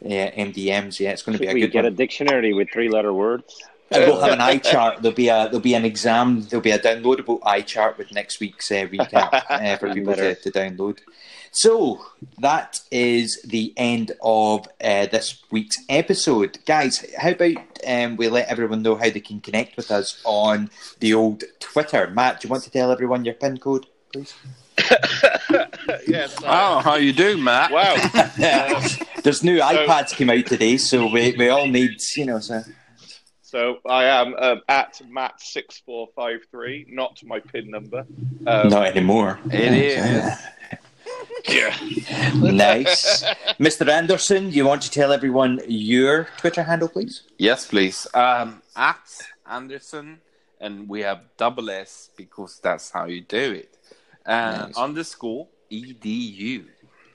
uh, 0.06 0.32
MDMs, 0.32 1.00
yeah, 1.00 1.12
it's 1.12 1.24
going 1.24 1.38
to 1.38 1.40
be 1.40 1.48
Should 1.48 1.52
a 1.52 1.56
we 1.56 1.62
good 1.62 1.72
get 1.72 1.86
a 1.86 1.92
dictionary 1.92 2.54
with 2.54 2.70
three 2.72 2.90
letter 2.90 3.14
words? 3.14 3.64
And 3.90 4.04
we'll 4.04 4.20
have 4.20 4.34
an 4.34 4.42
eye 4.42 4.58
chart. 4.58 5.02
There'll 5.02 5.16
be 5.16 5.30
a 5.30 5.46
there'll 5.46 5.60
be 5.60 5.74
an 5.74 5.86
exam. 5.86 6.42
There'll 6.42 6.62
be 6.62 6.72
a 6.72 6.80
downloadable 6.80 7.40
eye 7.44 7.62
chart 7.62 7.98
with 7.98 8.12
next 8.12 8.40
week's 8.40 8.70
uh, 8.72 8.86
recap 8.88 9.44
uh, 9.50 9.78
for 9.78 9.94
people 9.94 10.14
to, 10.14 10.36
to 10.36 10.52
download. 10.52 11.00
So 11.52 12.06
that 12.40 12.82
is 12.92 13.42
the 13.44 13.74
end 13.78 14.12
of 14.22 14.68
uh, 14.84 15.08
this 15.08 15.42
week's 15.50 15.78
episode, 15.90 16.60
guys. 16.66 17.06
How 17.18 17.32
about 17.32 17.58
um, 17.88 18.18
we 18.18 18.28
let 18.28 18.50
everyone 18.50 18.82
know 18.82 18.96
how 18.96 19.10
they 19.10 19.22
can 19.22 19.40
connect 19.40 19.78
with 19.78 19.90
us 19.90 20.22
on 20.24 20.70
the 21.00 21.14
old 21.14 21.44
Twitter? 21.60 22.10
Matt, 22.10 22.42
do 22.42 22.48
you 22.48 22.52
want 22.52 22.64
to 22.66 22.70
tell 22.70 22.92
everyone 22.92 23.26
your 23.26 23.34
pin 23.34 23.58
code, 23.58 23.88
please? 24.14 24.36
yes. 26.08 26.36
Oh, 26.44 26.80
how 26.80 26.96
you 26.96 27.14
do, 27.14 27.38
Matt? 27.38 27.72
Wow. 27.72 27.96
There's 29.24 29.44
new 29.44 29.60
iPads 29.60 30.16
came 30.16 30.30
out 30.30 30.46
today, 30.46 30.78
so 30.78 31.08
we, 31.08 31.36
we 31.38 31.50
all 31.50 31.68
need, 31.68 31.98
you 32.16 32.26
know, 32.26 32.40
so 32.40 32.62
So 33.48 33.78
I 33.88 34.04
am 34.04 34.36
um, 34.36 34.62
at 34.68 35.02
Matt 35.08 35.40
six 35.40 35.80
four 35.86 36.10
five 36.14 36.40
three, 36.52 36.86
not 36.90 37.24
my 37.24 37.40
pin 37.40 37.72
number. 37.72 38.06
Um, 38.46 38.68
not 38.68 38.88
anymore. 38.88 39.40
It 39.50 39.72
is. 39.74 40.38
Yeah. 41.48 41.74
nice. 42.36 43.24
Mr. 43.58 43.88
Anderson, 43.88 44.52
you 44.52 44.66
want 44.66 44.82
to 44.82 44.92
tell 44.92 45.14
everyone 45.14 45.62
your 45.66 46.28
Twitter 46.36 46.64
handle, 46.64 46.90
please? 46.90 47.22
Yes, 47.38 47.66
please. 47.66 48.06
Um, 48.14 48.62
at 48.76 49.08
Anderson, 49.50 50.20
and 50.60 50.90
we 50.90 51.00
have 51.04 51.22
double 51.38 51.70
S 51.70 52.10
because 52.18 52.60
that's 52.62 52.92
how 52.92 53.06
you 53.06 53.22
do 53.22 53.54
it. 53.54 53.78
And 54.26 54.64
Nice. 54.64 54.78
underscore 54.78 55.48
edu. 55.72 56.66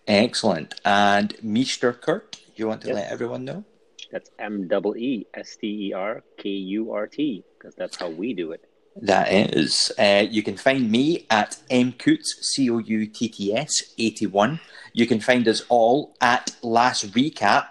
Excellent. 0.09 0.80
And 0.83 1.35
Mr. 1.45 1.93
Kurt, 2.01 2.41
you 2.57 2.68
want 2.68 2.80
to 2.83 2.89
Yes. 2.89 2.97
let 2.97 3.11
everyone 3.12 3.45
know? 3.45 3.64
That's 4.12 4.30
M 4.38 4.68
double 4.68 4.96
E 4.96 5.26
S 5.34 5.56
T 5.56 5.88
E 5.88 5.92
R 5.94 6.22
K 6.36 6.48
U 6.48 6.92
R 6.92 7.06
T 7.06 7.42
because 7.58 7.74
that's 7.74 7.96
how 7.96 8.10
we 8.10 8.34
do 8.34 8.52
it. 8.52 8.68
That 8.96 9.32
is. 9.32 9.90
Uh, 9.98 10.26
you 10.30 10.42
can 10.42 10.58
find 10.58 10.90
me 10.90 11.26
at 11.30 11.56
mcoutts, 11.70 12.28
C 12.42 12.68
O 12.70 12.78
U 12.78 13.06
T 13.06 13.28
T 13.28 13.54
S 13.54 13.94
81. 13.98 14.60
You 14.92 15.06
can 15.06 15.18
find 15.20 15.48
us 15.48 15.62
all 15.70 16.14
at 16.20 16.54
Last 16.62 17.12
Recap. 17.12 17.68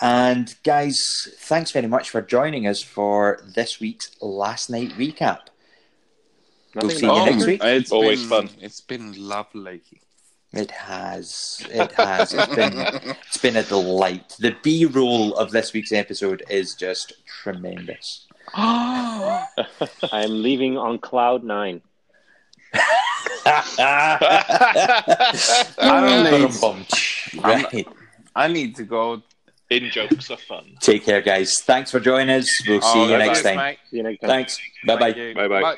And 0.00 0.54
guys, 0.64 0.98
thanks 1.38 1.70
very 1.70 1.86
much 1.86 2.10
for 2.10 2.22
joining 2.22 2.66
us 2.66 2.82
for 2.82 3.40
this 3.54 3.78
week's 3.78 4.10
Last 4.20 4.70
Night 4.70 4.90
Recap. 4.92 5.40
We'll 6.74 6.90
see 6.90 7.06
you 7.06 7.24
next 7.26 7.46
week. 7.46 7.62
It's 7.62 7.92
Always 7.92 8.20
been, 8.20 8.28
fun. 8.28 8.50
It's 8.60 8.80
been 8.80 9.12
lovely. 9.16 9.82
It 10.56 10.70
has. 10.70 11.66
It 11.70 11.92
has. 11.92 12.32
It's 12.32 12.54
been, 12.54 12.78
it's 13.26 13.38
been 13.38 13.56
a 13.56 13.62
delight. 13.62 14.36
The 14.38 14.56
B 14.62 14.84
roll 14.86 15.34
of 15.36 15.50
this 15.50 15.72
week's 15.72 15.92
episode 15.92 16.42
is 16.48 16.74
just 16.74 17.12
tremendous. 17.26 18.26
I'm 18.54 19.42
leaving 20.42 20.76
on 20.78 20.98
cloud 20.98 21.44
nine. 21.44 21.82
Right. 27.42 27.86
I 28.36 28.48
need 28.48 28.76
to 28.76 28.84
go. 28.84 29.22
In 29.70 29.90
jokes 29.90 30.30
are 30.30 30.36
fun. 30.36 30.76
Take 30.80 31.04
care, 31.04 31.20
guys. 31.22 31.60
Thanks 31.62 31.90
for 31.90 31.98
joining 31.98 32.30
us. 32.30 32.48
We'll 32.66 32.80
oh, 32.82 32.92
see 32.92 33.00
Oh, 33.00 33.08
you 33.08 33.18
next 33.18 33.42
cheers, 33.42 33.42
time. 33.42 33.56
mate. 33.56 33.78
See 33.90 33.96
you 33.96 34.02
next 34.02 34.20
time. 34.20 34.28
Thanks. 34.30 34.58
Bye 34.86 34.96
bye. 34.96 35.12
Thank 35.12 35.16
you. 35.16 35.34
Bye-bye. 35.34 35.60
Bye. 35.60 35.76